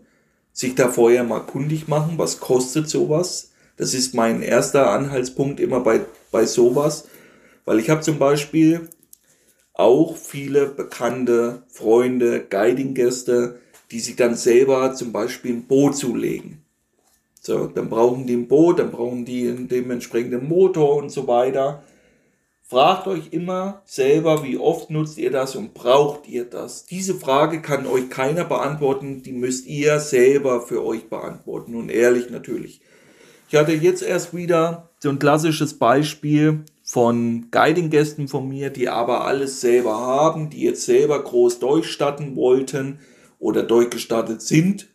sich 0.58 0.74
da 0.74 0.90
vorher 0.90 1.24
mal 1.24 1.42
kundig 1.42 1.88
machen, 1.88 2.18
was 2.18 2.40
kostet 2.40 2.90
sowas. 2.90 3.52
Das 3.78 3.94
ist 3.94 4.16
mein 4.16 4.42
erster 4.42 4.90
Anhaltspunkt 4.90 5.60
immer 5.60 5.82
bei, 5.82 6.02
bei 6.32 6.48
sowas, 6.48 7.08
weil 7.64 7.78
ich 7.78 7.92
habe 7.92 8.02
zum 8.02 8.18
Beispiel 8.18 8.90
auch 9.74 10.18
viele 10.18 10.66
bekannte 10.66 11.62
Freunde, 11.68 12.44
Guiding-Gäste, 12.50 13.60
die 13.92 14.00
sich 14.00 14.16
dann 14.16 14.34
selber 14.34 14.96
zum 14.96 15.12
Beispiel 15.12 15.54
ein 15.54 15.68
Boot 15.68 15.96
zulegen. 15.96 16.64
So, 17.40 17.68
dann 17.68 17.88
brauchen 17.88 18.26
die 18.26 18.34
ein 18.34 18.48
Boot, 18.48 18.80
dann 18.80 18.90
brauchen 18.90 19.26
die 19.26 19.48
einen 19.48 19.68
dementsprechenden 19.68 20.48
Motor 20.48 20.96
und 20.96 21.12
so 21.12 21.28
weiter. 21.28 21.84
Fragt 22.70 23.08
euch 23.08 23.32
immer 23.32 23.82
selber, 23.86 24.44
wie 24.44 24.58
oft 24.58 24.90
nutzt 24.90 25.18
ihr 25.18 25.32
das 25.32 25.56
und 25.56 25.74
braucht 25.74 26.28
ihr 26.28 26.44
das? 26.44 26.86
Diese 26.86 27.16
Frage 27.16 27.62
kann 27.62 27.88
euch 27.88 28.10
keiner 28.10 28.44
beantworten, 28.44 29.24
die 29.24 29.32
müsst 29.32 29.68
ihr 29.68 30.02
selber 30.02 30.60
für 30.60 30.84
euch 30.84 31.08
beantworten 31.08 31.76
und 31.76 31.88
ehrlich 31.88 32.30
natürlich. 32.30 32.82
Ich 33.48 33.56
hatte 33.56 33.72
jetzt 33.72 34.04
erst 34.04 34.36
wieder 34.36 34.90
so 35.00 35.08
ein 35.08 35.18
klassisches 35.18 35.76
Beispiel 35.76 36.66
von 36.84 37.48
Guiding-Gästen 37.52 38.28
von 38.28 38.50
mir, 38.50 38.70
die 38.70 38.90
aber 38.90 39.24
alles 39.24 39.62
selber 39.62 39.96
haben, 39.96 40.50
die 40.50 40.64
jetzt 40.64 40.84
selber 40.84 41.24
groß 41.24 41.60
durchstatten 41.60 42.36
wollten 42.36 43.00
oder 43.40 43.64
durchgestattet 43.64 44.42
sind 44.42 44.90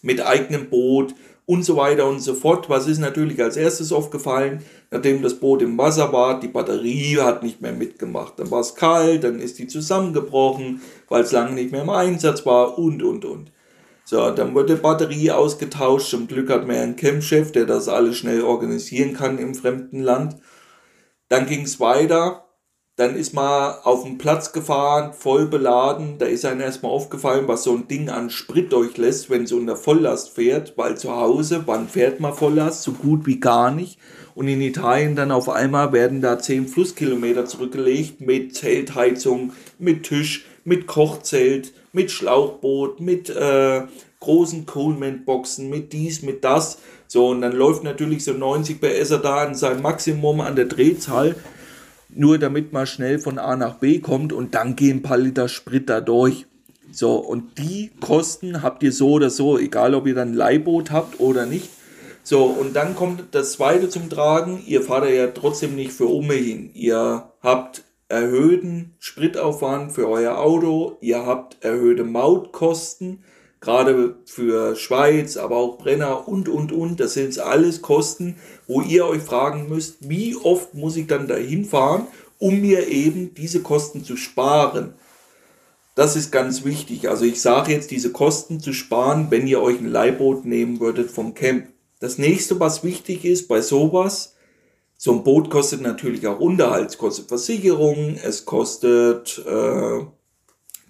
mit 0.00 0.22
eigenem 0.22 0.70
Boot 0.70 1.14
und 1.44 1.64
so 1.64 1.76
weiter 1.76 2.06
und 2.08 2.20
so 2.20 2.32
fort. 2.32 2.70
Was 2.70 2.86
ist 2.86 2.98
natürlich 2.98 3.42
als 3.42 3.58
erstes 3.58 3.92
aufgefallen? 3.92 4.62
Nachdem 4.92 5.22
das 5.22 5.40
Boot 5.40 5.62
im 5.62 5.78
Wasser 5.78 6.12
war, 6.12 6.38
die 6.38 6.48
Batterie 6.48 7.16
hat 7.18 7.42
nicht 7.42 7.62
mehr 7.62 7.72
mitgemacht. 7.72 8.38
Dann 8.38 8.50
war 8.50 8.60
es 8.60 8.74
kalt, 8.74 9.24
dann 9.24 9.40
ist 9.40 9.58
die 9.58 9.66
zusammengebrochen, 9.66 10.82
weil 11.08 11.22
es 11.22 11.32
lange 11.32 11.54
nicht 11.54 11.72
mehr 11.72 11.80
im 11.80 11.88
Einsatz 11.88 12.44
war 12.44 12.78
und, 12.78 13.02
und, 13.02 13.24
und. 13.24 13.50
So, 14.04 14.30
dann 14.32 14.54
wurde 14.54 14.74
die 14.74 14.82
Batterie 14.82 15.30
ausgetauscht. 15.30 16.10
Zum 16.10 16.26
Glück 16.26 16.50
hat 16.50 16.66
man 16.66 16.76
einen 16.76 16.96
Campchef, 16.96 17.52
der 17.52 17.64
das 17.64 17.88
alles 17.88 18.18
schnell 18.18 18.42
organisieren 18.42 19.14
kann 19.14 19.38
im 19.38 19.54
fremden 19.54 20.02
Land. 20.02 20.36
Dann 21.30 21.46
ging 21.46 21.62
es 21.62 21.80
weiter. 21.80 22.44
Dann 22.96 23.16
ist 23.16 23.32
man 23.32 23.74
auf 23.84 24.04
den 24.04 24.18
Platz 24.18 24.52
gefahren, 24.52 25.14
voll 25.14 25.46
beladen. 25.46 26.18
Da 26.18 26.26
ist 26.26 26.44
einem 26.44 26.60
erstmal 26.60 26.92
aufgefallen, 26.92 27.48
was 27.48 27.64
so 27.64 27.72
ein 27.74 27.88
Ding 27.88 28.10
an 28.10 28.28
Sprit 28.28 28.70
durchlässt, 28.70 29.30
wenn 29.30 29.44
es 29.44 29.52
unter 29.52 29.76
Volllast 29.76 30.28
fährt. 30.28 30.76
Weil 30.76 30.98
zu 30.98 31.16
Hause, 31.16 31.62
wann 31.64 31.88
fährt 31.88 32.20
man 32.20 32.34
Volllast? 32.34 32.82
So 32.82 32.92
gut 32.92 33.24
wie 33.24 33.40
gar 33.40 33.70
nicht. 33.70 33.98
Und 34.34 34.48
in 34.48 34.60
Italien 34.60 35.14
dann 35.14 35.30
auf 35.30 35.48
einmal 35.48 35.92
werden 35.92 36.22
da 36.22 36.38
10 36.38 36.68
Flusskilometer 36.68 37.44
zurückgelegt 37.44 38.20
mit 38.20 38.54
Zeltheizung, 38.54 39.52
mit 39.78 40.04
Tisch, 40.04 40.46
mit 40.64 40.86
Kochzelt, 40.86 41.72
mit 41.92 42.10
Schlauchboot, 42.10 43.00
mit 43.00 43.28
äh, 43.30 43.82
großen 44.20 44.66
Coleman-Boxen, 44.66 45.68
mit 45.68 45.92
dies, 45.92 46.22
mit 46.22 46.44
das. 46.44 46.78
So, 47.08 47.28
und 47.28 47.42
dann 47.42 47.52
läuft 47.52 47.84
natürlich 47.84 48.24
so 48.24 48.32
90 48.32 48.80
PS 48.80 49.10
da 49.22 49.42
an 49.42 49.54
sein 49.54 49.82
Maximum 49.82 50.40
an 50.40 50.56
der 50.56 50.64
Drehzahl, 50.64 51.34
nur 52.08 52.38
damit 52.38 52.72
man 52.72 52.86
schnell 52.86 53.18
von 53.18 53.38
A 53.38 53.56
nach 53.56 53.74
B 53.74 53.98
kommt 53.98 54.32
und 54.32 54.54
dann 54.54 54.76
gehen 54.76 54.98
ein 54.98 55.02
paar 55.02 55.18
Liter 55.18 55.48
Sprit 55.48 55.90
da 55.90 56.00
durch. 56.00 56.46
So, 56.90 57.16
und 57.16 57.58
die 57.58 57.90
Kosten 58.00 58.62
habt 58.62 58.82
ihr 58.82 58.92
so 58.92 59.12
oder 59.12 59.30
so, 59.30 59.58
egal 59.58 59.94
ob 59.94 60.06
ihr 60.06 60.14
dann 60.14 60.32
ein 60.32 60.34
Leihboot 60.34 60.90
habt 60.90 61.20
oder 61.20 61.46
nicht. 61.46 61.68
So, 62.24 62.44
und 62.44 62.74
dann 62.76 62.94
kommt 62.94 63.24
das 63.32 63.52
zweite 63.52 63.88
zum 63.88 64.08
Tragen. 64.08 64.62
Ihr 64.66 64.82
fahrt 64.82 65.10
ja 65.10 65.26
trotzdem 65.28 65.74
nicht 65.74 65.92
für 65.92 66.06
Umme 66.06 66.34
hin. 66.34 66.70
Ihr 66.74 67.32
habt 67.42 67.82
erhöhten 68.08 68.94
Spritaufwand 69.00 69.92
für 69.92 70.08
euer 70.08 70.38
Auto. 70.38 70.98
Ihr 71.00 71.26
habt 71.26 71.64
erhöhte 71.64 72.04
Mautkosten. 72.04 73.24
Gerade 73.60 74.16
für 74.24 74.76
Schweiz, 74.76 75.36
aber 75.36 75.56
auch 75.56 75.78
Brenner 75.78 76.28
und, 76.28 76.48
und, 76.48 76.72
und. 76.72 77.00
Das 77.00 77.14
sind 77.14 77.38
alles 77.38 77.82
Kosten, 77.82 78.36
wo 78.66 78.82
ihr 78.82 79.06
euch 79.06 79.22
fragen 79.22 79.68
müsst, 79.68 80.08
wie 80.08 80.36
oft 80.36 80.74
muss 80.74 80.96
ich 80.96 81.06
dann 81.06 81.28
dahin 81.28 81.64
fahren, 81.64 82.06
um 82.38 82.60
mir 82.60 82.88
eben 82.88 83.34
diese 83.34 83.62
Kosten 83.62 84.04
zu 84.04 84.16
sparen. 84.16 84.94
Das 85.94 86.16
ist 86.16 86.32
ganz 86.32 86.64
wichtig. 86.64 87.08
Also 87.08 87.24
ich 87.24 87.40
sage 87.40 87.72
jetzt, 87.72 87.90
diese 87.90 88.12
Kosten 88.12 88.60
zu 88.60 88.72
sparen, 88.72 89.26
wenn 89.30 89.46
ihr 89.46 89.60
euch 89.60 89.78
ein 89.78 89.90
Leihboot 89.90 90.44
nehmen 90.44 90.80
würdet 90.80 91.10
vom 91.10 91.34
Camp. 91.34 91.71
Das 92.02 92.18
nächste, 92.18 92.58
was 92.58 92.82
wichtig 92.82 93.24
ist 93.24 93.46
bei 93.46 93.60
sowas, 93.60 94.34
so 94.98 95.12
ein 95.12 95.22
Boot 95.22 95.50
kostet 95.50 95.82
natürlich 95.82 96.26
auch 96.26 96.40
Unterhalt, 96.40 96.90
es 96.90 96.98
kostet 96.98 97.28
Versicherung, 97.28 98.16
es 98.20 98.44
kostet 98.44 99.40
äh, 99.46 100.00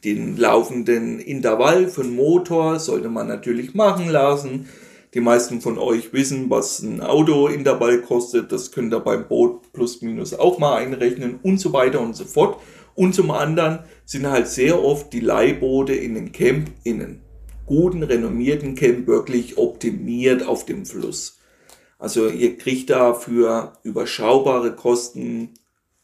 den 0.04 0.38
laufenden 0.38 1.18
Intervall 1.18 1.88
für 1.88 2.02
den 2.02 2.16
Motor, 2.16 2.80
sollte 2.80 3.10
man 3.10 3.28
natürlich 3.28 3.74
machen 3.74 4.08
lassen. 4.08 4.70
Die 5.12 5.20
meisten 5.20 5.60
von 5.60 5.76
euch 5.76 6.14
wissen, 6.14 6.48
was 6.48 6.80
ein 6.80 7.02
Auto-Intervall 7.02 8.00
kostet. 8.00 8.50
Das 8.50 8.72
könnt 8.72 8.94
ihr 8.94 9.00
beim 9.00 9.28
Boot 9.28 9.70
plus 9.74 10.00
minus 10.00 10.32
auch 10.32 10.58
mal 10.58 10.76
einrechnen 10.76 11.40
und 11.42 11.58
so 11.58 11.74
weiter 11.74 12.00
und 12.00 12.16
so 12.16 12.24
fort. 12.24 12.56
Und 12.94 13.14
zum 13.14 13.30
anderen 13.32 13.80
sind 14.06 14.26
halt 14.26 14.48
sehr 14.48 14.82
oft 14.82 15.12
die 15.12 15.20
Leihboote 15.20 15.92
in 15.92 16.14
den 16.14 16.32
Camp 16.32 16.70
innen 16.84 17.21
guten, 17.66 18.02
renommierten 18.02 18.74
Camp 18.74 19.06
wirklich 19.06 19.58
optimiert 19.58 20.46
auf 20.46 20.66
dem 20.66 20.86
Fluss. 20.86 21.38
Also 21.98 22.28
ihr 22.28 22.58
kriegt 22.58 22.90
da 22.90 23.14
für 23.14 23.74
überschaubare 23.84 24.74
Kosten 24.74 25.50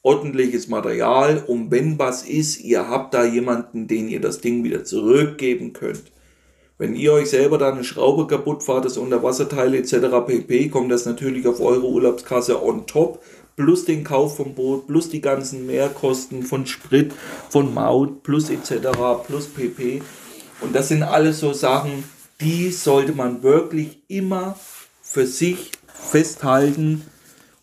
ordentliches 0.03 0.69
Material 0.69 1.43
und 1.47 1.71
wenn 1.71 1.99
was 1.99 2.23
ist, 2.23 2.61
ihr 2.61 2.89
habt 2.89 3.15
da 3.15 3.25
jemanden, 3.25 3.89
den 3.89 4.09
ihr 4.09 4.21
das 4.21 4.41
Ding 4.41 4.65
wieder 4.65 4.85
zurückgeben 4.85 5.73
könnt. 5.73 6.13
Wenn 6.79 6.95
ihr 6.95 7.13
euch 7.13 7.31
selber 7.31 7.59
da 7.59 7.73
eine 7.73 7.83
Schraube 7.83 8.29
kaputt 8.29 8.63
fahrt, 8.63 8.85
das 8.85 8.97
Unterwasserteile 8.97 9.79
etc. 9.79 9.97
pp, 10.25 10.69
kommt 10.69 10.93
das 10.93 11.07
natürlich 11.07 11.47
auf 11.49 11.61
eure 11.61 11.89
Urlaubskasse 11.89 12.63
on 12.63 12.87
top, 12.87 13.21
plus 13.57 13.85
den 13.85 14.05
Kauf 14.05 14.37
vom 14.37 14.55
Boot, 14.55 14.87
plus 14.87 15.09
die 15.09 15.21
ganzen 15.21 15.67
Mehrkosten 15.67 16.45
von 16.45 16.65
Sprit, 16.67 17.13
von 17.51 17.75
Maut, 17.75 18.23
plus 18.23 18.49
etc. 18.49 18.87
plus 19.27 19.49
pp. 19.49 20.01
Und 20.61 20.75
das 20.75 20.89
sind 20.89 21.03
alles 21.03 21.41
so 21.41 21.53
Sachen, 21.53 22.05
die 22.41 22.71
sollte 22.71 23.13
man 23.13 23.43
wirklich 23.43 24.03
immer 24.09 24.57
für 25.03 25.27
sich 25.27 25.73
festhalten 25.87 27.05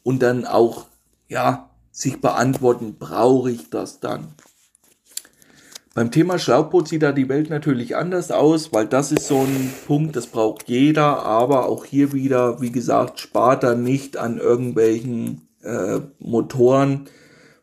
und 0.04 0.22
dann 0.22 0.46
auch, 0.46 0.86
ja, 1.28 1.70
sich 1.92 2.20
beantworten, 2.20 2.96
brauche 3.00 3.52
ich 3.52 3.70
das 3.70 4.00
dann? 4.00 4.34
Beim 5.94 6.12
Thema 6.12 6.38
Schlauchboot 6.38 6.90
sieht 6.90 7.04
da 7.04 7.14
die 7.14 7.30
Welt 7.30 7.50
natürlich 7.50 7.96
anders 7.96 8.30
aus, 8.30 8.74
weil 8.74 8.86
das 8.86 9.14
ist 9.14 9.28
so 9.28 9.40
ein 9.40 9.74
Punkt, 9.88 10.18
das 10.18 10.28
braucht 10.28 10.68
jeder, 10.68 11.24
aber 11.24 11.68
auch 11.68 11.86
hier 11.86 12.12
wieder, 12.12 12.60
wie 12.60 12.72
gesagt, 12.72 13.22
spart 13.22 13.64
da 13.64 13.76
nicht 13.76 14.18
an 14.18 14.38
irgendwelchen 14.38 15.48
äh, 15.64 16.02
Motoren, 16.20 17.06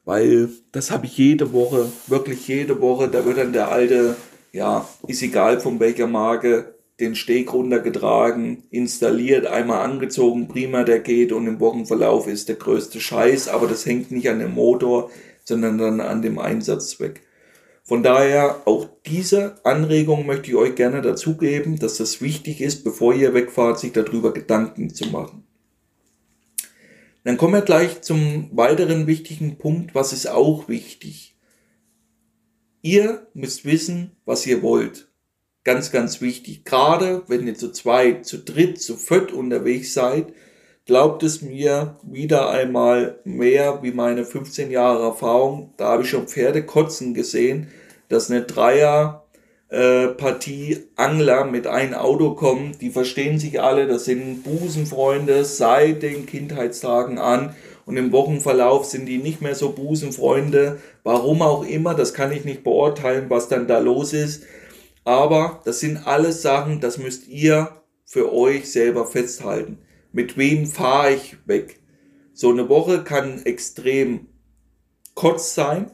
weil 0.06 0.48
das 0.72 0.90
habe 0.90 1.04
ich 1.04 1.18
jede 1.18 1.52
Woche, 1.52 1.92
wirklich 2.06 2.48
jede 2.48 2.80
Woche, 2.80 3.08
da 3.08 3.26
wird 3.26 3.36
dann 3.36 3.52
der 3.52 3.70
alte 3.70 4.16
ja, 4.52 4.86
ist 5.06 5.22
egal 5.22 5.60
von 5.60 5.80
welcher 5.80 6.06
Marke, 6.06 6.74
den 7.00 7.16
Steg 7.16 7.52
runtergetragen, 7.52 8.64
installiert, 8.70 9.46
einmal 9.46 9.80
angezogen, 9.84 10.46
prima, 10.46 10.84
der 10.84 11.00
geht 11.00 11.32
und 11.32 11.46
im 11.46 11.58
Wochenverlauf 11.58 12.28
ist 12.28 12.48
der 12.48 12.56
größte 12.56 13.00
Scheiß, 13.00 13.48
aber 13.48 13.66
das 13.66 13.86
hängt 13.86 14.10
nicht 14.10 14.28
an 14.28 14.38
dem 14.38 14.54
Motor, 14.54 15.10
sondern 15.44 15.78
dann 15.78 16.00
an 16.00 16.22
dem 16.22 16.38
Einsatzzweck. 16.38 17.22
Von 17.82 18.02
daher 18.02 18.62
auch 18.66 18.88
diese 19.06 19.56
Anregung 19.64 20.26
möchte 20.26 20.50
ich 20.50 20.56
euch 20.56 20.76
gerne 20.76 21.02
dazugeben, 21.02 21.78
dass 21.78 21.96
das 21.96 22.20
wichtig 22.20 22.60
ist, 22.60 22.84
bevor 22.84 23.12
ihr 23.12 23.34
wegfahrt, 23.34 23.80
sich 23.80 23.92
darüber 23.92 24.32
Gedanken 24.32 24.94
zu 24.94 25.08
machen. 25.08 25.44
Dann 27.24 27.36
kommen 27.36 27.54
wir 27.54 27.62
gleich 27.62 28.02
zum 28.02 28.48
weiteren 28.52 29.06
wichtigen 29.06 29.58
Punkt, 29.58 29.94
was 29.94 30.12
ist 30.12 30.28
auch 30.28 30.68
wichtig. 30.68 31.31
Ihr 32.82 33.28
müsst 33.32 33.64
wissen, 33.64 34.16
was 34.24 34.44
ihr 34.44 34.60
wollt. 34.60 35.08
Ganz, 35.62 35.92
ganz 35.92 36.20
wichtig. 36.20 36.64
Gerade 36.64 37.22
wenn 37.28 37.46
ihr 37.46 37.54
zu 37.54 37.70
zweit, 37.70 38.26
zu 38.26 38.38
dritt, 38.38 38.82
zu 38.82 38.96
viert 38.96 39.32
unterwegs 39.32 39.94
seid, 39.94 40.32
glaubt 40.84 41.22
es 41.22 41.42
mir 41.42 41.96
wieder 42.02 42.50
einmal 42.50 43.20
mehr 43.22 43.84
wie 43.84 43.92
meine 43.92 44.24
15 44.24 44.72
Jahre 44.72 45.04
Erfahrung. 45.04 45.72
Da 45.76 45.90
habe 45.90 46.02
ich 46.02 46.10
schon 46.10 46.26
Pferde 46.26 46.66
kotzen 46.66 47.14
gesehen, 47.14 47.68
dass 48.08 48.32
eine 48.32 48.42
Dreier 48.42 49.22
äh, 49.68 50.08
Partie 50.08 50.78
Angler 50.96 51.44
mit 51.44 51.68
einem 51.68 51.94
Auto 51.94 52.34
kommen, 52.34 52.76
die 52.80 52.90
verstehen 52.90 53.38
sich 53.38 53.62
alle, 53.62 53.86
das 53.86 54.06
sind 54.06 54.42
Busenfreunde 54.42 55.44
seit 55.44 56.02
den 56.02 56.26
Kindheitstagen 56.26 57.18
an 57.18 57.54
und 57.84 57.96
im 57.96 58.12
Wochenverlauf 58.12 58.84
sind 58.84 59.06
die 59.06 59.18
nicht 59.18 59.40
mehr 59.40 59.54
so 59.54 59.72
Busenfreunde, 59.72 60.78
warum 61.02 61.42
auch 61.42 61.64
immer, 61.64 61.94
das 61.94 62.14
kann 62.14 62.32
ich 62.32 62.44
nicht 62.44 62.64
beurteilen, 62.64 63.26
was 63.28 63.48
dann 63.48 63.66
da 63.66 63.78
los 63.78 64.12
ist, 64.12 64.44
aber 65.04 65.60
das 65.64 65.80
sind 65.80 66.06
alles 66.06 66.42
Sachen, 66.42 66.80
das 66.80 66.98
müsst 66.98 67.26
ihr 67.28 67.70
für 68.04 68.32
euch 68.32 68.70
selber 68.70 69.06
festhalten. 69.06 69.78
Mit 70.12 70.36
wem 70.36 70.66
fahre 70.66 71.14
ich 71.14 71.36
weg? 71.46 71.80
So 72.34 72.50
eine 72.50 72.68
Woche 72.68 73.02
kann 73.02 73.42
extrem 73.44 74.26
kurz 75.14 75.54
sein 75.54 75.90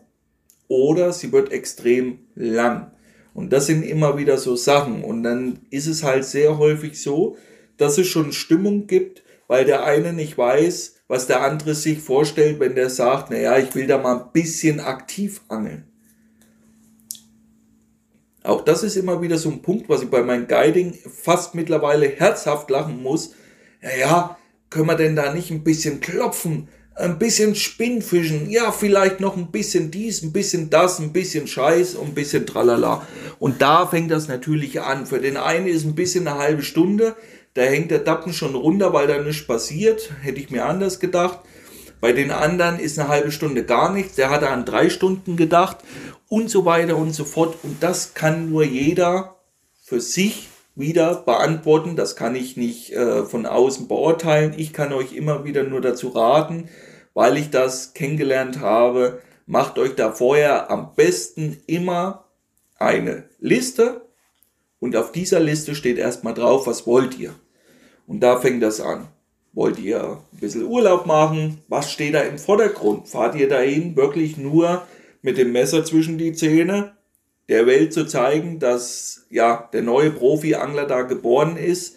oder 0.68 1.12
sie 1.12 1.32
wird 1.32 1.53
extrem 1.53 2.20
lang. 2.34 2.93
Und 3.34 3.53
das 3.53 3.66
sind 3.66 3.82
immer 3.82 4.18
wieder 4.18 4.36
so 4.36 4.57
Sachen. 4.57 5.05
Und 5.05 5.22
dann 5.22 5.61
ist 5.70 5.86
es 5.86 6.03
halt 6.03 6.24
sehr 6.24 6.59
häufig 6.59 7.01
so, 7.01 7.36
dass 7.76 7.97
es 7.97 8.09
schon 8.09 8.32
Stimmung 8.32 8.86
gibt, 8.86 9.22
weil 9.47 9.64
der 9.64 9.84
eine 9.84 10.12
nicht 10.12 10.36
weiß, 10.36 10.97
was 11.09 11.26
der 11.26 11.42
andere 11.42 11.74
sich 11.74 11.98
vorstellt, 11.98 12.61
wenn 12.61 12.74
der 12.74 12.90
sagt, 12.90 13.30
naja, 13.30 13.59
ich 13.59 13.74
will 13.74 13.86
da 13.86 13.98
mal 13.98 14.20
ein 14.20 14.32
bisschen 14.32 14.78
aktiv 14.78 15.40
angeln. 15.48 15.84
Auch 18.44 18.64
das 18.64 18.82
ist 18.82 18.96
immer 18.96 19.20
wieder 19.20 19.36
so 19.36 19.50
ein 19.50 19.62
Punkt, 19.62 19.88
was 19.88 20.02
ich 20.02 20.11
bei 20.11 20.22
meinem 20.22 20.46
Guiding 20.46 20.94
fast 20.94 21.54
mittlerweile 21.54 22.09
herzhaft 22.09 22.70
lachen 22.70 23.02
muss. 23.02 23.34
Ja, 23.82 23.96
ja, 23.98 24.38
können 24.70 24.86
wir 24.86 24.96
denn 24.96 25.16
da 25.16 25.32
nicht 25.32 25.50
ein 25.50 25.64
bisschen 25.64 26.00
klopfen? 26.00 26.68
Ein 26.94 27.18
bisschen 27.18 27.54
Spinnfischen, 27.54 28.50
ja, 28.50 28.72
vielleicht 28.72 29.20
noch 29.20 29.36
ein 29.36 29.52
bisschen 29.52 29.90
dies, 29.90 30.22
ein 30.22 30.32
bisschen 30.32 30.68
das, 30.68 30.98
ein 30.98 31.12
bisschen 31.12 31.46
Scheiß 31.46 31.94
und 31.94 32.09
ein 32.09 32.14
bisschen 32.14 32.44
Tralala. 32.44 33.06
Und 33.38 33.62
da 33.62 33.86
fängt 33.86 34.11
das 34.11 34.28
natürlich 34.28 34.80
an. 34.80 35.06
Für 35.06 35.20
den 35.20 35.36
einen 35.36 35.66
ist 35.66 35.84
ein 35.84 35.94
bisschen 35.94 36.26
eine 36.26 36.38
halbe 36.38 36.62
Stunde, 36.62 37.16
da 37.59 37.64
hängt 37.64 37.90
der 37.90 37.98
Dappen 37.98 38.32
schon 38.32 38.54
runter, 38.54 38.92
weil 38.92 39.09
da 39.09 39.20
nichts 39.20 39.44
passiert. 39.44 40.12
Hätte 40.22 40.38
ich 40.38 40.50
mir 40.50 40.64
anders 40.64 41.00
gedacht. 41.00 41.40
Bei 42.00 42.12
den 42.12 42.30
anderen 42.30 42.78
ist 42.78 43.00
eine 43.00 43.09
halbe 43.09 43.32
Stunde 43.32 43.64
gar 43.64 43.92
nichts. 43.92 44.14
Der 44.14 44.30
hat 44.30 44.44
an 44.44 44.64
drei 44.64 44.88
Stunden 44.88 45.36
gedacht 45.36 45.78
und 46.28 46.48
so 46.50 46.64
weiter 46.64 46.96
und 46.96 47.12
so 47.12 47.24
fort. 47.24 47.56
Und 47.64 47.82
das 47.82 48.14
kann 48.14 48.48
nur 48.48 48.62
jeder 48.62 49.40
für 49.82 50.00
sich 50.00 50.46
wieder 50.76 51.16
beantworten. 51.16 51.96
Das 51.96 52.14
kann 52.14 52.36
ich 52.36 52.56
nicht 52.56 52.92
äh, 52.92 53.24
von 53.24 53.44
außen 53.44 53.88
beurteilen. 53.88 54.54
Ich 54.56 54.72
kann 54.72 54.92
euch 54.92 55.12
immer 55.12 55.42
wieder 55.42 55.64
nur 55.64 55.80
dazu 55.80 56.11
raten, 56.11 56.68
weil 57.12 57.36
ich 57.36 57.50
das 57.50 57.92
kennengelernt 57.92 58.61
habe. 58.61 59.20
Macht 59.46 59.80
euch 59.80 59.96
da 59.96 60.12
vorher 60.12 60.70
am 60.70 60.94
besten 60.94 61.61
immer 61.66 62.26
eine 62.78 63.24
Liste 63.40 64.09
und 64.78 64.94
auf 64.94 65.11
dieser 65.11 65.40
Liste 65.40 65.74
steht 65.74 65.98
erstmal 65.98 66.34
drauf, 66.34 66.68
was 66.68 66.86
wollt 66.86 67.18
ihr. 67.18 67.34
Und 68.09 68.20
da 68.20 68.40
fängt 68.40 68.62
das 68.62 68.80
an. 68.80 69.06
Wollt 69.52 69.78
ihr 69.78 70.18
ein 70.32 70.40
bisschen 70.40 70.64
Urlaub 70.64 71.06
machen? 71.06 71.59
Was 71.68 71.92
steht 71.92 72.14
da 72.14 72.20
im 72.22 72.38
Vordergrund? 72.38 73.06
Fahrt 73.06 73.36
ihr 73.36 73.48
dahin 73.48 73.96
wirklich 73.96 74.36
nur 74.36 74.86
mit 75.22 75.36
dem 75.36 75.52
Messer 75.52 75.84
zwischen 75.84 76.16
die 76.16 76.32
Zähne, 76.32 76.92
der 77.48 77.66
Welt 77.66 77.92
zu 77.92 78.06
zeigen, 78.06 78.59
dass 78.59 79.26
ja 79.30 79.68
der 79.72 79.82
neue 79.82 80.11
Profi-Angler 80.11 80.86
da 80.86 81.02
geboren 81.02 81.56
ist, 81.56 81.96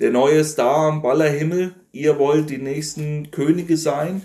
der 0.00 0.10
neue 0.10 0.44
Star 0.44 0.88
am 0.88 1.02
Ballerhimmel, 1.02 1.74
ihr 1.92 2.18
wollt 2.18 2.48
die 2.48 2.58
nächsten 2.58 3.30
Könige 3.30 3.76
sein, 3.76 4.22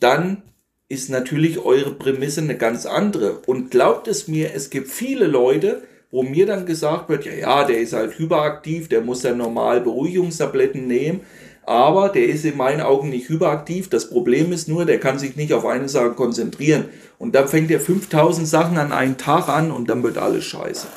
dann 0.00 0.42
ist 0.88 1.10
natürlich 1.10 1.58
eure 1.58 1.94
Prämisse 1.94 2.40
eine 2.40 2.56
ganz 2.56 2.86
andere. 2.86 3.40
Und 3.46 3.70
glaubt 3.70 4.08
es 4.08 4.26
mir, 4.26 4.54
es 4.54 4.70
gibt 4.70 4.88
viele 4.88 5.26
Leute, 5.26 5.82
wo 6.12 6.22
mir 6.22 6.46
dann 6.46 6.66
gesagt 6.66 7.08
wird, 7.08 7.24
ja, 7.24 7.32
ja, 7.32 7.64
der 7.64 7.80
ist 7.80 7.92
halt 7.92 8.16
hyperaktiv, 8.16 8.88
der 8.88 9.00
muss 9.00 9.22
dann 9.22 9.38
normal 9.38 9.80
Beruhigungstabletten 9.80 10.86
nehmen 10.86 11.22
aber 11.64 12.08
der 12.08 12.26
ist 12.26 12.44
in 12.44 12.56
meinen 12.56 12.80
Augen 12.80 13.08
nicht 13.10 13.28
hyperaktiv. 13.28 13.88
Das 13.88 14.10
Problem 14.10 14.52
ist 14.52 14.68
nur, 14.68 14.84
der 14.84 14.98
kann 14.98 15.18
sich 15.18 15.36
nicht 15.36 15.52
auf 15.52 15.64
eine 15.64 15.88
Sache 15.88 16.12
konzentrieren. 16.12 16.86
Und 17.18 17.34
dann 17.34 17.48
fängt 17.48 17.70
er 17.70 17.80
5000 17.80 18.46
Sachen 18.46 18.78
an 18.78 18.92
einen 18.92 19.16
Tag 19.16 19.48
an 19.48 19.70
und 19.70 19.88
dann 19.88 20.02
wird 20.02 20.18
alles 20.18 20.44
scheiße. 20.44 20.88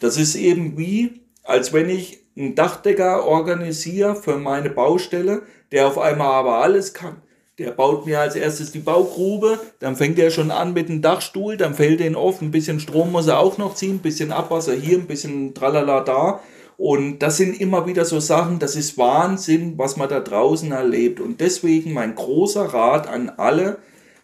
Das 0.00 0.16
ist 0.16 0.34
eben 0.34 0.78
wie, 0.78 1.20
als 1.42 1.72
wenn 1.72 1.90
ich 1.90 2.20
einen 2.36 2.54
Dachdecker 2.54 3.24
organisiere 3.24 4.16
für 4.16 4.38
meine 4.38 4.70
Baustelle, 4.70 5.42
der 5.72 5.86
auf 5.86 5.98
einmal 5.98 6.32
aber 6.32 6.62
alles 6.62 6.94
kann. 6.94 7.16
Der 7.58 7.70
baut 7.70 8.04
mir 8.04 8.18
als 8.20 8.34
erstes 8.34 8.72
die 8.72 8.80
Baugrube, 8.80 9.60
dann 9.78 9.94
fängt 9.94 10.18
er 10.18 10.32
schon 10.32 10.50
an 10.50 10.72
mit 10.72 10.88
dem 10.88 11.02
Dachstuhl, 11.02 11.56
dann 11.56 11.74
fällt 11.74 12.00
er 12.00 12.08
ihn 12.08 12.16
auf, 12.16 12.42
ein 12.42 12.50
bisschen 12.50 12.80
Strom 12.80 13.12
muss 13.12 13.28
er 13.28 13.38
auch 13.38 13.58
noch 13.58 13.76
ziehen, 13.76 13.96
ein 13.96 14.02
bisschen 14.02 14.32
Abwasser 14.32 14.74
hier, 14.74 14.98
ein 14.98 15.06
bisschen 15.06 15.54
Tralala 15.54 16.00
da. 16.00 16.40
Und 16.76 17.20
das 17.20 17.36
sind 17.36 17.60
immer 17.60 17.86
wieder 17.86 18.04
so 18.04 18.18
Sachen, 18.18 18.58
das 18.58 18.74
ist 18.74 18.98
Wahnsinn, 18.98 19.78
was 19.78 19.96
man 19.96 20.08
da 20.08 20.18
draußen 20.18 20.72
erlebt. 20.72 21.20
Und 21.20 21.40
deswegen 21.40 21.92
mein 21.92 22.16
großer 22.16 22.64
Rat 22.64 23.06
an 23.06 23.30
alle, 23.30 23.78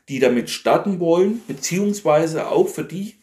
die 0.09 0.19
damit 0.19 0.51
starten 0.51 0.99
wollen, 0.99 1.43
beziehungsweise 1.47 2.49
auch 2.49 2.67
für 2.67 2.83
die, 2.83 3.15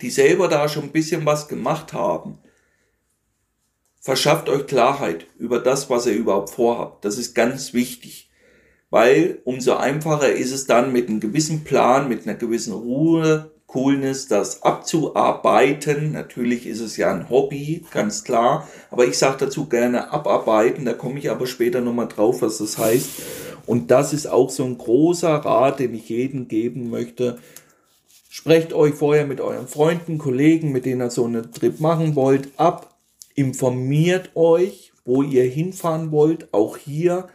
die 0.00 0.08
selber 0.08 0.48
da 0.48 0.68
schon 0.70 0.84
ein 0.84 0.92
bisschen 0.92 1.26
was 1.26 1.48
gemacht 1.48 1.92
haben. 1.92 2.38
Verschafft 4.00 4.48
euch 4.48 4.66
Klarheit 4.66 5.26
über 5.38 5.58
das, 5.58 5.90
was 5.90 6.06
ihr 6.06 6.14
überhaupt 6.14 6.50
vorhabt. 6.50 7.04
Das 7.04 7.18
ist 7.18 7.34
ganz 7.34 7.74
wichtig. 7.74 8.31
Weil 8.92 9.40
umso 9.44 9.72
einfacher 9.72 10.32
ist 10.32 10.52
es 10.52 10.66
dann 10.66 10.92
mit 10.92 11.08
einem 11.08 11.18
gewissen 11.18 11.64
Plan, 11.64 12.10
mit 12.10 12.26
einer 12.26 12.36
gewissen 12.36 12.74
Ruhe, 12.74 13.50
Coolness, 13.66 14.28
das 14.28 14.62
abzuarbeiten. 14.64 16.12
Natürlich 16.12 16.66
ist 16.66 16.80
es 16.80 16.98
ja 16.98 17.10
ein 17.10 17.30
Hobby, 17.30 17.86
ganz 17.90 18.22
klar. 18.22 18.68
Aber 18.90 19.06
ich 19.06 19.16
sage 19.16 19.46
dazu 19.46 19.66
gerne 19.66 20.12
abarbeiten. 20.12 20.84
Da 20.84 20.92
komme 20.92 21.18
ich 21.20 21.30
aber 21.30 21.46
später 21.46 21.80
nochmal 21.80 22.08
drauf, 22.08 22.42
was 22.42 22.58
das 22.58 22.76
heißt. 22.76 23.08
Und 23.64 23.90
das 23.90 24.12
ist 24.12 24.26
auch 24.26 24.50
so 24.50 24.64
ein 24.64 24.76
großer 24.76 25.36
Rat, 25.36 25.80
den 25.80 25.94
ich 25.94 26.10
jedem 26.10 26.46
geben 26.46 26.90
möchte. 26.90 27.38
Sprecht 28.28 28.74
euch 28.74 28.92
vorher 28.92 29.26
mit 29.26 29.40
euren 29.40 29.68
Freunden, 29.68 30.18
Kollegen, 30.18 30.70
mit 30.70 30.84
denen 30.84 31.00
ihr 31.00 31.10
so 31.10 31.24
einen 31.24 31.50
Trip 31.50 31.80
machen 31.80 32.14
wollt, 32.14 32.50
ab. 32.58 32.94
Informiert 33.34 34.32
euch, 34.34 34.92
wo 35.06 35.22
ihr 35.22 35.44
hinfahren 35.44 36.10
wollt. 36.12 36.52
Auch 36.52 36.76
hier 36.76 37.28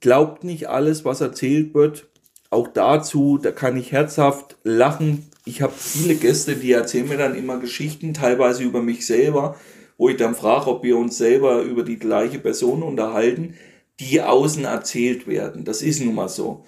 glaubt 0.00 0.44
nicht 0.44 0.68
alles, 0.68 1.04
was 1.04 1.20
erzählt 1.20 1.74
wird. 1.74 2.08
Auch 2.50 2.68
dazu, 2.68 3.38
da 3.38 3.52
kann 3.52 3.76
ich 3.76 3.92
herzhaft 3.92 4.56
lachen, 4.64 5.30
ich 5.44 5.62
habe 5.62 5.72
viele 5.76 6.14
Gäste, 6.16 6.56
die 6.56 6.72
erzählen 6.72 7.08
mir 7.08 7.16
dann 7.16 7.34
immer 7.34 7.58
Geschichten, 7.58 8.12
teilweise 8.12 8.62
über 8.62 8.82
mich 8.82 9.06
selber, 9.06 9.56
wo 9.96 10.08
ich 10.08 10.16
dann 10.16 10.34
frage, 10.34 10.68
ob 10.68 10.82
wir 10.82 10.96
uns 10.96 11.18
selber 11.18 11.62
über 11.62 11.82
die 11.82 11.98
gleiche 11.98 12.38
Person 12.38 12.82
unterhalten, 12.82 13.54
die 14.00 14.20
außen 14.20 14.64
erzählt 14.64 15.26
werden. 15.26 15.64
Das 15.64 15.82
ist 15.82 16.00
nun 16.02 16.14
mal 16.14 16.28
so. 16.28 16.64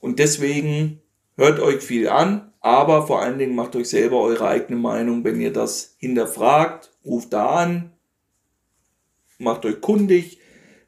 Und 0.00 0.18
deswegen 0.18 1.00
hört 1.36 1.60
euch 1.60 1.82
viel 1.82 2.08
an, 2.08 2.52
aber 2.60 3.06
vor 3.06 3.20
allen 3.20 3.38
Dingen 3.38 3.54
macht 3.54 3.74
euch 3.76 3.88
selber 3.88 4.20
eure 4.20 4.48
eigene 4.48 4.78
Meinung, 4.78 5.24
wenn 5.24 5.40
ihr 5.40 5.52
das 5.52 5.96
hinterfragt, 5.98 6.90
ruft 7.04 7.32
da 7.32 7.46
an, 7.56 7.92
macht 9.38 9.64
euch 9.66 9.80
kundig, 9.80 10.38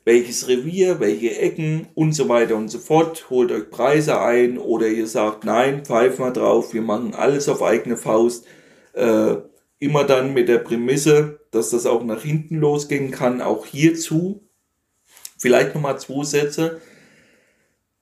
welches 0.06 0.46
Revier, 0.46 1.00
welche 1.00 1.36
Ecken 1.36 1.88
und 1.94 2.12
so 2.12 2.28
weiter 2.28 2.54
und 2.54 2.68
so 2.68 2.78
fort. 2.78 3.28
Holt 3.28 3.50
euch 3.50 3.68
Preise 3.68 4.20
ein 4.20 4.56
oder 4.56 4.86
ihr 4.86 5.08
sagt, 5.08 5.44
nein, 5.44 5.84
pfeift 5.84 6.20
mal 6.20 6.32
drauf, 6.32 6.72
wir 6.72 6.80
machen 6.80 7.12
alles 7.12 7.48
auf 7.48 7.60
eigene 7.60 7.96
Faust. 7.96 8.46
Äh, 8.92 9.34
immer 9.80 10.04
dann 10.04 10.32
mit 10.32 10.48
der 10.48 10.58
Prämisse, 10.58 11.40
dass 11.50 11.70
das 11.70 11.86
auch 11.86 12.04
nach 12.04 12.22
hinten 12.22 12.56
losgehen 12.56 13.10
kann. 13.10 13.42
Auch 13.42 13.66
hierzu 13.66 14.48
vielleicht 15.38 15.74
nochmal 15.74 15.98
zwei 15.98 16.22
Sätze. 16.22 16.80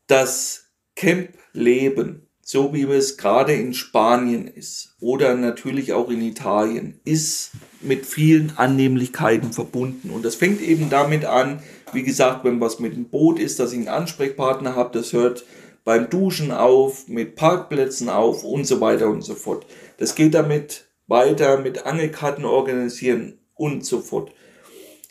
Das 0.06 0.72
Camp-Leben, 0.96 2.28
so 2.44 2.74
wie 2.74 2.82
es 2.82 3.16
gerade 3.16 3.54
in 3.54 3.72
Spanien 3.72 4.46
ist 4.46 4.94
oder 5.00 5.34
natürlich 5.34 5.94
auch 5.94 6.10
in 6.10 6.20
Italien, 6.20 7.00
ist 7.04 7.52
mit 7.80 8.04
vielen 8.04 8.52
Annehmlichkeiten 8.56 9.52
verbunden. 9.52 10.10
Und 10.10 10.24
das 10.24 10.34
fängt 10.34 10.60
eben 10.60 10.90
damit 10.90 11.24
an, 11.24 11.60
wie 11.92 12.02
gesagt, 12.02 12.44
wenn 12.44 12.60
was 12.60 12.80
mit 12.80 12.94
dem 12.94 13.06
Boot 13.06 13.38
ist, 13.38 13.58
dass 13.60 13.72
ich 13.72 13.78
einen 13.78 13.88
Ansprechpartner 13.88 14.76
habe, 14.76 14.96
das 14.96 15.12
hört 15.14 15.44
beim 15.84 16.10
Duschen 16.10 16.50
auf, 16.50 17.08
mit 17.08 17.34
Parkplätzen 17.34 18.08
auf 18.10 18.44
und 18.44 18.66
so 18.66 18.80
weiter 18.80 19.08
und 19.08 19.22
so 19.22 19.34
fort. 19.34 19.66
Das 19.96 20.14
geht 20.14 20.34
damit 20.34 20.86
weiter 21.06 21.58
mit 21.58 21.86
Angelkarten 21.86 22.44
organisieren 22.44 23.38
und 23.54 23.86
so 23.86 24.00
fort. 24.00 24.32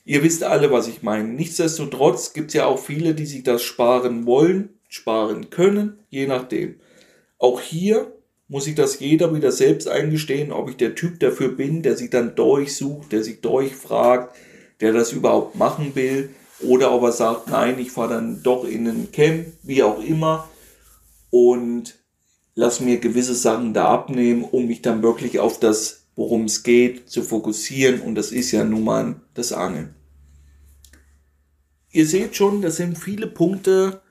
Ihr 0.05 0.21
wisst 0.21 0.43
alle, 0.43 0.71
was 0.71 0.88
ich 0.88 1.01
meine. 1.01 1.29
Nichtsdestotrotz 1.29 2.34
gibt 2.34 2.49
es 2.49 2.55
ja 2.55 2.65
auch 2.65 2.79
viele, 2.79 3.15
die 3.15 3.25
sich 3.25 3.43
das 3.43 3.63
sparen 3.63 4.25
wollen, 4.25 4.69
sparen 4.88 5.49
können, 5.49 5.99
je 6.09 6.27
nachdem. 6.27 6.75
Auch 7.44 7.60
hier 7.60 8.14
muss 8.48 8.64
sich 8.64 8.76
das 8.76 9.02
jeder 9.02 9.36
wieder 9.36 9.52
selbst 9.52 9.89
eingestehen, 9.89 10.54
ob 10.54 10.70
ich 10.70 10.78
der 10.78 10.96
Typ 10.96 11.20
dafür 11.20 11.50
bin, 11.50 11.82
der 11.82 11.98
sich 11.98 12.10
dann 12.10 12.36
durchsucht, 12.36 13.12
der 13.12 13.22
sich 13.22 13.41
durchfragt, 13.41 14.34
der 14.80 14.94
das 14.94 15.12
überhaupt 15.12 15.56
machen 15.56 15.94
will 15.94 16.30
oder 16.62 16.94
ob 16.94 17.04
er 17.04 17.12
sagt, 17.12 17.50
nein, 17.50 17.80
ich 17.80 17.91
fahre 17.91 18.14
dann 18.14 18.44
doch 18.44 18.64
in 18.64 18.88
ein 18.88 19.12
Camp, 19.12 19.48
wie 19.62 19.84
auch 19.84 20.02
immer, 20.02 20.48
und 21.32 21.96
lass 22.56 22.80
mir 22.80 23.00
gewisse 23.00 23.36
Sachen 23.36 23.74
da 23.74 23.89
abnehmen, 23.89 24.46
um 24.46 24.68
mich 24.68 24.82
dann 24.82 25.04
wirklich 25.04 25.41
auf 25.41 25.60
das, 25.60 26.06
worum 26.16 26.46
es 26.46 26.64
geht, 26.64 27.10
zu 27.10 27.24
fokussieren. 27.24 28.00
Und 28.00 28.16
das 28.16 28.32
ist 28.32 28.52
ja 28.52 28.64
nun 28.64 28.86
mal 28.86 29.16
das 29.34 29.52
Angeln. 29.52 29.96
Ihr 31.91 32.08
seht 32.08 32.38
schon, 32.38 32.62
das 32.62 32.78
sind 32.78 32.98
viele 32.98 33.28
Punkte, 33.28 34.02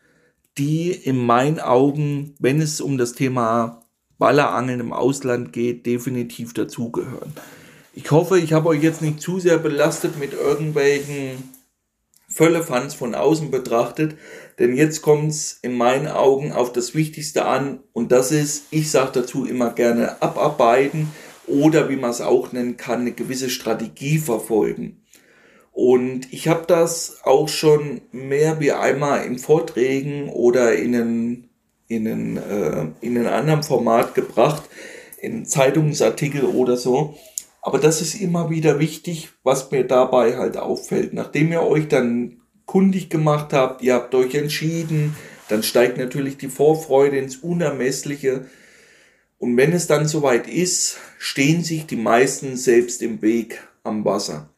die 0.58 0.90
in 0.90 1.16
meinen 1.24 1.60
Augen, 1.60 2.34
wenn 2.38 2.60
es 2.60 2.80
um 2.80 2.98
das 2.98 3.14
Thema 3.14 3.82
Ballerangeln 4.18 4.80
im 4.80 4.92
Ausland 4.92 5.52
geht, 5.52 5.86
definitiv 5.86 6.54
dazugehören. 6.54 7.32
Ich 7.94 8.10
hoffe, 8.10 8.38
ich 8.38 8.52
habe 8.52 8.68
euch 8.68 8.82
jetzt 8.82 9.02
nicht 9.02 9.20
zu 9.20 9.40
sehr 9.40 9.58
belastet 9.58 10.18
mit 10.18 10.32
irgendwelchen 10.32 11.42
Völlefanz 12.28 12.94
von 12.94 13.14
außen 13.14 13.50
betrachtet, 13.50 14.16
denn 14.58 14.74
jetzt 14.74 15.02
kommt 15.02 15.30
es 15.30 15.58
in 15.60 15.76
meinen 15.76 16.08
Augen 16.08 16.52
auf 16.52 16.72
das 16.72 16.94
Wichtigste 16.94 17.44
an 17.44 17.80
und 17.92 18.10
das 18.10 18.32
ist, 18.32 18.64
ich 18.70 18.90
sage 18.90 19.10
dazu 19.12 19.44
immer 19.44 19.70
gerne 19.70 20.22
abarbeiten 20.22 21.08
oder 21.46 21.90
wie 21.90 21.96
man 21.96 22.10
es 22.10 22.22
auch 22.22 22.52
nennen 22.52 22.78
kann, 22.78 23.00
eine 23.00 23.12
gewisse 23.12 23.50
Strategie 23.50 24.18
verfolgen. 24.18 25.01
Und 25.72 26.32
ich 26.32 26.48
habe 26.48 26.64
das 26.66 27.18
auch 27.24 27.48
schon 27.48 28.02
mehr 28.12 28.60
wie 28.60 28.72
einmal 28.72 29.24
in 29.24 29.38
Vorträgen 29.38 30.28
oder 30.28 30.74
in 30.74 30.94
einem, 30.94 31.44
in 31.88 32.06
einem, 32.06 32.36
äh, 32.36 32.86
in 33.00 33.16
einem 33.16 33.32
anderen 33.32 33.62
Format 33.62 34.14
gebracht, 34.14 34.62
in 35.20 35.46
Zeitungsartikel 35.46 36.44
oder 36.44 36.76
so. 36.76 37.16
Aber 37.62 37.78
das 37.78 38.02
ist 38.02 38.14
immer 38.14 38.50
wieder 38.50 38.80
wichtig, 38.80 39.30
was 39.44 39.70
mir 39.70 39.84
dabei 39.84 40.36
halt 40.36 40.56
auffällt. 40.56 41.14
Nachdem 41.14 41.52
ihr 41.52 41.62
euch 41.62 41.88
dann 41.88 42.42
kundig 42.66 43.08
gemacht 43.08 43.52
habt, 43.52 43.82
ihr 43.82 43.94
habt 43.94 44.14
euch 44.14 44.34
entschieden, 44.34 45.16
dann 45.48 45.62
steigt 45.62 45.96
natürlich 45.96 46.36
die 46.36 46.48
Vorfreude 46.48 47.18
ins 47.18 47.36
Unermessliche. 47.36 48.46
Und 49.38 49.56
wenn 49.56 49.72
es 49.72 49.86
dann 49.86 50.06
soweit 50.06 50.48
ist, 50.48 50.98
stehen 51.18 51.62
sich 51.62 51.86
die 51.86 51.96
meisten 51.96 52.56
selbst 52.56 53.00
im 53.00 53.22
Weg 53.22 53.62
am 53.84 54.04
Wasser. 54.04 54.51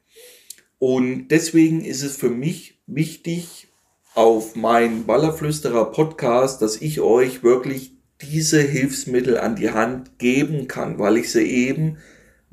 Und 0.78 1.28
deswegen 1.28 1.84
ist 1.84 2.02
es 2.02 2.16
für 2.16 2.30
mich 2.30 2.80
wichtig, 2.86 3.68
auf 4.14 4.54
meinen 4.54 5.06
Ballerflüsterer 5.06 5.90
Podcast, 5.90 6.62
dass 6.62 6.80
ich 6.80 7.00
euch 7.00 7.42
wirklich 7.42 7.92
diese 8.22 8.60
Hilfsmittel 8.60 9.38
an 9.38 9.56
die 9.56 9.70
Hand 9.70 10.18
geben 10.18 10.68
kann, 10.68 10.98
weil 10.98 11.16
ich 11.16 11.32
sie 11.32 11.42
eben 11.44 11.98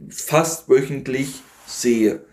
fast 0.10 0.70
wöchentlich 0.70 1.42
sehe. 1.68 2.26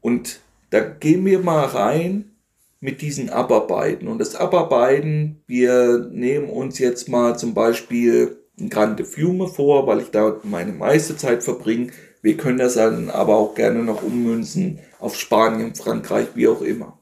Und 0.00 0.40
da 0.70 0.80
gehen 0.80 1.24
wir 1.24 1.38
mal 1.38 1.64
rein 1.64 2.32
mit 2.80 3.00
diesen 3.00 3.30
Abarbeiten. 3.30 4.08
Und 4.08 4.18
das 4.18 4.34
Abarbeiten, 4.34 5.42
wir 5.46 6.10
nehmen 6.12 6.50
uns 6.50 6.78
jetzt 6.78 7.08
mal 7.08 7.38
zum 7.38 7.54
Beispiel 7.54 8.38
ein 8.60 8.68
Grande 8.68 9.04
Fiume 9.04 9.48
vor, 9.48 9.86
weil 9.86 10.00
ich 10.00 10.10
da 10.10 10.38
meine 10.42 10.72
meiste 10.72 11.16
Zeit 11.16 11.42
verbringe. 11.42 11.90
Wir 12.22 12.36
können 12.36 12.58
das 12.58 12.74
dann 12.74 13.10
aber 13.10 13.36
auch 13.36 13.54
gerne 13.54 13.82
noch 13.82 14.02
ummünzen 14.02 14.80
auf 14.98 15.16
Spanien, 15.16 15.74
Frankreich, 15.74 16.28
wie 16.34 16.48
auch 16.48 16.62
immer. 16.62 16.98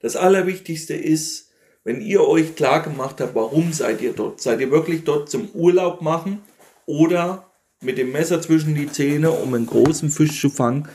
Das 0.00 0.16
Allerwichtigste 0.16 0.94
ist, 0.94 1.50
wenn 1.84 2.00
ihr 2.00 2.26
euch 2.26 2.56
klar 2.56 2.82
gemacht 2.82 3.20
habt, 3.20 3.34
warum 3.34 3.72
seid 3.72 4.00
ihr 4.00 4.12
dort? 4.12 4.40
Seid 4.40 4.60
ihr 4.60 4.70
wirklich 4.70 5.04
dort 5.04 5.30
zum 5.30 5.48
Urlaub 5.50 6.02
machen 6.02 6.40
oder 6.84 7.50
mit 7.80 7.98
dem 7.98 8.12
Messer 8.12 8.40
zwischen 8.40 8.74
die 8.74 8.90
Zähne, 8.90 9.30
um 9.30 9.54
einen 9.54 9.66
großen 9.66 10.10
Fisch 10.10 10.40
zu 10.40 10.50
fangen, 10.50 10.88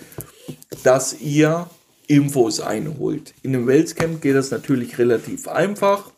dass 0.83 1.21
ihr 1.21 1.69
Infos 2.07 2.59
einholt. 2.59 3.33
In 3.41 3.55
einem 3.55 3.67
Welscamp 3.67 4.21
geht 4.21 4.35
das 4.35 4.51
natürlich 4.51 4.97
relativ 4.97 5.47
einfach. 5.47 6.11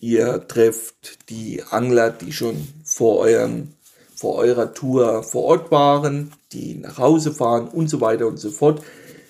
Ihr 0.00 0.48
trefft 0.48 1.30
die 1.30 1.62
Angler, 1.70 2.10
die 2.10 2.32
schon 2.32 2.66
vor, 2.84 3.18
euren, 3.18 3.75
vor 4.16 4.36
eurer 4.36 4.72
Tour 4.72 5.22
vor 5.22 5.44
Ort 5.44 5.70
waren, 5.70 6.32
die 6.52 6.74
nach 6.76 6.98
Hause 6.98 7.32
fahren 7.32 7.68
und 7.68 7.88
so 7.88 8.00
weiter 8.00 8.26
und 8.26 8.38
so 8.38 8.50
fort. 8.50 8.82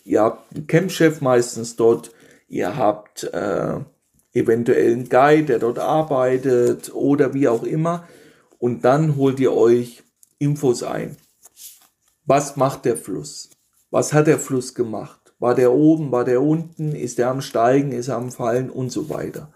Ihr 0.05 0.23
habt 0.23 0.55
einen 0.55 0.67
Campchef 0.67 1.21
meistens 1.21 1.77
dort. 1.77 2.13
Ihr 2.49 2.77
habt 2.77 3.25
äh, 3.25 3.81
eventuell 4.33 4.93
einen 4.93 5.09
Guide, 5.09 5.47
der 5.47 5.59
dort 5.59 5.81
arbeitet 5.81 6.95
oder 6.95 7.35
wie 7.35 7.49
auch 7.49 7.65
immer. 7.65 8.07
Und 8.59 8.85
dann 8.85 9.17
holt 9.17 9.41
ihr 9.41 9.53
euch 9.53 10.05
Infos 10.39 10.83
ein. 10.83 11.17
Was 12.25 12.57
macht 12.57 12.85
der 12.85 12.97
Fluss? 12.97 13.51
Was 13.91 14.13
hat 14.13 14.29
der 14.29 14.39
Fluss 14.39 14.75
gemacht? 14.75 15.21
War 15.39 15.55
der 15.55 15.73
oben, 15.73 16.13
war 16.13 16.25
der 16.25 16.41
unten, 16.43 16.95
ist 16.95 17.19
er 17.19 17.31
am 17.31 17.41
Steigen, 17.41 17.93
ist 17.93 18.09
er 18.09 18.17
am 18.17 18.31
Fallen 18.31 18.71
und 18.71 18.91
so 18.91 19.11
weiter. 19.11 19.53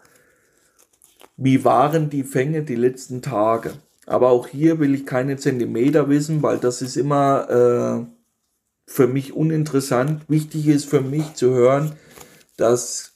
Wie 1.37 1.65
waren 1.65 2.11
die 2.11 2.25
Fänge 2.25 2.63
die 2.63 2.75
letzten 2.75 3.23
Tage? 3.23 3.73
Aber 4.11 4.31
auch 4.31 4.49
hier 4.49 4.81
will 4.81 4.93
ich 4.93 5.07
keine 5.07 5.37
Zentimeter 5.37 6.09
wissen, 6.09 6.43
weil 6.43 6.59
das 6.59 6.83
ist 6.83 6.97
immer 6.97 7.49
äh, 7.49 8.07
für 8.85 9.07
mich 9.07 9.35
uninteressant. 9.35 10.29
Wichtig 10.29 10.67
ist 10.67 10.87
für 10.87 11.01
mich 11.01 11.35
zu 11.35 11.55
hören, 11.55 11.93
dass 12.57 13.15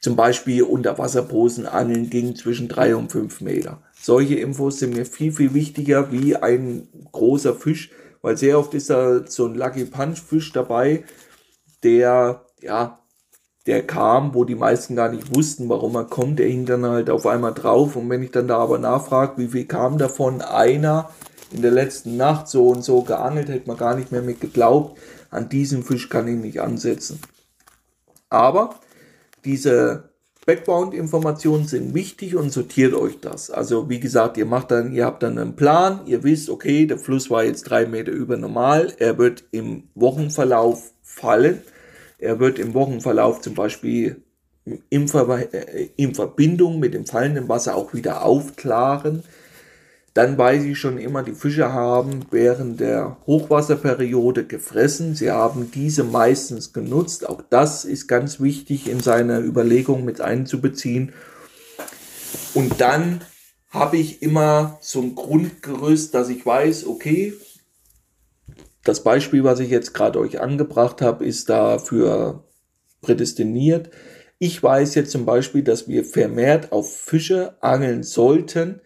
zum 0.00 0.14
Beispiel 0.14 0.62
Unterwasserposen 0.62 1.66
angeln 1.66 2.10
ging 2.10 2.36
zwischen 2.36 2.68
drei 2.68 2.94
und 2.94 3.10
fünf 3.10 3.40
Meter. 3.40 3.82
Solche 4.00 4.36
Infos 4.36 4.78
sind 4.78 4.94
mir 4.94 5.04
viel, 5.04 5.32
viel 5.32 5.52
wichtiger 5.52 6.12
wie 6.12 6.36
ein 6.36 6.86
großer 7.10 7.56
Fisch, 7.56 7.90
weil 8.22 8.36
sehr 8.36 8.56
oft 8.56 8.74
ist 8.74 8.90
da 8.90 9.26
so 9.26 9.46
ein 9.46 9.56
Lucky 9.56 9.84
Punch 9.84 10.20
Fisch 10.20 10.52
dabei, 10.52 11.02
der, 11.82 12.46
ja, 12.60 13.00
der 13.68 13.86
kam, 13.86 14.34
wo 14.34 14.44
die 14.44 14.54
meisten 14.54 14.96
gar 14.96 15.10
nicht 15.10 15.36
wussten, 15.36 15.68
warum 15.68 15.94
er 15.94 16.04
kommt. 16.04 16.38
Der 16.38 16.46
hing 16.46 16.64
dann 16.64 16.86
halt 16.86 17.10
auf 17.10 17.26
einmal 17.26 17.52
drauf. 17.52 17.96
Und 17.96 18.08
wenn 18.08 18.22
ich 18.22 18.30
dann 18.30 18.48
da 18.48 18.56
aber 18.56 18.78
nachfrage, 18.78 19.34
wie 19.36 19.48
viel 19.48 19.66
kam 19.66 19.98
davon, 19.98 20.40
einer 20.40 21.10
in 21.52 21.60
der 21.60 21.70
letzten 21.70 22.16
Nacht 22.16 22.48
so 22.48 22.68
und 22.68 22.82
so 22.82 23.02
geangelt, 23.02 23.50
hätte 23.50 23.68
man 23.68 23.76
gar 23.76 23.94
nicht 23.94 24.10
mehr 24.10 24.22
mit 24.22 24.40
geglaubt. 24.40 24.98
An 25.30 25.50
diesem 25.50 25.82
Fisch 25.82 26.08
kann 26.08 26.26
ich 26.26 26.36
nicht 26.36 26.62
ansetzen. 26.62 27.20
Aber 28.30 28.76
diese 29.44 30.08
Background-Informationen 30.46 31.66
sind 31.66 31.92
wichtig 31.92 32.36
und 32.36 32.50
sortiert 32.50 32.94
euch 32.94 33.20
das. 33.20 33.50
Also 33.50 33.90
wie 33.90 34.00
gesagt, 34.00 34.38
ihr 34.38 34.46
macht 34.46 34.70
dann, 34.70 34.94
ihr 34.94 35.04
habt 35.04 35.22
dann 35.22 35.36
einen 35.36 35.56
Plan, 35.56 36.00
ihr 36.06 36.24
wisst, 36.24 36.48
okay, 36.48 36.86
der 36.86 36.96
Fluss 36.98 37.28
war 37.28 37.44
jetzt 37.44 37.64
drei 37.64 37.84
Meter 37.84 38.12
über 38.12 38.38
normal, 38.38 38.94
er 38.96 39.18
wird 39.18 39.44
im 39.50 39.90
Wochenverlauf 39.94 40.92
fallen, 41.02 41.60
er 42.18 42.40
wird 42.40 42.58
im 42.58 42.74
Wochenverlauf 42.74 43.40
zum 43.40 43.54
Beispiel 43.54 44.22
in, 44.90 45.08
Ver 45.08 45.54
äh, 45.54 45.88
in 45.96 46.14
Verbindung 46.14 46.78
mit 46.78 46.94
dem 46.94 47.06
fallenden 47.06 47.48
Wasser 47.48 47.76
auch 47.76 47.94
wieder 47.94 48.24
aufklaren 48.24 49.22
dann 50.18 50.36
weiß 50.36 50.64
ich 50.64 50.76
schon 50.76 50.98
immer, 50.98 51.22
die 51.22 51.34
Fische 51.34 51.72
haben 51.72 52.26
während 52.32 52.80
der 52.80 53.18
Hochwasserperiode 53.28 54.46
gefressen. 54.46 55.14
Sie 55.14 55.30
haben 55.30 55.70
diese 55.70 56.02
meistens 56.02 56.72
genutzt. 56.72 57.28
Auch 57.28 57.40
das 57.50 57.84
ist 57.84 58.08
ganz 58.08 58.40
wichtig 58.40 58.88
in 58.88 58.98
seine 58.98 59.38
Überlegung 59.38 60.04
mit 60.04 60.20
einzubeziehen. 60.20 61.12
Und 62.52 62.80
dann 62.80 63.20
habe 63.70 63.96
ich 63.96 64.20
immer 64.20 64.78
so 64.80 65.00
ein 65.02 65.14
Grundgerüst, 65.14 66.12
dass 66.14 66.30
ich 66.30 66.44
weiß, 66.44 66.88
okay, 66.88 67.34
das 68.84 69.02
Beispiel, 69.02 69.44
was 69.44 69.60
ich 69.60 69.70
jetzt 69.70 69.94
gerade 69.94 70.18
euch 70.18 70.40
angebracht 70.40 71.02
habe, 71.02 71.24
ist 71.24 71.48
dafür 71.48 72.44
prädestiniert. 73.00 73.90
Ich 74.38 74.62
weiß 74.62 74.94
jetzt 74.94 75.10
zum 75.10 75.26
Beispiel, 75.26 75.62
dass 75.62 75.88
wir 75.88 76.04
vermehrt 76.04 76.72
auf 76.72 76.96
Fische 76.96 77.60
angeln 77.62 78.02
sollten, 78.02 78.80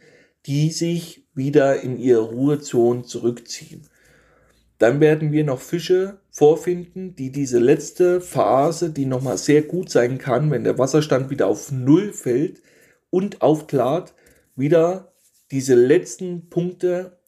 die 0.46 0.70
sich 0.70 1.26
wieder 1.34 1.80
in 1.80 1.98
ihre 1.98 2.22
Ruhezone 2.22 3.02
zurückziehen. 3.02 3.86
Dann 4.78 5.00
werden 5.00 5.30
wir 5.30 5.44
noch 5.44 5.60
Fische 5.60 6.18
vorfinden, 6.30 7.14
die 7.14 7.30
diese 7.30 7.58
letzte 7.58 8.20
Phase, 8.20 8.90
die 8.90 9.06
nochmal 9.06 9.38
sehr 9.38 9.62
gut 9.62 9.90
sein 9.90 10.18
kann, 10.18 10.50
wenn 10.50 10.64
der 10.64 10.78
Wasserstand 10.78 11.30
wieder 11.30 11.46
auf 11.46 11.70
Null 11.70 12.12
fällt 12.12 12.60
und 13.10 13.42
aufklart, 13.42 14.14
wieder 14.56 15.12
diese 15.52 15.74
letzten 15.74 16.48
Punkte 16.48 17.18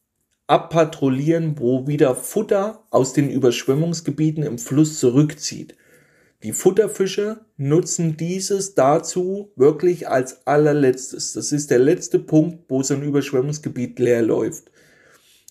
abpatrouillieren, 0.46 1.58
wo 1.58 1.86
wieder 1.86 2.14
Futter 2.14 2.84
aus 2.90 3.12
den 3.12 3.30
Überschwemmungsgebieten 3.30 4.42
im 4.42 4.58
Fluss 4.58 4.98
zurückzieht. 4.98 5.74
Die 6.42 6.52
Futterfische 6.52 7.40
nutzen 7.56 8.18
dieses 8.18 8.74
dazu 8.74 9.50
wirklich 9.56 10.08
als 10.08 10.46
allerletztes. 10.46 11.32
Das 11.32 11.52
ist 11.52 11.70
der 11.70 11.78
letzte 11.78 12.18
Punkt, 12.18 12.64
wo 12.68 12.82
so 12.82 12.92
ein 12.92 13.02
Überschwemmungsgebiet 13.02 13.98
leer 13.98 14.20
läuft. 14.20 14.70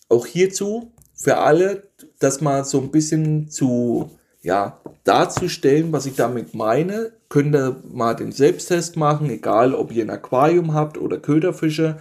Auch 0.10 0.28
hierzu 0.28 0.92
für 1.16 1.38
alle, 1.38 1.84
das 2.20 2.42
mal 2.42 2.64
so 2.64 2.80
ein 2.80 2.92
bisschen 2.92 3.50
zu, 3.50 4.12
ja, 4.44 4.80
darzustellen, 5.04 5.92
was 5.92 6.06
ich 6.06 6.16
damit 6.16 6.54
meine, 6.54 7.14
könnt 7.28 7.56
ihr 7.56 7.82
mal 7.92 8.14
den 8.14 8.32
Selbsttest 8.32 8.96
machen, 8.96 9.32
egal 9.32 9.74
ob 9.74 9.92
ihr 9.92 10.06
ein 10.06 10.12
Aquarium 10.12 10.76
habt 10.76 11.00
oder 11.00 11.18
Köderfische. 11.18 11.98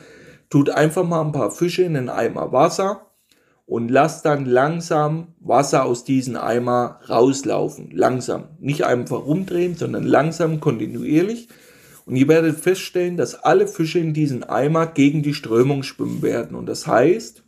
Tut 0.53 0.69
einfach 0.69 1.09
mal 1.09 1.23
ein 1.23 1.33
paar 1.33 1.51
Fische 1.51 1.83
in 1.83 1.97
einen 1.97 2.11
Eimer 2.11 2.53
Wasser 2.53 3.07
und 3.65 3.89
lasse 3.89 4.23
dann 4.23 4.45
langsam 4.45 5.29
Wasser 5.41 5.87
aus 5.87 6.05
diesem 6.05 6.37
Eimer 6.37 7.01
rauslaufen. 7.09 7.91
Langsam. 7.91 8.49
Nicht 8.61 8.85
einfach 8.85 9.25
rumdrehen, 9.25 9.77
sondern 9.77 10.05
langsam, 10.05 10.61
kontinuierlich. 10.61 11.49
Und 12.05 12.17
ihr 12.17 12.29
werdet 12.29 12.59
feststellen, 12.59 13.17
dass 13.17 13.35
alle 13.35 13.67
Fische 13.67 13.99
in 13.99 14.13
diesem 14.13 14.45
Eimer 14.45 14.89
gegen 14.89 15.23
die 15.23 15.33
Strömung 15.33 15.85
schwimmen 15.85 16.21
werden. 16.21 16.55
Und 16.55 16.67
das 16.67 16.87
heißt, 16.87 17.43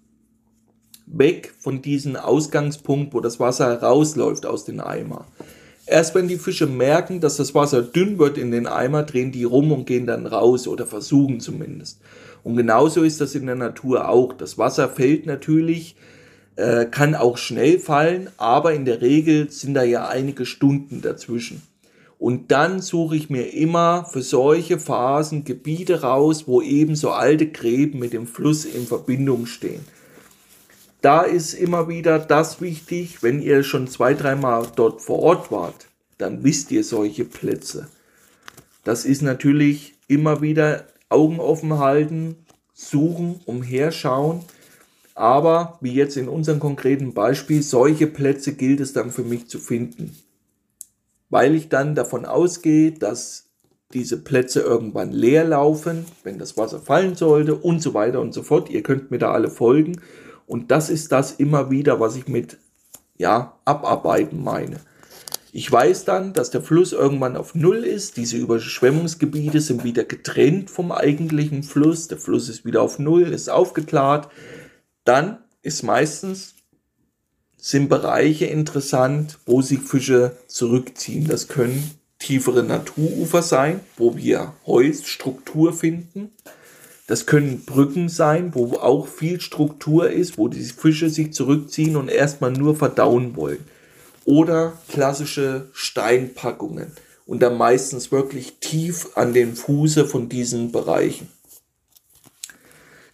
weg 1.05 1.53
von 1.59 1.83
diesem 1.83 2.17
Ausgangspunkt, 2.17 3.13
wo 3.13 3.21
das 3.21 3.39
Wasser 3.39 3.83
rausläuft 3.83 4.47
aus 4.47 4.65
dem 4.65 4.81
Eimer. 4.81 5.27
Erst 5.85 6.15
wenn 6.15 6.27
die 6.27 6.39
Fische 6.39 6.67
merken, 6.67 7.21
dass 7.21 7.37
das 7.37 7.55
Wasser 7.55 7.83
dünn 7.83 8.19
wird 8.19 8.39
in 8.39 8.51
den 8.51 8.67
Eimer, 8.67 9.03
drehen 9.03 9.31
die 9.31 9.45
rum 9.45 9.73
und 9.73 9.87
gehen 9.87 10.07
dann 10.07 10.25
raus 10.27 10.67
oder 10.67 10.87
versuchen 10.87 11.41
zumindest. 11.41 12.01
Und 12.45 12.57
genauso 12.57 13.03
ist 13.03 13.21
das 13.21 13.35
in 13.35 13.47
der 13.47 13.57
Natur 13.57 14.09
auch. 14.09 14.33
Das 14.33 14.59
Wasser 14.59 14.89
fällt 14.89 15.27
natürlich, 15.27 15.97
äh, 16.55 16.85
kann 16.87 17.17
auch 17.17 17.37
schnell 17.37 17.81
fallen, 17.81 18.29
aber 18.37 18.75
in 18.75 18.85
der 18.85 19.01
Regel 19.01 19.51
sind 19.51 19.75
da 19.75 19.83
ja 19.83 20.07
einige 20.07 20.47
Stunden 20.47 21.03
dazwischen. 21.03 21.63
Und 22.19 22.53
dann 22.53 22.81
suche 22.81 23.17
ich 23.17 23.29
mir 23.29 23.53
immer 23.53 24.05
für 24.05 24.23
solche 24.23 24.79
Phasen 24.79 25.45
Gebiete 25.45 26.03
raus, 26.03 26.45
wo 26.47 26.63
eben 26.63 26.95
so 26.95 27.11
alte 27.11 27.49
Gräben 27.49 27.99
mit 27.99 28.13
dem 28.13 28.29
Fluss 28.29 28.65
in 28.65 28.87
Verbindung 28.87 29.47
stehen 29.47 29.81
da 31.05 31.21
ist 31.21 31.53
immer 31.53 31.87
wieder 31.87 32.19
das 32.19 32.63
wichtig, 32.63 33.23
wenn 33.23 33.43
ihr 33.43 33.63
schon 33.63 33.89
zwei, 33.89 34.15
dreimal 34.15 34.67
dort 34.75 35.03
vor 35.03 35.19
Ort 35.19 35.53
wart, 35.53 35.87
dann 36.17 36.43
wisst 36.45 36.71
ihr 36.71 36.83
solche 36.83 37.27
Plätze. 37.27 37.89
Das 38.85 39.05
ist 39.05 39.21
natürlich 39.21 39.97
immer 40.09 40.41
wieder 40.41 40.87
Augen 41.09 41.41
offen 41.41 41.79
halten, 41.79 42.37
suchen, 42.73 43.41
umherschauen. 43.47 44.43
Aber 45.15 45.79
wie 45.81 45.95
jetzt 45.95 46.17
in 46.17 46.29
unserem 46.29 46.59
konkreten 46.59 47.15
Beispiel, 47.15 47.63
solche 47.63 48.07
Plätze 48.07 48.55
gilt 48.55 48.81
es 48.81 48.93
dann 48.93 49.11
für 49.11 49.23
mich 49.23 49.49
zu 49.49 49.59
finden. 49.59 50.17
Weil 51.31 51.55
ich 51.55 51.69
dann 51.69 51.95
davon 51.95 52.25
ausgehe, 52.27 52.93
dass 52.93 53.45
diese 53.93 54.19
Plätze 54.19 54.61
irgendwann 54.61 55.13
leer 55.13 55.45
laufen, 55.45 56.05
wenn 56.25 56.39
das 56.39 56.57
Wasser 56.57 56.81
fallen 56.81 57.15
sollte 57.15 57.55
und 57.55 57.81
so 57.81 57.95
weiter 57.95 58.21
und 58.21 58.35
so 58.35 58.43
fort. 58.43 58.69
Ihr 58.71 58.83
könnt 58.83 59.11
mir 59.11 59.19
da 59.19 59.31
alle 59.31 59.51
folgen. 59.51 60.01
Und 60.47 60.71
das 60.71 60.91
ist 60.91 61.13
das 61.13 61.33
immer 61.33 61.71
wieder, 61.71 62.01
was 62.01 62.17
ich 62.17 62.27
mit 62.27 62.59
ja, 63.17 63.57
abarbeiten 63.65 64.43
meine. 64.43 64.81
Ich 65.57 65.71
weiß 65.71 66.05
dann, 66.05 66.33
dass 66.33 66.51
der 66.51 66.63
Fluss 66.63 66.93
irgendwann 66.93 67.37
auf 67.37 67.55
Null 67.55 67.85
ist. 67.85 68.17
Diese 68.17 68.37
Überschwemmungsgebiete 68.37 69.61
sind 69.61 69.85
wieder 69.85 70.03
getrennt 70.03 70.69
vom 70.69 70.91
eigentlichen 70.91 71.63
Fluss. 71.63 72.09
Der 72.09 72.19
Fluss 72.19 72.49
ist 72.49 72.65
wieder 72.65 72.83
auf 72.83 72.99
Null, 72.99 73.29
ist 73.33 73.49
aufgeklärt. 73.49 74.27
Dann 75.05 75.39
ist 75.63 75.85
meistens 75.85 76.57
sind 77.57 77.89
Bereiche 77.89 78.47
interessant, 78.47 79.39
wo 79.47 79.63
sich 79.63 79.79
Fische 79.79 80.37
zurückziehen. 80.49 81.29
Das 81.29 81.47
können 81.47 81.89
tiefere 82.19 82.65
Naturufer 82.65 83.43
sein, 83.43 83.79
wo 83.97 84.17
wir 84.17 84.55
Holzstruktur 84.67 85.73
finden. 85.73 86.33
Das 87.07 87.27
können 87.27 87.65
Brücken 87.65 88.09
sein, 88.09 88.57
wo 88.57 88.73
auch 88.73 89.07
viel 89.07 89.41
Struktur 89.41 90.11
ist, 90.11 90.37
wo 90.37 90.49
die 90.49 90.65
Fische 90.65 91.11
sich 91.11 91.33
zurückziehen 91.33 91.95
und 91.95 92.09
erstmal 92.09 92.51
nur 92.51 92.75
verdauen 92.75 93.37
wollen. 93.37 93.65
Oder 94.25 94.73
klassische 94.89 95.69
Steinpackungen 95.73 96.93
und 97.27 97.41
dann 97.43 97.57
meistens 97.57 98.13
wirklich 98.13 98.59
tief 98.61 99.17
an 99.17 99.33
den 99.33 99.55
Fuße 99.57 100.07
von 100.07 100.29
diesen 100.29 100.73
Bereichen. 100.73 101.29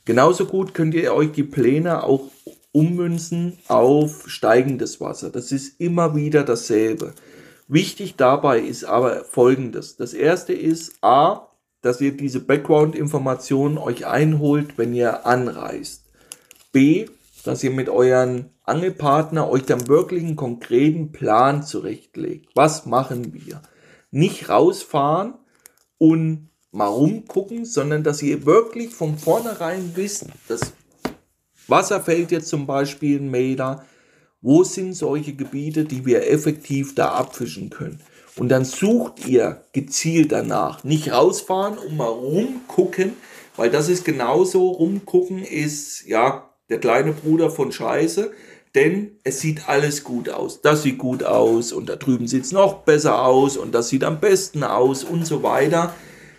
Genauso 0.04 0.46
gut 0.46 0.74
könnt 0.74 0.94
ihr 0.94 1.14
euch 1.14 1.32
die 1.32 1.44
Pläne 1.44 2.02
auch 2.02 2.30
ummünzen 2.72 3.58
auf 3.68 4.28
steigendes 4.28 5.00
Wasser. 5.00 5.30
Das 5.30 5.52
ist 5.52 5.80
immer 5.80 6.14
wieder 6.14 6.44
dasselbe. 6.44 7.14
Wichtig 7.68 8.16
dabei 8.16 8.60
ist 8.60 8.84
aber 8.84 9.24
folgendes. 9.24 9.96
Das 9.96 10.14
erste 10.14 10.52
ist 10.52 10.94
A, 11.02 11.48
dass 11.82 12.00
ihr 12.00 12.16
diese 12.16 12.40
Background-Informationen 12.40 13.78
euch 13.78 14.06
einholt, 14.06 14.76
wenn 14.76 14.94
ihr 14.94 15.26
anreist. 15.26 16.04
B, 16.72 17.06
dass 17.44 17.64
ihr 17.64 17.70
mit 17.70 17.88
euren 17.88 18.50
Angelpartner 18.64 19.48
euch 19.48 19.64
dann 19.64 19.88
wirklich 19.88 20.22
einen 20.22 20.36
konkreten 20.36 21.12
Plan 21.12 21.62
zurechtlegt. 21.62 22.50
Was 22.54 22.86
machen 22.86 23.32
wir? 23.32 23.62
Nicht 24.10 24.48
rausfahren 24.48 25.34
und 25.98 26.48
mal 26.72 26.86
rumgucken, 26.86 27.64
sondern 27.64 28.04
dass 28.04 28.22
ihr 28.22 28.46
wirklich 28.46 28.94
von 28.94 29.18
vornherein 29.18 29.92
wisst, 29.94 30.26
das 30.48 30.72
Wasser 31.66 32.00
fällt 32.00 32.32
jetzt 32.32 32.48
zum 32.48 32.66
Beispiel 32.66 33.18
in 33.18 33.30
Meter. 33.30 33.84
Wo 34.42 34.64
sind 34.64 34.94
solche 34.94 35.34
Gebiete, 35.34 35.84
die 35.84 36.06
wir 36.06 36.28
effektiv 36.30 36.94
da 36.94 37.12
abfischen 37.12 37.70
können? 37.70 38.00
Und 38.36 38.48
dann 38.48 38.64
sucht 38.64 39.26
ihr 39.26 39.64
gezielt 39.72 40.32
danach. 40.32 40.82
Nicht 40.82 41.12
rausfahren 41.12 41.78
und 41.78 41.96
mal 41.96 42.08
rumgucken, 42.08 43.12
weil 43.56 43.70
das 43.70 43.88
ist 43.88 44.04
genauso, 44.04 44.68
rumgucken 44.68 45.44
ist, 45.44 46.06
ja, 46.06 46.49
der 46.70 46.78
kleine 46.78 47.12
Bruder 47.12 47.50
von 47.50 47.72
Scheiße. 47.72 48.32
Denn 48.74 49.10
es 49.24 49.40
sieht 49.40 49.68
alles 49.68 50.04
gut 50.04 50.28
aus. 50.28 50.62
Das 50.62 50.84
sieht 50.84 50.98
gut 50.98 51.24
aus 51.24 51.72
und 51.72 51.88
da 51.88 51.96
drüben 51.96 52.28
sieht 52.28 52.44
es 52.44 52.52
noch 52.52 52.84
besser 52.84 53.24
aus 53.24 53.56
und 53.56 53.74
das 53.74 53.88
sieht 53.88 54.04
am 54.04 54.20
besten 54.20 54.62
aus 54.62 55.02
und 55.02 55.26
so 55.26 55.42
weiter. 55.42 55.92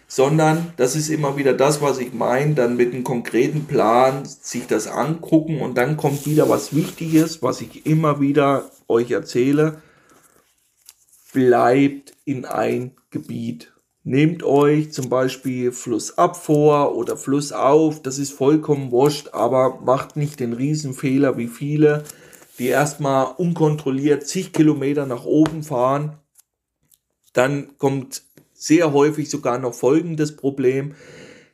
Sondern 0.07 0.73
das 0.77 0.95
ist 0.95 1.09
immer 1.09 1.37
wieder 1.37 1.53
das, 1.53 1.81
was 1.81 1.99
ich 1.99 2.13
meine, 2.13 2.53
dann 2.53 2.77
mit 2.77 2.93
einem 2.93 3.03
konkreten 3.03 3.65
Plan 3.65 4.23
sich 4.25 4.65
das 4.65 4.87
angucken 4.87 5.61
und 5.61 5.77
dann 5.77 5.97
kommt 5.97 6.25
wieder 6.25 6.49
was 6.49 6.75
Wichtiges, 6.75 7.43
was 7.43 7.61
ich 7.61 7.85
immer 7.85 8.21
wieder 8.21 8.71
euch 8.87 9.11
erzähle 9.11 9.81
bleibt 11.31 12.13
in 12.25 12.45
ein 12.45 12.95
Gebiet. 13.09 13.70
Nehmt 14.03 14.41
euch 14.41 14.91
zum 14.91 15.09
Beispiel 15.09 15.71
Flussabfuhr 15.71 16.95
oder 16.95 17.17
Flussauf, 17.17 18.01
das 18.01 18.17
ist 18.17 18.31
vollkommen 18.31 18.91
wurscht, 18.91 19.29
aber 19.33 19.79
macht 19.85 20.15
nicht 20.15 20.39
den 20.39 20.53
Riesenfehler 20.53 21.37
wie 21.37 21.47
viele, 21.47 22.03
die 22.57 22.67
erstmal 22.67 23.27
unkontrolliert 23.37 24.27
zig 24.27 24.53
Kilometer 24.53 25.05
nach 25.05 25.25
oben 25.25 25.61
fahren. 25.61 26.17
Dann 27.33 27.77
kommt 27.77 28.23
sehr 28.53 28.91
häufig 28.91 29.29
sogar 29.29 29.59
noch 29.59 29.75
folgendes 29.75 30.35
Problem. 30.35 30.95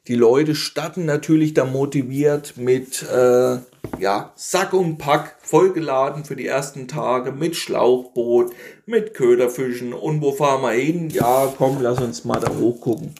Die 0.07 0.15
Leute 0.15 0.55
starten 0.55 1.05
natürlich 1.05 1.53
da 1.53 1.65
motiviert 1.65 2.55
mit 2.55 3.03
äh, 3.03 3.57
ja, 3.99 4.31
Sack 4.35 4.73
und 4.73 4.97
Pack 4.97 5.37
vollgeladen 5.41 6.25
für 6.25 6.35
die 6.35 6.47
ersten 6.47 6.87
Tage 6.87 7.31
mit 7.31 7.55
Schlauchboot, 7.55 8.53
mit 8.85 9.13
Köderfischen 9.13 9.93
und 9.93 10.21
wo 10.21 10.31
fahren 10.31 10.61
wir 10.61 10.71
hin? 10.71 11.09
Ja, 11.09 11.53
komm, 11.57 11.81
lass 11.81 11.99
uns 11.99 12.25
mal 12.25 12.39
da 12.39 12.53
hochgucken. 12.53 13.15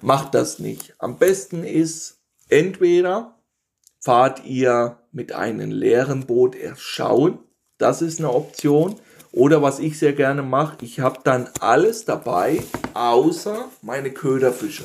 Macht 0.00 0.34
das 0.34 0.58
nicht. 0.58 0.94
Am 0.98 1.18
besten 1.18 1.64
ist 1.64 2.20
entweder 2.48 3.36
fahrt 4.00 4.44
ihr 4.44 4.98
mit 5.12 5.32
einem 5.32 5.70
leeren 5.70 6.26
Boot 6.26 6.56
erst 6.56 6.82
schauen. 6.82 7.38
Das 7.78 8.02
ist 8.02 8.18
eine 8.18 8.32
Option. 8.32 8.96
Oder 9.30 9.62
was 9.62 9.78
ich 9.78 9.98
sehr 9.98 10.12
gerne 10.12 10.42
mache, 10.42 10.76
ich 10.82 11.00
habe 11.00 11.20
dann 11.24 11.48
alles 11.60 12.04
dabei, 12.04 12.62
außer 12.92 13.70
meine 13.80 14.10
Köderfische. 14.10 14.84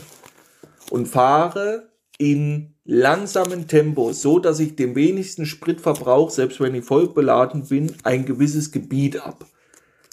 Und 0.89 1.07
fahre 1.07 1.89
in 2.17 2.76
langsamen 2.87 3.67
Tempo, 3.67 4.13
so 4.13 4.39
dass 4.39 4.59
ich 4.61 4.75
den 4.75 4.95
wenigsten 4.95 5.45
Spritverbrauch, 5.45 6.31
selbst 6.31 6.61
wenn 6.61 6.73
ich 6.73 6.85
voll 6.85 7.09
beladen 7.09 7.67
bin, 7.67 7.93
ein 8.03 8.25
gewisses 8.25 8.71
Gebiet 8.71 9.21
ab. 9.21 9.45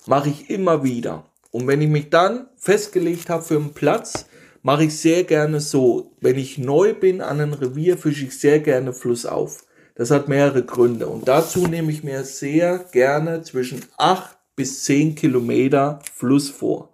Mache 0.06 0.28
ich 0.28 0.50
immer 0.50 0.82
wieder. 0.82 1.24
Und 1.52 1.68
wenn 1.68 1.80
ich 1.80 1.88
mich 1.88 2.10
dann 2.10 2.48
festgelegt 2.56 3.30
habe 3.30 3.44
für 3.44 3.56
einen 3.56 3.74
Platz, 3.74 4.26
mache 4.62 4.84
ich 4.84 4.98
sehr 4.98 5.22
gerne 5.22 5.60
so. 5.60 6.10
Wenn 6.20 6.36
ich 6.36 6.58
neu 6.58 6.94
bin 6.94 7.20
an 7.20 7.40
einem 7.40 7.52
Revier, 7.52 7.96
fische 7.96 8.24
ich 8.24 8.38
sehr 8.38 8.58
gerne 8.58 8.92
flussauf. 8.92 9.64
Das 9.94 10.10
hat 10.10 10.28
mehrere 10.28 10.64
Gründe. 10.64 11.06
Und 11.06 11.28
dazu 11.28 11.68
nehme 11.68 11.92
ich 11.92 12.02
mir 12.02 12.24
sehr 12.24 12.78
gerne 12.90 13.42
zwischen 13.42 13.84
8 13.98 14.36
bis 14.56 14.82
10 14.82 15.14
Kilometer 15.14 16.00
Fluss 16.12 16.50
vor. 16.50 16.92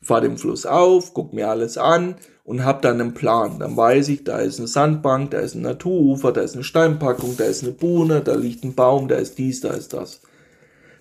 Fahre 0.00 0.22
den 0.22 0.38
Fluss 0.38 0.64
auf, 0.64 1.12
gucke 1.12 1.36
mir 1.36 1.50
alles 1.50 1.76
an, 1.76 2.16
und 2.44 2.64
habe 2.64 2.80
dann 2.80 3.00
einen 3.00 3.14
Plan. 3.14 3.58
Dann 3.58 3.76
weiß 3.76 4.08
ich, 4.08 4.24
da 4.24 4.38
ist 4.38 4.58
eine 4.58 4.68
Sandbank, 4.68 5.30
da 5.30 5.38
ist 5.38 5.54
ein 5.54 5.62
Naturufer, 5.62 6.32
da 6.32 6.40
ist 6.40 6.54
eine 6.54 6.64
Steinpackung, 6.64 7.36
da 7.36 7.44
ist 7.44 7.62
eine 7.62 7.72
Buhne, 7.72 8.20
da 8.20 8.34
liegt 8.34 8.64
ein 8.64 8.74
Baum, 8.74 9.08
da 9.08 9.16
ist 9.16 9.38
dies, 9.38 9.60
da 9.60 9.70
ist 9.70 9.92
das. 9.92 10.20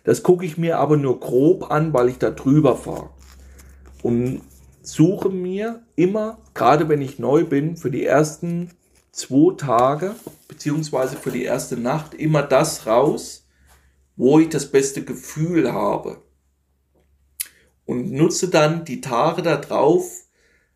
Das 0.04 0.24
gucke 0.24 0.46
ich 0.46 0.58
mir 0.58 0.80
aber 0.80 0.98
nur 0.98 1.20
grob 1.20 1.72
an, 1.72 1.94
weil 1.94 2.10
ich 2.10 2.18
da 2.18 2.32
drüber 2.32 2.76
fahre. 2.76 3.10
Und 4.02 4.42
suche 4.82 5.30
mir 5.30 5.84
immer, 5.96 6.40
gerade 6.54 6.90
wenn 6.90 7.02
ich 7.02 7.20
neu 7.20 7.46
bin, 7.46 7.78
für 7.78 7.92
die 7.92 8.06
ersten 8.06 8.72
zwei 9.12 9.56
Tage, 9.56 10.16
beziehungsweise 10.48 11.18
für 11.18 11.32
die 11.32 11.44
erste 11.44 11.78
Nacht, 11.78 12.14
immer 12.14 12.42
das 12.42 12.88
raus, 12.88 13.46
wo 14.16 14.40
ich 14.40 14.50
das 14.50 14.72
beste 14.72 15.04
Gefühl 15.04 15.72
habe. 15.72 16.22
Und 17.86 18.12
nutze 18.12 18.48
dann 18.48 18.86
die 18.86 19.02
Tage 19.02 19.42
darauf, 19.42 20.24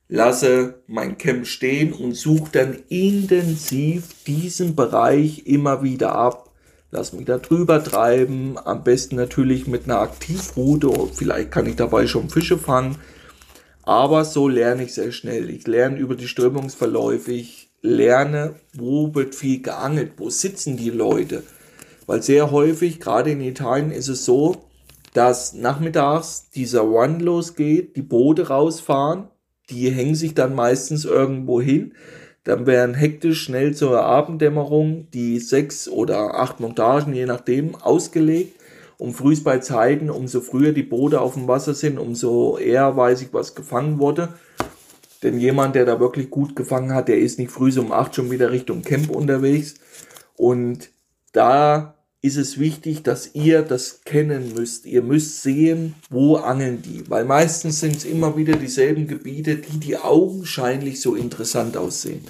lasse 0.08 0.82
mein 0.88 1.18
Camp 1.18 1.48
stehen 1.48 1.94
und 1.94 2.14
suche 2.14 2.52
dann 2.52 2.78
intensiv 2.90 4.24
diesen 4.26 4.76
Bereich 4.76 5.46
immer 5.46 5.84
wieder 5.84 6.14
ab. 6.16 6.52
Lass 6.92 7.14
mich 7.14 7.26
da 7.26 7.40
drüber 7.40 7.84
treiben, 7.84 8.58
am 8.64 8.84
besten 8.84 9.16
natürlich 9.16 9.68
mit 9.68 9.86
einer 9.86 10.00
Aktivroute, 10.00 10.92
vielleicht 11.14 11.52
kann 11.52 11.66
ich 11.66 11.76
dabei 11.76 12.08
schon 12.08 12.30
Fische 12.30 12.58
fangen, 12.58 12.98
aber 13.84 14.26
so 14.26 14.48
lerne 14.48 14.84
ich 14.84 14.94
sehr 14.94 15.12
schnell. 15.12 15.50
Ich 15.50 15.68
lerne 15.68 15.98
über 15.98 16.16
die 16.16 16.28
Strömungsverläufe, 16.28 17.32
ich 17.32 17.70
lerne, 17.82 18.56
wo 18.74 19.14
wird 19.14 19.36
viel 19.36 19.62
geangelt, 19.62 20.14
wo 20.18 20.30
sitzen 20.30 20.78
die 20.78 20.90
Leute. 20.90 21.44
Weil 22.08 22.22
sehr 22.22 22.52
häufig, 22.52 23.00
gerade 23.00 23.32
in 23.32 23.42
Italien, 23.42 23.92
ist 23.92 24.08
es 24.08 24.26
so, 24.26 24.66
dass 25.14 25.54
nachmittags 25.54 26.50
dieser 26.50 26.82
Run 26.82 27.20
losgeht, 27.20 27.96
die 27.96 28.02
Boote 28.02 28.48
rausfahren, 28.48 29.30
die 29.70 29.90
hängen 29.90 30.16
sich 30.16 30.34
dann 30.34 30.56
meistens 30.56 31.06
irgendwo 31.06 31.62
hin. 31.62 31.94
Dann 32.44 32.68
werden 32.68 32.94
hektisch 32.94 33.42
schnell 33.42 33.74
zur 33.74 34.04
Abenddämmerung 34.04 35.08
die 35.12 35.40
sechs 35.40 35.88
oder 35.88 36.36
acht 36.36 36.60
Montagen, 36.60 37.14
je 37.14 37.26
nachdem, 37.26 37.76
ausgelegt. 37.76 38.60
Um 38.98 39.14
frühst 39.14 39.44
bei 39.44 39.58
Zeiten, 39.58 40.10
umso 40.10 40.42
früher 40.42 40.72
die 40.72 40.84
Boote 40.84 41.20
auf 41.20 41.34
dem 41.34 41.48
Wasser 41.48 41.74
sind, 41.74 41.98
umso 41.98 42.58
eher 42.58 42.96
weiß 42.96 43.24
ich, 43.24 43.34
was 43.34 43.56
gefangen 43.56 44.00
wurde. 44.00 44.30
Denn 45.24 45.40
jemand, 45.40 45.76
der 45.76 45.86
da 45.86 46.00
wirklich 46.00 46.30
gut 46.30 46.56
gefangen 46.56 46.94
hat, 46.94 47.08
der 47.08 47.18
ist 47.18 47.40
nicht 47.40 47.52
früh 47.52 47.78
um 47.80 47.92
acht 47.92 48.16
schon 48.16 48.32
wieder 48.32 48.52
Richtung 48.52 48.84
Camp 48.84 49.10
unterwegs. 49.10 49.76
Und 50.38 50.92
da 51.34 51.95
ist 52.26 52.38
es 52.38 52.60
wichtig, 52.60 53.04
dass 53.04 53.36
ihr 53.36 53.62
das 53.62 54.02
kennen 54.04 54.54
müsst. 54.56 54.86
Ihr 54.86 55.04
müsst 55.04 55.44
sehen, 55.44 55.94
wo 56.10 56.38
angeln 56.38 56.82
die, 56.82 57.10
weil 57.10 57.24
meistens 57.24 57.80
sind 57.80 57.96
es 57.98 58.06
immer 58.06 58.36
wieder 58.36 58.56
dieselben 58.56 59.08
Gebiete, 59.08 59.58
die 59.58 59.78
die 59.78 59.98
augenscheinlich 59.98 61.02
so 61.02 61.16
interessant 61.16 61.78
aussehen. 61.78 62.26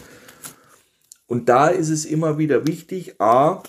Und 1.28 1.48
da 1.48 1.68
ist 1.68 1.89
es 1.89 2.04
immer 2.04 2.38
wieder 2.38 2.68
wichtig, 2.68 3.20
a, 3.20 3.64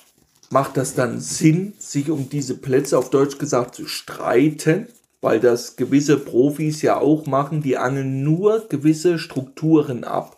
macht 0.51 0.77
das 0.77 0.95
dann 0.95 1.21
Sinn, 1.21 1.75
sich 1.79 2.11
um 2.11 2.29
diese 2.29 2.57
Plätze 2.57 2.99
auf 2.99 3.11
Deutsch 3.11 3.39
gesagt 3.39 3.77
zu 3.77 3.87
streiten, 3.87 4.89
weil 5.21 5.39
das 5.41 5.77
gewisse 5.77 6.19
Profis 6.19 6.83
ja 6.83 6.99
auch 6.99 7.27
machen, 7.27 7.63
die 7.63 7.77
angeln 7.77 8.23
nur 8.23 8.67
gewisse 8.69 9.19
Strukturen 9.19 10.05
ab. 10.05 10.36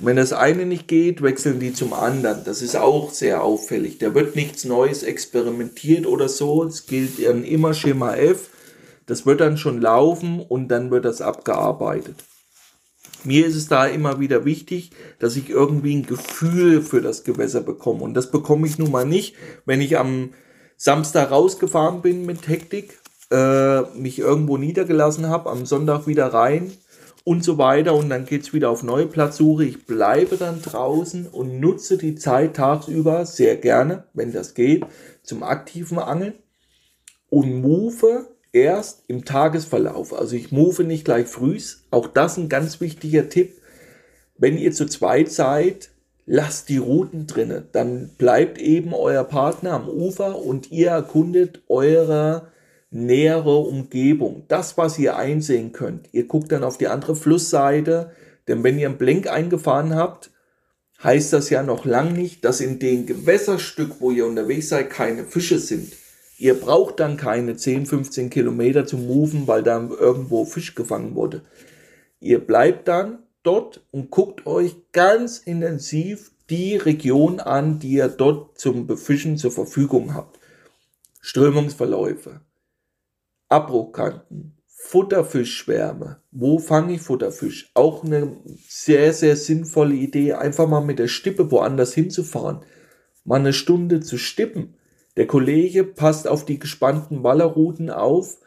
Und 0.00 0.06
wenn 0.06 0.16
das 0.16 0.32
eine 0.32 0.64
nicht 0.64 0.86
geht, 0.86 1.22
wechseln 1.22 1.58
die 1.58 1.72
zum 1.72 1.92
anderen. 1.92 2.44
Das 2.44 2.62
ist 2.62 2.76
auch 2.76 3.10
sehr 3.10 3.42
auffällig. 3.42 3.98
Da 3.98 4.14
wird 4.14 4.36
nichts 4.36 4.64
Neues 4.64 5.02
experimentiert 5.02 6.06
oder 6.06 6.28
so. 6.28 6.62
Es 6.64 6.86
gilt 6.86 7.24
dann 7.24 7.42
immer 7.42 7.74
Schema 7.74 8.14
F. 8.14 8.50
Das 9.06 9.26
wird 9.26 9.40
dann 9.40 9.56
schon 9.56 9.80
laufen 9.80 10.40
und 10.40 10.68
dann 10.68 10.92
wird 10.92 11.04
das 11.04 11.20
abgearbeitet. 11.20 12.16
Mir 13.24 13.46
ist 13.46 13.56
es 13.56 13.66
da 13.66 13.86
immer 13.86 14.20
wieder 14.20 14.44
wichtig, 14.44 14.92
dass 15.18 15.34
ich 15.34 15.50
irgendwie 15.50 15.96
ein 15.96 16.06
Gefühl 16.06 16.82
für 16.82 17.00
das 17.00 17.24
Gewässer 17.24 17.60
bekomme. 17.60 18.02
Und 18.02 18.14
das 18.14 18.30
bekomme 18.30 18.68
ich 18.68 18.78
nun 18.78 18.92
mal 18.92 19.04
nicht, 19.04 19.34
wenn 19.66 19.80
ich 19.80 19.98
am 19.98 20.30
Samstag 20.76 21.32
rausgefahren 21.32 22.02
bin 22.02 22.24
mit 22.24 22.46
Hektik, 22.46 23.00
äh, 23.32 23.80
mich 23.98 24.20
irgendwo 24.20 24.56
niedergelassen 24.56 25.26
habe, 25.26 25.50
am 25.50 25.66
Sonntag 25.66 26.06
wieder 26.06 26.26
rein 26.26 26.72
und 27.28 27.44
so 27.44 27.58
weiter. 27.58 27.94
Und 27.94 28.08
dann 28.08 28.24
geht 28.24 28.44
es 28.44 28.54
wieder 28.54 28.70
auf 28.70 28.82
neue 28.82 29.06
Platzsuche. 29.06 29.62
Ich 29.66 29.84
bleibe 29.84 30.38
dann 30.38 30.62
draußen 30.62 31.26
und 31.26 31.60
nutze 31.60 31.98
die 31.98 32.14
Zeit 32.14 32.56
tagsüber 32.56 33.26
sehr 33.26 33.56
gerne, 33.56 34.04
wenn 34.14 34.32
das 34.32 34.54
geht, 34.54 34.86
zum 35.22 35.42
aktiven 35.42 35.98
Angeln 35.98 36.32
und 37.28 37.60
move 37.60 38.28
erst 38.52 39.04
im 39.08 39.26
Tagesverlauf. 39.26 40.18
Also 40.18 40.36
ich 40.36 40.52
move 40.52 40.84
nicht 40.84 41.04
gleich 41.04 41.26
früh. 41.26 41.58
Auch 41.90 42.06
das 42.06 42.38
ein 42.38 42.48
ganz 42.48 42.80
wichtiger 42.80 43.28
Tipp. 43.28 43.60
Wenn 44.38 44.56
ihr 44.56 44.72
zu 44.72 44.86
zweit 44.86 45.30
seid, 45.30 45.90
lasst 46.24 46.70
die 46.70 46.78
Routen 46.78 47.26
drinne. 47.26 47.62
Dann 47.72 48.08
bleibt 48.16 48.56
eben 48.56 48.94
euer 48.94 49.24
Partner 49.24 49.72
am 49.72 49.86
Ufer 49.90 50.38
und 50.38 50.70
ihr 50.70 50.88
erkundet 50.88 51.60
eure 51.68 52.48
nähere 52.90 53.58
Umgebung, 53.58 54.44
das, 54.48 54.78
was 54.78 54.98
ihr 54.98 55.16
einsehen 55.16 55.72
könnt. 55.72 56.08
Ihr 56.12 56.26
guckt 56.26 56.52
dann 56.52 56.64
auf 56.64 56.78
die 56.78 56.88
andere 56.88 57.16
Flussseite, 57.16 58.12
denn 58.46 58.62
wenn 58.64 58.78
ihr 58.78 58.88
einen 58.88 58.98
Blink 58.98 59.26
eingefahren 59.28 59.94
habt, 59.94 60.30
heißt 61.02 61.32
das 61.32 61.50
ja 61.50 61.62
noch 61.62 61.84
lang 61.84 62.12
nicht, 62.12 62.44
dass 62.44 62.60
in 62.60 62.78
dem 62.78 63.06
Gewässerstück, 63.06 64.00
wo 64.00 64.10
ihr 64.10 64.26
unterwegs 64.26 64.70
seid, 64.70 64.90
keine 64.90 65.24
Fische 65.24 65.58
sind. 65.58 65.92
Ihr 66.38 66.54
braucht 66.54 67.00
dann 67.00 67.16
keine 67.16 67.56
10, 67.56 67.86
15 67.86 68.30
Kilometer 68.30 68.86
zu 68.86 68.96
moven, 68.96 69.46
weil 69.46 69.62
da 69.62 69.88
irgendwo 69.98 70.44
Fisch 70.44 70.74
gefangen 70.74 71.14
wurde. 71.14 71.42
Ihr 72.20 72.38
bleibt 72.38 72.88
dann 72.88 73.18
dort 73.42 73.86
und 73.90 74.10
guckt 74.10 74.46
euch 74.46 74.76
ganz 74.92 75.38
intensiv 75.38 76.30
die 76.48 76.76
Region 76.76 77.40
an, 77.40 77.78
die 77.78 77.90
ihr 77.90 78.08
dort 78.08 78.58
zum 78.58 78.86
Befischen 78.86 79.36
zur 79.36 79.50
Verfügung 79.50 80.14
habt. 80.14 80.38
Strömungsverläufe, 81.20 82.40
Abbruchkanten, 83.48 84.58
Futterfischschwärme. 84.66 86.20
Wo 86.30 86.58
fange 86.58 86.94
ich 86.94 87.00
Futterfisch? 87.00 87.70
Auch 87.74 88.04
eine 88.04 88.36
sehr, 88.68 89.12
sehr 89.12 89.36
sinnvolle 89.36 89.94
Idee, 89.94 90.34
einfach 90.34 90.68
mal 90.68 90.84
mit 90.84 90.98
der 90.98 91.08
Stippe 91.08 91.50
woanders 91.50 91.94
hinzufahren. 91.94 92.60
Mal 93.24 93.40
eine 93.40 93.52
Stunde 93.52 94.00
zu 94.00 94.18
stippen. 94.18 94.74
Der 95.16 95.26
Kollege 95.26 95.84
passt 95.84 96.28
auf 96.28 96.44
die 96.44 96.58
gespannten 96.58 97.22
Wallerrouten 97.22 97.90
auf 97.90 98.38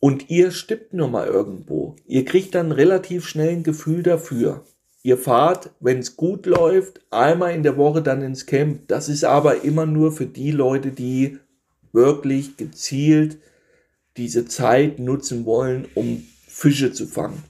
und 0.00 0.30
ihr 0.30 0.52
stippt 0.52 0.94
nur 0.94 1.08
mal 1.08 1.26
irgendwo. 1.26 1.96
Ihr 2.06 2.24
kriegt 2.24 2.54
dann 2.54 2.72
relativ 2.72 3.26
schnell 3.26 3.50
ein 3.50 3.62
Gefühl 3.62 4.02
dafür. 4.02 4.64
Ihr 5.02 5.18
fahrt, 5.18 5.70
wenn 5.80 5.98
es 5.98 6.16
gut 6.16 6.46
läuft, 6.46 7.00
einmal 7.10 7.54
in 7.54 7.62
der 7.62 7.76
Woche 7.76 8.02
dann 8.02 8.22
ins 8.22 8.46
Camp. 8.46 8.88
Das 8.88 9.08
ist 9.08 9.24
aber 9.24 9.64
immer 9.64 9.86
nur 9.86 10.12
für 10.12 10.26
die 10.26 10.50
Leute, 10.50 10.92
die 10.92 11.38
wirklich 11.92 12.56
gezielt 12.56 13.38
diese 14.16 14.46
Zeit 14.46 14.98
nutzen 14.98 15.44
wollen, 15.44 15.86
um 15.94 16.26
Fische 16.46 16.92
zu 16.92 17.06
fangen. 17.06 17.42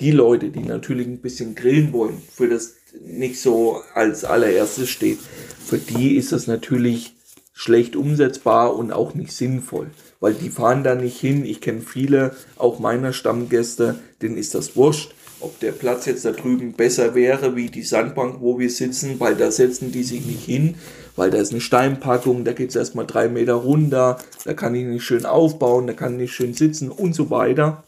Die 0.00 0.10
Leute, 0.10 0.50
die 0.50 0.60
natürlich 0.60 1.06
ein 1.06 1.20
bisschen 1.20 1.54
grillen 1.54 1.92
wollen, 1.92 2.20
für 2.30 2.48
das 2.48 2.74
nicht 3.00 3.40
so 3.40 3.80
als 3.94 4.24
allererstes 4.24 4.90
steht, 4.90 5.18
für 5.64 5.78
die 5.78 6.16
ist 6.16 6.32
das 6.32 6.46
natürlich 6.46 7.14
schlecht 7.52 7.96
umsetzbar 7.96 8.76
und 8.76 8.92
auch 8.92 9.14
nicht 9.14 9.32
sinnvoll, 9.32 9.90
weil 10.20 10.34
die 10.34 10.50
fahren 10.50 10.84
da 10.84 10.94
nicht 10.94 11.18
hin. 11.18 11.44
Ich 11.44 11.60
kenne 11.60 11.80
viele, 11.80 12.34
auch 12.56 12.78
meiner 12.78 13.12
Stammgäste, 13.12 13.98
denen 14.20 14.36
ist 14.36 14.54
das 14.54 14.76
wurscht, 14.76 15.14
ob 15.42 15.58
der 15.60 15.72
Platz 15.72 16.06
jetzt 16.06 16.24
da 16.24 16.32
drüben 16.32 16.72
besser 16.72 17.14
wäre 17.14 17.56
wie 17.56 17.66
die 17.66 17.82
Sandbank, 17.82 18.36
wo 18.40 18.58
wir 18.58 18.70
sitzen, 18.70 19.18
weil 19.20 19.34
da 19.34 19.50
setzen 19.50 19.92
die 19.92 20.04
sich 20.04 20.24
nicht 20.24 20.44
hin, 20.44 20.76
weil 21.16 21.30
da 21.30 21.38
ist 21.38 21.52
eine 21.52 21.60
Steinpackung, 21.60 22.44
da 22.44 22.52
geht 22.52 22.70
es 22.70 22.76
erstmal 22.76 23.06
drei 23.06 23.28
Meter 23.28 23.54
runter, 23.54 24.18
da 24.44 24.54
kann 24.54 24.74
ich 24.74 24.84
nicht 24.84 25.04
schön 25.04 25.26
aufbauen, 25.26 25.86
da 25.86 25.92
kann 25.92 26.14
ich 26.14 26.20
nicht 26.20 26.34
schön 26.34 26.54
sitzen 26.54 26.90
und 26.90 27.14
so 27.14 27.30
weiter. 27.30 27.84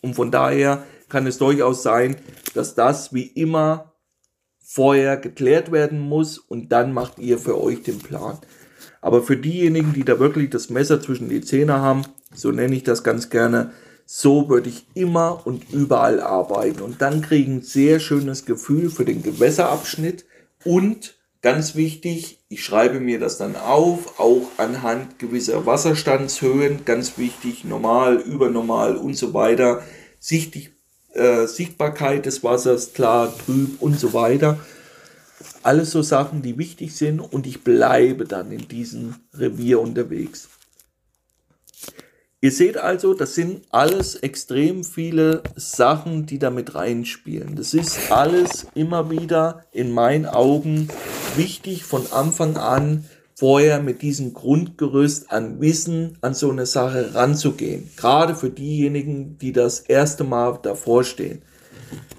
Und 0.00 0.14
von 0.14 0.30
daher 0.30 0.84
kann 1.08 1.26
es 1.26 1.38
durchaus 1.38 1.82
sein, 1.82 2.16
dass 2.54 2.74
das 2.74 3.12
wie 3.12 3.26
immer 3.26 3.92
vorher 4.62 5.16
geklärt 5.16 5.72
werden 5.72 6.00
muss 6.00 6.38
und 6.38 6.70
dann 6.72 6.92
macht 6.92 7.18
ihr 7.18 7.38
für 7.38 7.60
euch 7.60 7.82
den 7.82 7.98
Plan. 7.98 8.38
Aber 9.00 9.22
für 9.22 9.36
diejenigen, 9.36 9.92
die 9.92 10.04
da 10.04 10.18
wirklich 10.18 10.50
das 10.50 10.70
Messer 10.70 11.00
zwischen 11.00 11.28
die 11.28 11.40
Zähne 11.40 11.80
haben, 11.80 12.02
so 12.34 12.52
nenne 12.52 12.76
ich 12.76 12.84
das 12.84 13.02
ganz 13.02 13.30
gerne, 13.30 13.72
so 14.12 14.48
würde 14.48 14.70
ich 14.70 14.86
immer 14.94 15.46
und 15.46 15.70
überall 15.72 16.20
arbeiten 16.20 16.82
und 16.82 17.00
dann 17.00 17.22
kriegen 17.22 17.58
ein 17.58 17.62
sehr 17.62 18.00
schönes 18.00 18.44
Gefühl 18.44 18.90
für 18.90 19.04
den 19.04 19.22
Gewässerabschnitt 19.22 20.24
und 20.64 21.14
Ganz 21.42 21.74
wichtig, 21.74 22.38
ich 22.50 22.62
schreibe 22.62 23.00
mir 23.00 23.18
das 23.18 23.38
dann 23.38 23.56
auf, 23.56 24.20
auch 24.20 24.42
anhand 24.58 25.18
gewisser 25.18 25.64
Wasserstandshöhen, 25.64 26.84
ganz 26.84 27.16
wichtig, 27.16 27.64
normal, 27.64 28.16
übernormal 28.16 28.94
und 28.94 29.14
so 29.14 29.32
weiter. 29.32 29.82
Sichtig, 30.18 30.70
äh, 31.14 31.46
Sichtbarkeit 31.46 32.26
des 32.26 32.44
Wassers, 32.44 32.92
klar, 32.92 33.32
trüb 33.46 33.80
und 33.80 33.98
so 33.98 34.12
weiter. 34.12 34.60
Alles 35.62 35.92
so 35.92 36.02
Sachen, 36.02 36.42
die 36.42 36.58
wichtig 36.58 36.94
sind 36.94 37.20
und 37.20 37.46
ich 37.46 37.64
bleibe 37.64 38.26
dann 38.26 38.52
in 38.52 38.68
diesem 38.68 39.14
Revier 39.32 39.80
unterwegs. 39.80 40.50
Ihr 42.42 42.52
seht 42.52 42.78
also, 42.78 43.12
das 43.12 43.34
sind 43.34 43.66
alles 43.68 44.14
extrem 44.16 44.82
viele 44.82 45.42
Sachen, 45.56 46.24
die 46.24 46.38
damit 46.38 46.74
reinspielen. 46.74 47.54
Das 47.54 47.74
ist 47.74 48.10
alles 48.10 48.66
immer 48.74 49.10
wieder 49.10 49.66
in 49.72 49.92
meinen 49.92 50.24
Augen 50.24 50.88
wichtig 51.36 51.84
von 51.84 52.10
Anfang 52.10 52.56
an 52.56 53.04
vorher 53.34 53.82
mit 53.82 54.00
diesem 54.00 54.32
Grundgerüst 54.32 55.30
an 55.30 55.60
Wissen 55.60 56.16
an 56.22 56.32
so 56.32 56.50
eine 56.50 56.64
Sache 56.64 57.14
ranzugehen. 57.14 57.90
Gerade 57.98 58.34
für 58.34 58.48
diejenigen, 58.48 59.36
die 59.38 59.52
das 59.52 59.80
erste 59.80 60.24
Mal 60.24 60.58
davor 60.62 61.04
stehen. 61.04 61.42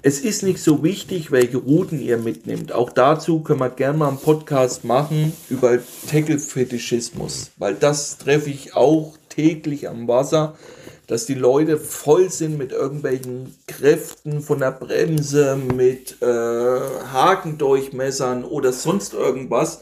Es 0.02 0.20
ist 0.20 0.42
nicht 0.42 0.60
so 0.60 0.82
wichtig, 0.82 1.30
welche 1.30 1.58
Routen 1.58 2.00
ihr 2.00 2.18
mitnimmt. 2.18 2.72
Auch 2.72 2.90
dazu 2.90 3.40
können 3.40 3.60
wir 3.60 3.70
gerne 3.70 3.98
mal 3.98 4.08
einen 4.08 4.18
Podcast 4.18 4.84
machen 4.84 5.32
über 5.48 5.78
Tackle-Fetischismus, 6.10 7.52
weil 7.56 7.74
das 7.74 8.18
treffe 8.18 8.50
ich 8.50 8.74
auch 8.74 9.16
täglich 9.32 9.88
am 9.88 10.08
Wasser, 10.08 10.56
dass 11.06 11.26
die 11.26 11.34
Leute 11.34 11.78
voll 11.78 12.30
sind 12.30 12.58
mit 12.58 12.72
irgendwelchen 12.72 13.56
Kräften 13.66 14.40
von 14.40 14.60
der 14.60 14.72
Bremse, 14.72 15.56
mit 15.56 16.20
äh, 16.22 16.26
Hakendurchmessern 16.26 18.44
oder 18.44 18.72
sonst 18.72 19.14
irgendwas. 19.14 19.80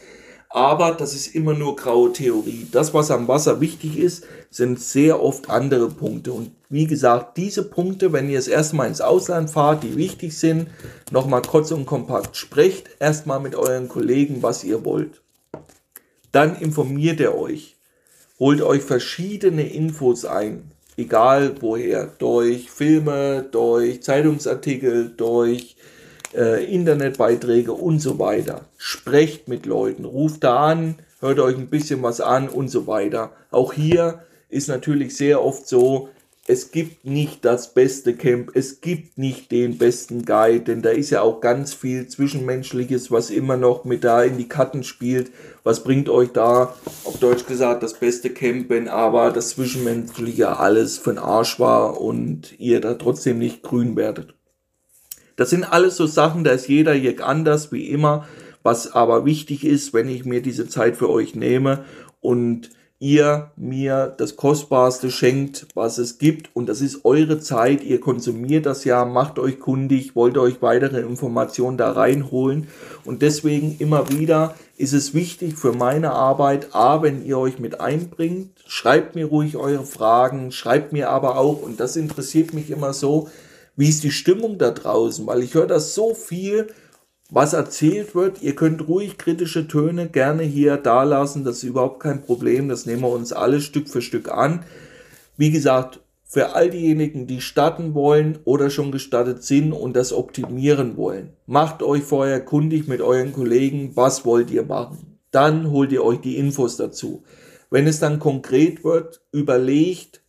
Aber 0.53 0.93
das 0.93 1.15
ist 1.15 1.37
immer 1.37 1.55
nur 1.55 1.77
graue 1.77 2.13
Theorie. 2.13 2.67
Das, 2.73 2.93
was 2.93 3.13
am 3.13 3.29
Wasser 3.29 3.61
wichtig 3.61 3.97
ist, 3.97 4.25
sind 4.51 4.81
sehr 4.81 5.23
oft 5.23 5.49
andere 5.49 5.89
Punkte. 5.89 6.33
Und 6.33 6.51
wie 6.69 6.89
gesagt, 6.89 7.37
diese 7.37 7.63
Punkte, 7.63 8.13
wenn 8.13 8.29
ihr 8.29 8.39
das 8.39 8.49
erste 8.49 8.75
Mal 8.75 8.89
ins 8.89 9.01
Ausland 9.01 9.51
fahrt, 9.51 9.85
die 9.85 9.95
wichtig 9.95 10.37
sind, 10.37 10.67
nochmal 11.13 11.43
kurz 11.43 11.71
und 11.71 11.87
kompakt 11.87 12.37
sprecht 12.37 12.91
erstmal 12.99 13.39
mit 13.39 13.55
euren 13.55 13.89
Kollegen, 13.89 14.43
was 14.43 14.65
ihr 14.65 14.85
wollt. 14.85 15.23
Dann 16.33 16.57
informiert 16.57 17.21
ihr 17.21 17.37
euch. 17.37 17.77
Holt 18.41 18.63
euch 18.63 18.81
verschiedene 18.81 19.71
Infos 19.71 20.25
ein. 20.25 20.71
Egal 20.97 21.57
woher. 21.61 22.09
Durch 22.19 22.71
Filme, 22.71 23.47
durch 23.53 24.03
Zeitungsartikel, 24.03 25.13
durch 25.15 25.77
äh, 26.35 26.65
Internetbeiträge 26.65 27.75
und 27.75 28.01
so 28.01 28.19
weiter. 28.19 28.63
Sprecht 28.79 29.47
mit 29.47 29.67
Leuten, 29.67 30.07
ruft 30.07 30.43
da 30.43 30.57
an, 30.69 30.95
hört 31.21 31.39
euch 31.39 31.59
ein 31.59 31.69
bisschen 31.69 32.03
was 32.03 32.23
an 32.23 32.49
und 32.49 32.69
so 32.69 32.87
weiter. 32.87 33.33
Auch 33.51 33.75
hier 33.75 34.21
ist 34.49 34.69
natürlich 34.69 35.15
sehr 35.19 35.45
oft 35.45 35.69
so, 35.69 36.09
es 36.47 36.73
gibt 36.73 37.05
nicht 37.05 37.45
das 37.45 37.75
beste 37.75 38.15
Camp, 38.15 38.51
es 38.55 38.81
gibt 38.81 39.19
nicht 39.19 39.53
den 39.53 39.79
besten 39.79 40.25
Guide, 40.25 40.65
denn 40.65 40.83
da 40.83 40.91
ist 40.91 41.11
ja 41.11 41.21
auch 41.23 41.41
ganz 41.41 41.75
viel 41.75 42.09
Zwischenmenschliches, 42.09 43.11
was 43.11 43.31
immer 43.31 43.57
noch 43.57 43.85
mit 43.85 44.05
da 44.05 44.23
in 44.23 44.39
die 44.39 44.49
Karten 44.49 44.83
spielt. 44.83 45.31
Was 45.63 45.85
bringt 45.85 46.09
euch 46.09 46.31
da, 46.31 46.75
auf 47.05 47.19
Deutsch 47.21 47.47
gesagt, 47.47 47.83
das 47.83 47.95
beste 47.95 48.31
Camp, 48.31 48.71
wenn 48.71 48.89
aber 48.89 49.31
das 49.31 49.51
Zwischenmenschliche 49.51 50.59
alles 50.59 50.99
für 50.99 51.13
den 51.13 51.19
Arsch 51.19 51.61
war 51.61 52.01
und 52.01 52.59
ihr 52.59 52.81
da 52.81 52.95
trotzdem 52.95 53.39
nicht 53.39 53.63
grün 53.63 53.95
werdet? 53.95 54.35
Das 55.37 55.51
sind 55.51 55.65
alles 55.65 55.97
so 55.97 56.07
Sachen, 56.07 56.43
da 56.43 56.53
ist 56.53 56.69
jeder 56.69 56.95
Jack 56.95 57.23
anders, 57.23 57.71
wie 57.71 57.89
immer. 57.89 58.27
Was 58.63 58.93
aber 58.93 59.25
wichtig 59.25 59.65
ist, 59.65 59.95
wenn 59.95 60.09
ich 60.09 60.25
mir 60.25 60.43
diese 60.43 60.69
Zeit 60.69 60.97
für 60.97 61.09
euch 61.09 61.35
nehme 61.35 61.85
und 62.21 62.71
ihr 63.01 63.51
mir 63.57 64.15
das 64.19 64.37
Kostbarste 64.37 65.11
schenkt, 65.11 65.67
was 65.75 65.97
es 65.97 66.19
gibt. 66.19 66.55
Und 66.55 66.69
das 66.69 66.83
ist 66.83 67.05
eure 67.05 67.41
Zeit. 67.41 67.83
Ihr 67.83 67.99
konsumiert 67.99 68.67
das 68.67 68.85
ja, 68.85 69.07
macht 69.07 69.39
euch 69.39 69.59
kundig, 69.59 70.15
wollt 70.15 70.37
euch 70.37 70.61
weitere 70.61 71.01
Informationen 71.01 71.79
da 71.79 71.93
reinholen. 71.93 72.69
Und 73.07 73.23
deswegen 73.23 73.75
immer 73.79 74.11
wieder 74.11 74.55
ist 74.77 74.93
es 74.93 75.15
wichtig 75.15 75.57
für 75.57 75.73
meine 75.73 76.13
Arbeit, 76.13 76.75
A, 76.75 77.03
wenn 77.03 77.25
ihr 77.25 77.39
euch 77.39 77.59
mit 77.59 77.81
einbringt, 77.81 78.51
schreibt 78.67 79.15
mir 79.15 79.27
ruhig 79.27 79.57
eure 79.57 79.85
Fragen, 79.85 80.53
schreibt 80.53 80.93
mir 80.93 81.09
aber 81.09 81.39
auch, 81.39 81.63
und 81.63 81.81
das 81.81 81.97
interessiert 81.97 82.53
mich 82.53 82.71
immer 82.71 82.93
so, 82.93 83.29
wie 83.77 83.89
ist 83.89 84.05
die 84.05 84.11
Stimmung 84.11 84.59
da 84.59 84.73
draußen? 84.73 85.27
Weil 85.27 85.43
ich 85.43 85.55
höre 85.55 85.67
das 85.67 85.95
so 85.95 86.15
viel, 86.15 86.69
was 87.31 87.53
erzählt 87.53 88.15
wird. 88.15 88.43
Ihr 88.43 88.55
könnt 88.55 88.87
ruhig 88.89 89.19
kritische 89.19 89.69
Töne 89.69 90.09
gerne 90.09 90.43
hier 90.43 90.77
da 90.77 91.05
lassen. 91.05 91.45
Das 91.45 91.57
ist 91.57 91.63
überhaupt 91.63 92.01
kein 92.01 92.23
Problem. 92.23 92.69
Das 92.69 92.87
nehmen 92.87 93.03
wir 93.03 93.11
uns 93.11 93.33
alle 93.33 93.61
Stück 93.61 93.89
für 93.89 94.03
Stück 94.03 94.31
an. 94.31 94.65
Wie 95.37 95.51
gesagt, 95.51 96.01
für 96.25 96.55
all 96.55 96.71
diejenigen, 96.71 97.27
die 97.27 97.41
starten 97.41 97.95
wollen 97.95 98.39
oder 98.45 98.71
schon 98.71 98.93
gestartet 98.93 99.43
sind 99.43 99.73
und 99.73 99.97
das 99.97 100.13
optimieren 100.13 100.97
wollen, 100.97 101.31
macht 101.47 101.83
euch 101.83 102.05
vorher 102.05 102.41
kundig 102.41 102.87
mit 102.87 103.01
euren 103.01 103.33
Kollegen, 103.33 103.93
was 103.97 104.25
wollt 104.25 104.51
ihr 104.53 104.63
machen. 104.63 105.19
Dann 105.33 105.71
holt 105.73 105.91
ihr 105.91 106.05
euch 106.05 106.21
die 106.21 106.37
Infos 106.37 106.77
dazu. 106.77 107.25
Wenn 107.69 107.89
es 107.89 107.99
dann 107.99 108.21
konkret 108.21 108.85
wird, 108.85 109.23
überlegt, 109.33 110.20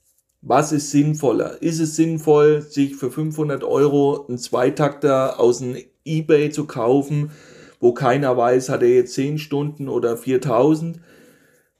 was 0.41 0.71
ist 0.71 0.91
sinnvoller? 0.91 1.61
Ist 1.61 1.79
es 1.79 1.95
sinnvoll, 1.95 2.61
sich 2.61 2.95
für 2.95 3.11
500 3.11 3.63
Euro 3.63 4.25
einen 4.27 4.37
Zweitakter 4.37 5.39
aus 5.39 5.59
dem 5.59 5.77
eBay 6.03 6.49
zu 6.49 6.65
kaufen, 6.65 7.31
wo 7.79 7.93
keiner 7.93 8.35
weiß, 8.35 8.69
hat 8.69 8.81
er 8.81 8.89
jetzt 8.89 9.13
10 9.13 9.37
Stunden 9.37 9.87
oder 9.87 10.17
4000? 10.17 10.99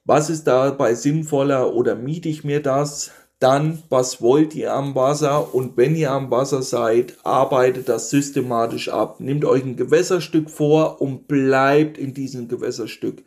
Was 0.05 0.30
ist 0.30 0.45
dabei 0.45 0.95
sinnvoller 0.95 1.74
oder 1.74 1.95
miete 1.95 2.30
ich 2.30 2.43
mir 2.43 2.62
das? 2.62 3.12
Dann, 3.39 3.82
was 3.89 4.22
wollt 4.22 4.53
ihr 4.53 4.74
am 4.74 4.93
Wasser? 4.93 5.55
Und 5.55 5.76
wenn 5.76 5.95
ihr 5.95 6.12
am 6.12 6.30
Wasser 6.30 6.62
seid, 6.62 7.18
arbeitet 7.24 7.89
das 7.89 8.12
systematisch 8.12 8.89
ab. 8.89 9.20
Nehmt 9.20 9.45
euch 9.45 9.64
ein 9.64 9.76
Gewässerstück 9.76 10.51
vor 10.51 11.01
und 11.01 11.28
bleibt 11.28 11.97
in 11.97 12.14
diesem 12.14 12.47
Gewässerstück. 12.47 13.24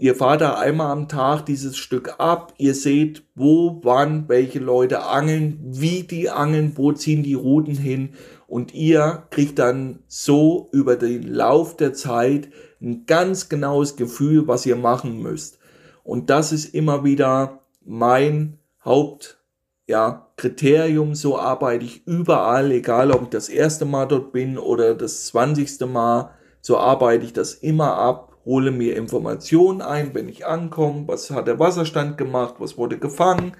Ihr 0.00 0.14
fahrt 0.14 0.42
da 0.42 0.54
einmal 0.54 0.92
am 0.92 1.08
Tag 1.08 1.44
dieses 1.46 1.76
Stück 1.76 2.14
ab. 2.18 2.54
Ihr 2.56 2.76
seht, 2.76 3.24
wo, 3.34 3.80
wann, 3.82 4.28
welche 4.28 4.60
Leute 4.60 5.02
angeln, 5.02 5.58
wie 5.60 6.04
die 6.04 6.30
angeln, 6.30 6.74
wo 6.76 6.92
ziehen 6.92 7.24
die 7.24 7.34
Routen 7.34 7.74
hin. 7.74 8.10
Und 8.46 8.74
ihr 8.74 9.24
kriegt 9.30 9.58
dann 9.58 9.98
so 10.06 10.68
über 10.70 10.94
den 10.94 11.24
Lauf 11.24 11.76
der 11.76 11.94
Zeit 11.94 12.48
ein 12.80 13.06
ganz 13.06 13.48
genaues 13.48 13.96
Gefühl, 13.96 14.46
was 14.46 14.66
ihr 14.66 14.76
machen 14.76 15.20
müsst. 15.20 15.58
Und 16.04 16.30
das 16.30 16.52
ist 16.52 16.72
immer 16.74 17.02
wieder 17.02 17.64
mein 17.84 18.60
Haupt, 18.84 19.42
ja, 19.88 20.28
Kriterium. 20.36 21.16
So 21.16 21.40
arbeite 21.40 21.84
ich 21.84 22.06
überall, 22.06 22.70
egal 22.70 23.10
ob 23.10 23.22
ich 23.22 23.28
das 23.30 23.48
erste 23.48 23.84
Mal 23.84 24.06
dort 24.06 24.30
bin 24.30 24.58
oder 24.58 24.94
das 24.94 25.26
zwanzigste 25.26 25.86
Mal. 25.86 26.30
So 26.60 26.78
arbeite 26.78 27.24
ich 27.24 27.32
das 27.32 27.54
immer 27.54 27.94
ab 27.96 28.27
hole 28.48 28.70
mir 28.70 28.96
Informationen 28.96 29.82
ein, 29.82 30.14
wenn 30.14 30.26
ich 30.26 30.46
ankomme, 30.46 31.06
was 31.06 31.30
hat 31.30 31.46
der 31.46 31.58
Wasserstand 31.58 32.16
gemacht, 32.16 32.54
was 32.58 32.78
wurde 32.78 32.98
gefangen, 32.98 33.52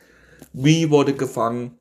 wie 0.55 0.91
wurde 0.91 1.13
gefangen. 1.13 1.79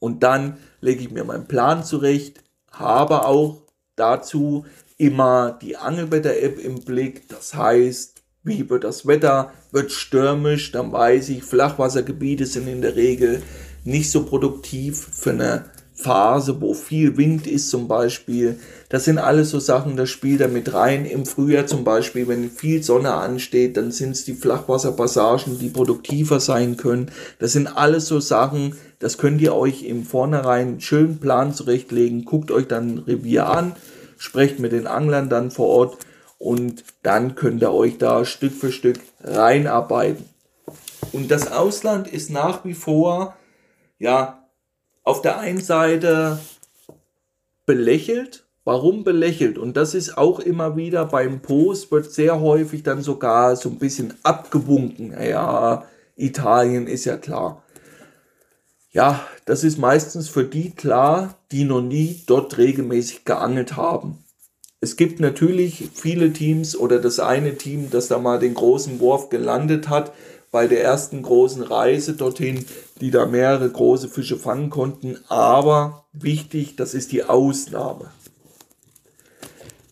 Und 0.00 0.24
dann 0.24 0.56
lege 0.80 1.02
ich 1.02 1.12
mir 1.12 1.22
meinen 1.22 1.46
Plan 1.46 1.84
zurecht, 1.84 2.42
habe 2.72 3.24
auch 3.24 3.62
dazu 3.94 4.66
immer 4.98 5.56
die 5.62 5.76
Angelwetter-App 5.76 6.58
im 6.58 6.80
Blick, 6.80 7.28
das 7.28 7.54
heißt, 7.54 8.22
wie 8.42 8.68
wird 8.68 8.82
das 8.82 9.06
Wetter, 9.06 9.52
wird 9.70 9.92
stürmisch, 9.92 10.72
dann 10.72 10.90
weiß 10.90 11.28
ich, 11.28 11.44
Flachwassergebiete 11.44 12.44
sind 12.44 12.66
in 12.66 12.82
der 12.82 12.96
Regel 12.96 13.40
nicht 13.84 14.10
so 14.10 14.24
produktiv 14.24 14.98
für 15.12 15.30
eine 15.30 15.70
Phase, 15.96 16.60
wo 16.60 16.74
viel 16.74 17.16
Wind 17.16 17.46
ist 17.46 17.70
zum 17.70 17.88
Beispiel. 17.88 18.60
Das 18.90 19.04
sind 19.04 19.18
alles 19.18 19.50
so 19.50 19.58
Sachen, 19.58 19.96
das 19.96 20.10
spielt 20.10 20.42
da 20.42 20.46
mit 20.48 20.72
rein. 20.74 21.06
Im 21.06 21.24
Frühjahr 21.24 21.66
zum 21.66 21.84
Beispiel, 21.84 22.28
wenn 22.28 22.50
viel 22.50 22.82
Sonne 22.82 23.14
ansteht, 23.14 23.76
dann 23.76 23.90
sind 23.90 24.10
es 24.10 24.24
die 24.24 24.34
Flachwasserpassagen, 24.34 25.58
die 25.58 25.70
produktiver 25.70 26.38
sein 26.38 26.76
können. 26.76 27.10
Das 27.38 27.52
sind 27.52 27.66
alles 27.66 28.06
so 28.06 28.20
Sachen, 28.20 28.76
das 28.98 29.16
könnt 29.16 29.40
ihr 29.40 29.54
euch 29.54 29.84
im 29.84 30.04
Vornherein 30.04 30.80
schön 30.80 31.18
Plan 31.18 31.54
zurechtlegen. 31.54 32.24
Guckt 32.26 32.50
euch 32.50 32.68
dann 32.68 32.98
Revier 32.98 33.48
an, 33.48 33.72
sprecht 34.18 34.58
mit 34.58 34.72
den 34.72 34.86
Anglern 34.86 35.30
dann 35.30 35.50
vor 35.50 35.68
Ort 35.68 35.98
und 36.38 36.84
dann 37.02 37.34
könnt 37.34 37.62
ihr 37.62 37.72
euch 37.72 37.96
da 37.96 38.24
Stück 38.26 38.52
für 38.52 38.70
Stück 38.70 39.00
reinarbeiten. 39.24 40.24
Und 41.12 41.30
das 41.30 41.50
Ausland 41.50 42.06
ist 42.06 42.30
nach 42.30 42.64
wie 42.64 42.74
vor, 42.74 43.34
ja, 43.98 44.45
auf 45.06 45.22
der 45.22 45.38
einen 45.38 45.60
Seite 45.60 46.40
belächelt. 47.64 48.44
Warum 48.64 49.04
belächelt? 49.04 49.56
Und 49.56 49.76
das 49.76 49.94
ist 49.94 50.18
auch 50.18 50.40
immer 50.40 50.76
wieder 50.76 51.04
beim 51.04 51.40
Post, 51.40 51.92
wird 51.92 52.10
sehr 52.10 52.40
häufig 52.40 52.82
dann 52.82 53.00
sogar 53.00 53.54
so 53.54 53.68
ein 53.68 53.78
bisschen 53.78 54.14
abgewunken. 54.24 55.14
Ja, 55.22 55.84
Italien 56.16 56.88
ist 56.88 57.04
ja 57.04 57.16
klar. 57.16 57.62
Ja, 58.90 59.24
das 59.44 59.62
ist 59.62 59.78
meistens 59.78 60.28
für 60.28 60.42
die 60.42 60.72
klar, 60.72 61.36
die 61.52 61.62
noch 61.62 61.82
nie 61.82 62.24
dort 62.26 62.58
regelmäßig 62.58 63.24
geangelt 63.24 63.76
haben. 63.76 64.24
Es 64.80 64.96
gibt 64.96 65.20
natürlich 65.20 65.90
viele 65.94 66.32
Teams 66.32 66.76
oder 66.76 66.98
das 66.98 67.20
eine 67.20 67.56
Team, 67.56 67.90
das 67.90 68.08
da 68.08 68.18
mal 68.18 68.40
den 68.40 68.54
großen 68.54 68.98
Wurf 68.98 69.28
gelandet 69.28 69.88
hat, 69.88 70.12
bei 70.50 70.66
der 70.66 70.82
ersten 70.82 71.22
großen 71.22 71.62
Reise 71.62 72.14
dorthin, 72.14 72.64
die 73.00 73.10
da 73.10 73.26
mehrere 73.26 73.68
große 73.68 74.08
Fische 74.08 74.36
fangen 74.36 74.70
konnten. 74.70 75.18
Aber 75.28 76.06
wichtig, 76.12 76.76
das 76.76 76.94
ist 76.94 77.12
die 77.12 77.24
Ausnahme. 77.24 78.10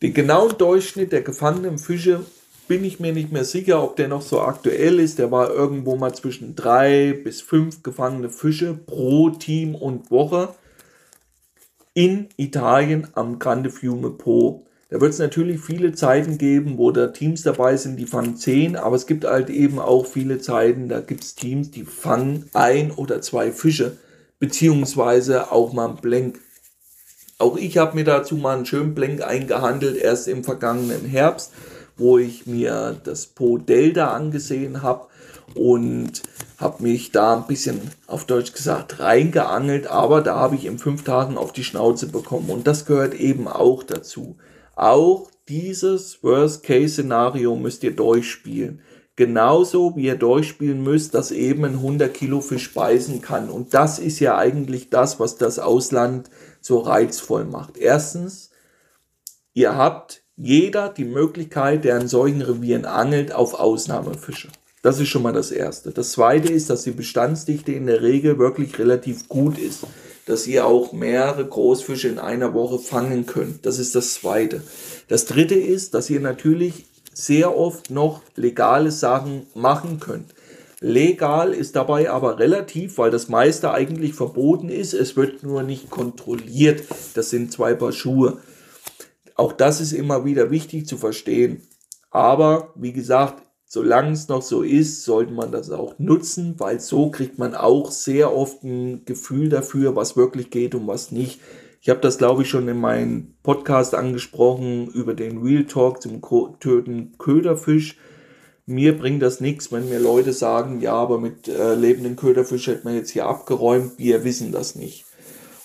Den 0.02 0.14
genauen 0.14 0.56
Durchschnitt 0.58 1.12
der 1.12 1.22
gefangenen 1.22 1.78
Fische 1.78 2.24
bin 2.68 2.84
ich 2.84 3.00
mir 3.00 3.12
nicht 3.12 3.32
mehr 3.32 3.44
sicher, 3.44 3.82
ob 3.82 3.96
der 3.96 4.08
noch 4.08 4.22
so 4.22 4.40
aktuell 4.40 4.98
ist. 4.98 5.18
Der 5.18 5.30
war 5.30 5.50
irgendwo 5.50 5.96
mal 5.96 6.14
zwischen 6.14 6.56
drei 6.56 7.12
bis 7.12 7.42
fünf 7.42 7.82
gefangene 7.82 8.30
Fische 8.30 8.74
pro 8.74 9.30
Team 9.30 9.74
und 9.74 10.10
Woche 10.10 10.54
in 11.92 12.28
Italien 12.36 13.08
am 13.14 13.38
Grande 13.38 13.70
Fiume 13.70 14.10
Po. 14.10 14.66
Da 14.94 15.00
wird 15.00 15.12
es 15.12 15.18
natürlich 15.18 15.60
viele 15.60 15.92
Zeiten 15.92 16.38
geben, 16.38 16.78
wo 16.78 16.92
da 16.92 17.08
Teams 17.08 17.42
dabei 17.42 17.76
sind, 17.76 17.98
die 17.98 18.06
fangen 18.06 18.36
10, 18.36 18.76
aber 18.76 18.94
es 18.94 19.08
gibt 19.08 19.24
halt 19.24 19.50
eben 19.50 19.80
auch 19.80 20.06
viele 20.06 20.38
Zeiten, 20.38 20.88
da 20.88 21.00
gibt 21.00 21.24
es 21.24 21.34
Teams, 21.34 21.72
die 21.72 21.82
fangen 21.82 22.48
ein 22.52 22.92
oder 22.92 23.20
zwei 23.20 23.50
Fische, 23.50 23.96
beziehungsweise 24.38 25.50
auch 25.50 25.72
mal 25.72 25.88
ein 25.88 25.96
Blank. 25.96 26.38
Auch 27.38 27.56
ich 27.56 27.76
habe 27.76 27.96
mir 27.96 28.04
dazu 28.04 28.36
mal 28.36 28.54
einen 28.54 28.66
schönen 28.66 28.94
Blank 28.94 29.20
eingehandelt, 29.20 29.96
erst 29.96 30.28
im 30.28 30.44
vergangenen 30.44 31.04
Herbst, 31.04 31.50
wo 31.96 32.18
ich 32.18 32.46
mir 32.46 32.94
das 33.02 33.26
Po 33.26 33.58
Delta 33.58 34.14
angesehen 34.14 34.82
habe 34.82 35.08
und 35.56 36.22
habe 36.58 36.84
mich 36.84 37.10
da 37.10 37.34
ein 37.34 37.48
bisschen 37.48 37.80
auf 38.06 38.26
Deutsch 38.26 38.52
gesagt 38.52 39.00
reingeangelt, 39.00 39.88
aber 39.88 40.20
da 40.20 40.36
habe 40.36 40.54
ich 40.54 40.66
in 40.66 40.78
fünf 40.78 41.02
Tagen 41.02 41.36
auf 41.36 41.52
die 41.52 41.64
Schnauze 41.64 42.06
bekommen 42.06 42.48
und 42.48 42.68
das 42.68 42.86
gehört 42.86 43.14
eben 43.14 43.48
auch 43.48 43.82
dazu. 43.82 44.36
Auch 44.76 45.30
dieses 45.48 46.22
Worst-Case-Szenario 46.22 47.54
müsst 47.56 47.84
ihr 47.84 47.94
durchspielen. 47.94 48.80
Genauso 49.16 49.94
wie 49.94 50.06
ihr 50.06 50.16
durchspielen 50.16 50.82
müsst, 50.82 51.14
dass 51.14 51.30
eben 51.30 51.64
ein 51.64 51.74
100 51.74 52.12
Kilo 52.12 52.40
Fisch 52.40 52.74
beißen 52.74 53.20
kann. 53.20 53.48
Und 53.48 53.72
das 53.72 54.00
ist 54.00 54.18
ja 54.18 54.36
eigentlich 54.36 54.90
das, 54.90 55.20
was 55.20 55.36
das 55.36 55.60
Ausland 55.60 56.30
so 56.60 56.80
reizvoll 56.80 57.44
macht. 57.44 57.76
Erstens, 57.76 58.50
ihr 59.52 59.76
habt 59.76 60.22
jeder 60.36 60.88
die 60.88 61.04
Möglichkeit, 61.04 61.84
der 61.84 62.00
in 62.00 62.08
solchen 62.08 62.42
Revieren 62.42 62.86
angelt, 62.86 63.32
auf 63.32 63.54
Ausnahmefische. 63.54 64.48
Das 64.82 64.98
ist 64.98 65.08
schon 65.08 65.22
mal 65.22 65.32
das 65.32 65.52
Erste. 65.52 65.92
Das 65.92 66.12
Zweite 66.12 66.52
ist, 66.52 66.68
dass 66.68 66.82
die 66.82 66.90
Bestandsdichte 66.90 67.72
in 67.72 67.86
der 67.86 68.02
Regel 68.02 68.38
wirklich 68.38 68.78
relativ 68.78 69.28
gut 69.28 69.58
ist. 69.58 69.84
Dass 70.26 70.46
ihr 70.46 70.66
auch 70.66 70.92
mehrere 70.92 71.44
Großfische 71.46 72.08
in 72.08 72.18
einer 72.18 72.54
Woche 72.54 72.78
fangen 72.78 73.26
könnt. 73.26 73.66
Das 73.66 73.78
ist 73.78 73.94
das 73.94 74.14
Zweite. 74.14 74.62
Das 75.08 75.26
Dritte 75.26 75.54
ist, 75.54 75.94
dass 75.94 76.08
ihr 76.08 76.20
natürlich 76.20 76.86
sehr 77.12 77.56
oft 77.56 77.90
noch 77.90 78.22
legale 78.34 78.90
Sachen 78.90 79.46
machen 79.54 80.00
könnt. 80.00 80.34
Legal 80.80 81.54
ist 81.54 81.76
dabei 81.76 82.10
aber 82.10 82.38
relativ, 82.38 82.98
weil 82.98 83.10
das 83.10 83.28
meiste 83.28 83.72
eigentlich 83.72 84.14
verboten 84.14 84.68
ist. 84.68 84.92
Es 84.92 85.16
wird 85.16 85.42
nur 85.42 85.62
nicht 85.62 85.88
kontrolliert. 85.88 86.82
Das 87.14 87.30
sind 87.30 87.52
zwei 87.52 87.74
Paar 87.74 87.92
Schuhe. 87.92 88.38
Auch 89.34 89.52
das 89.52 89.80
ist 89.80 89.92
immer 89.92 90.24
wieder 90.24 90.50
wichtig 90.50 90.86
zu 90.86 90.98
verstehen. 90.98 91.62
Aber 92.10 92.72
wie 92.74 92.92
gesagt, 92.92 93.43
solange 93.74 94.12
es 94.12 94.28
noch 94.28 94.40
so 94.40 94.62
ist, 94.62 95.02
sollte 95.02 95.32
man 95.32 95.50
das 95.50 95.70
auch 95.72 95.98
nutzen, 95.98 96.54
weil 96.58 96.78
so 96.78 97.10
kriegt 97.10 97.40
man 97.40 97.56
auch 97.56 97.90
sehr 97.90 98.32
oft 98.32 98.62
ein 98.62 99.04
Gefühl 99.04 99.48
dafür, 99.48 99.96
was 99.96 100.16
wirklich 100.16 100.50
geht 100.50 100.76
und 100.76 100.86
was 100.86 101.10
nicht. 101.10 101.40
Ich 101.82 101.88
habe 101.88 101.98
das, 101.98 102.16
glaube 102.16 102.42
ich, 102.42 102.48
schon 102.48 102.68
in 102.68 102.78
meinem 102.78 103.34
Podcast 103.42 103.96
angesprochen 103.96 104.86
über 104.86 105.12
den 105.12 105.42
Real 105.42 105.64
Talk 105.64 106.00
zum 106.00 106.22
Töten 106.60 107.14
Köderfisch. 107.18 107.98
Mir 108.64 108.96
bringt 108.96 109.22
das 109.22 109.40
nichts, 109.40 109.72
wenn 109.72 109.88
mir 109.88 109.98
Leute 109.98 110.32
sagen, 110.32 110.80
ja, 110.80 110.94
aber 110.94 111.18
mit 111.18 111.48
äh, 111.48 111.74
lebenden 111.74 112.14
Köderfisch 112.14 112.68
hätte 112.68 112.84
man 112.84 112.94
jetzt 112.94 113.10
hier 113.10 113.26
abgeräumt. 113.26 113.98
Wir 113.98 114.22
wissen 114.22 114.52
das 114.52 114.76
nicht. 114.76 115.04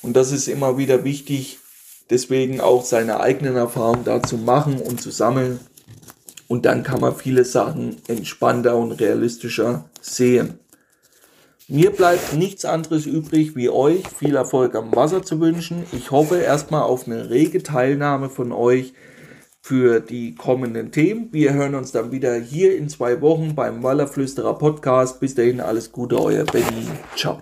Und 0.01 0.17
das 0.17 0.31
ist 0.31 0.47
immer 0.47 0.79
wieder 0.79 1.03
wichtig, 1.03 1.59
deswegen 2.09 2.59
auch 2.59 2.83
seine 2.83 3.19
eigenen 3.19 3.55
Erfahrungen 3.55 4.03
dazu 4.03 4.35
machen 4.35 4.81
und 4.81 4.99
zu 4.99 5.11
sammeln. 5.11 5.59
Und 6.49 6.65
dann 6.65 6.83
kann 6.83 6.99
man 6.99 7.15
viele 7.15 7.45
Sachen 7.45 7.97
entspannter 8.07 8.75
und 8.75 8.91
realistischer 8.93 9.85
sehen. 10.01 10.59
Mir 11.67 11.91
bleibt 11.91 12.33
nichts 12.33 12.65
anderes 12.65 13.05
übrig, 13.05 13.55
wie 13.55 13.69
euch 13.69 14.07
viel 14.07 14.35
Erfolg 14.35 14.73
am 14.73 14.93
Wasser 14.95 15.21
zu 15.21 15.39
wünschen. 15.39 15.83
Ich 15.91 16.09
hoffe 16.09 16.39
erstmal 16.39 16.81
auf 16.81 17.05
eine 17.05 17.29
rege 17.29 17.61
Teilnahme 17.61 18.29
von 18.29 18.51
euch 18.51 18.93
für 19.61 19.99
die 19.99 20.33
kommenden 20.33 20.91
Themen. 20.91 21.29
Wir 21.31 21.53
hören 21.53 21.75
uns 21.75 21.91
dann 21.91 22.11
wieder 22.11 22.33
hier 22.33 22.75
in 22.75 22.89
zwei 22.89 23.21
Wochen 23.21 23.53
beim 23.53 23.83
Wallerflüsterer 23.83 24.57
Podcast. 24.57 25.19
Bis 25.19 25.35
dahin 25.35 25.61
alles 25.61 25.91
Gute, 25.91 26.19
euer 26.19 26.45
Benny. 26.45 26.87
Ciao. 27.15 27.39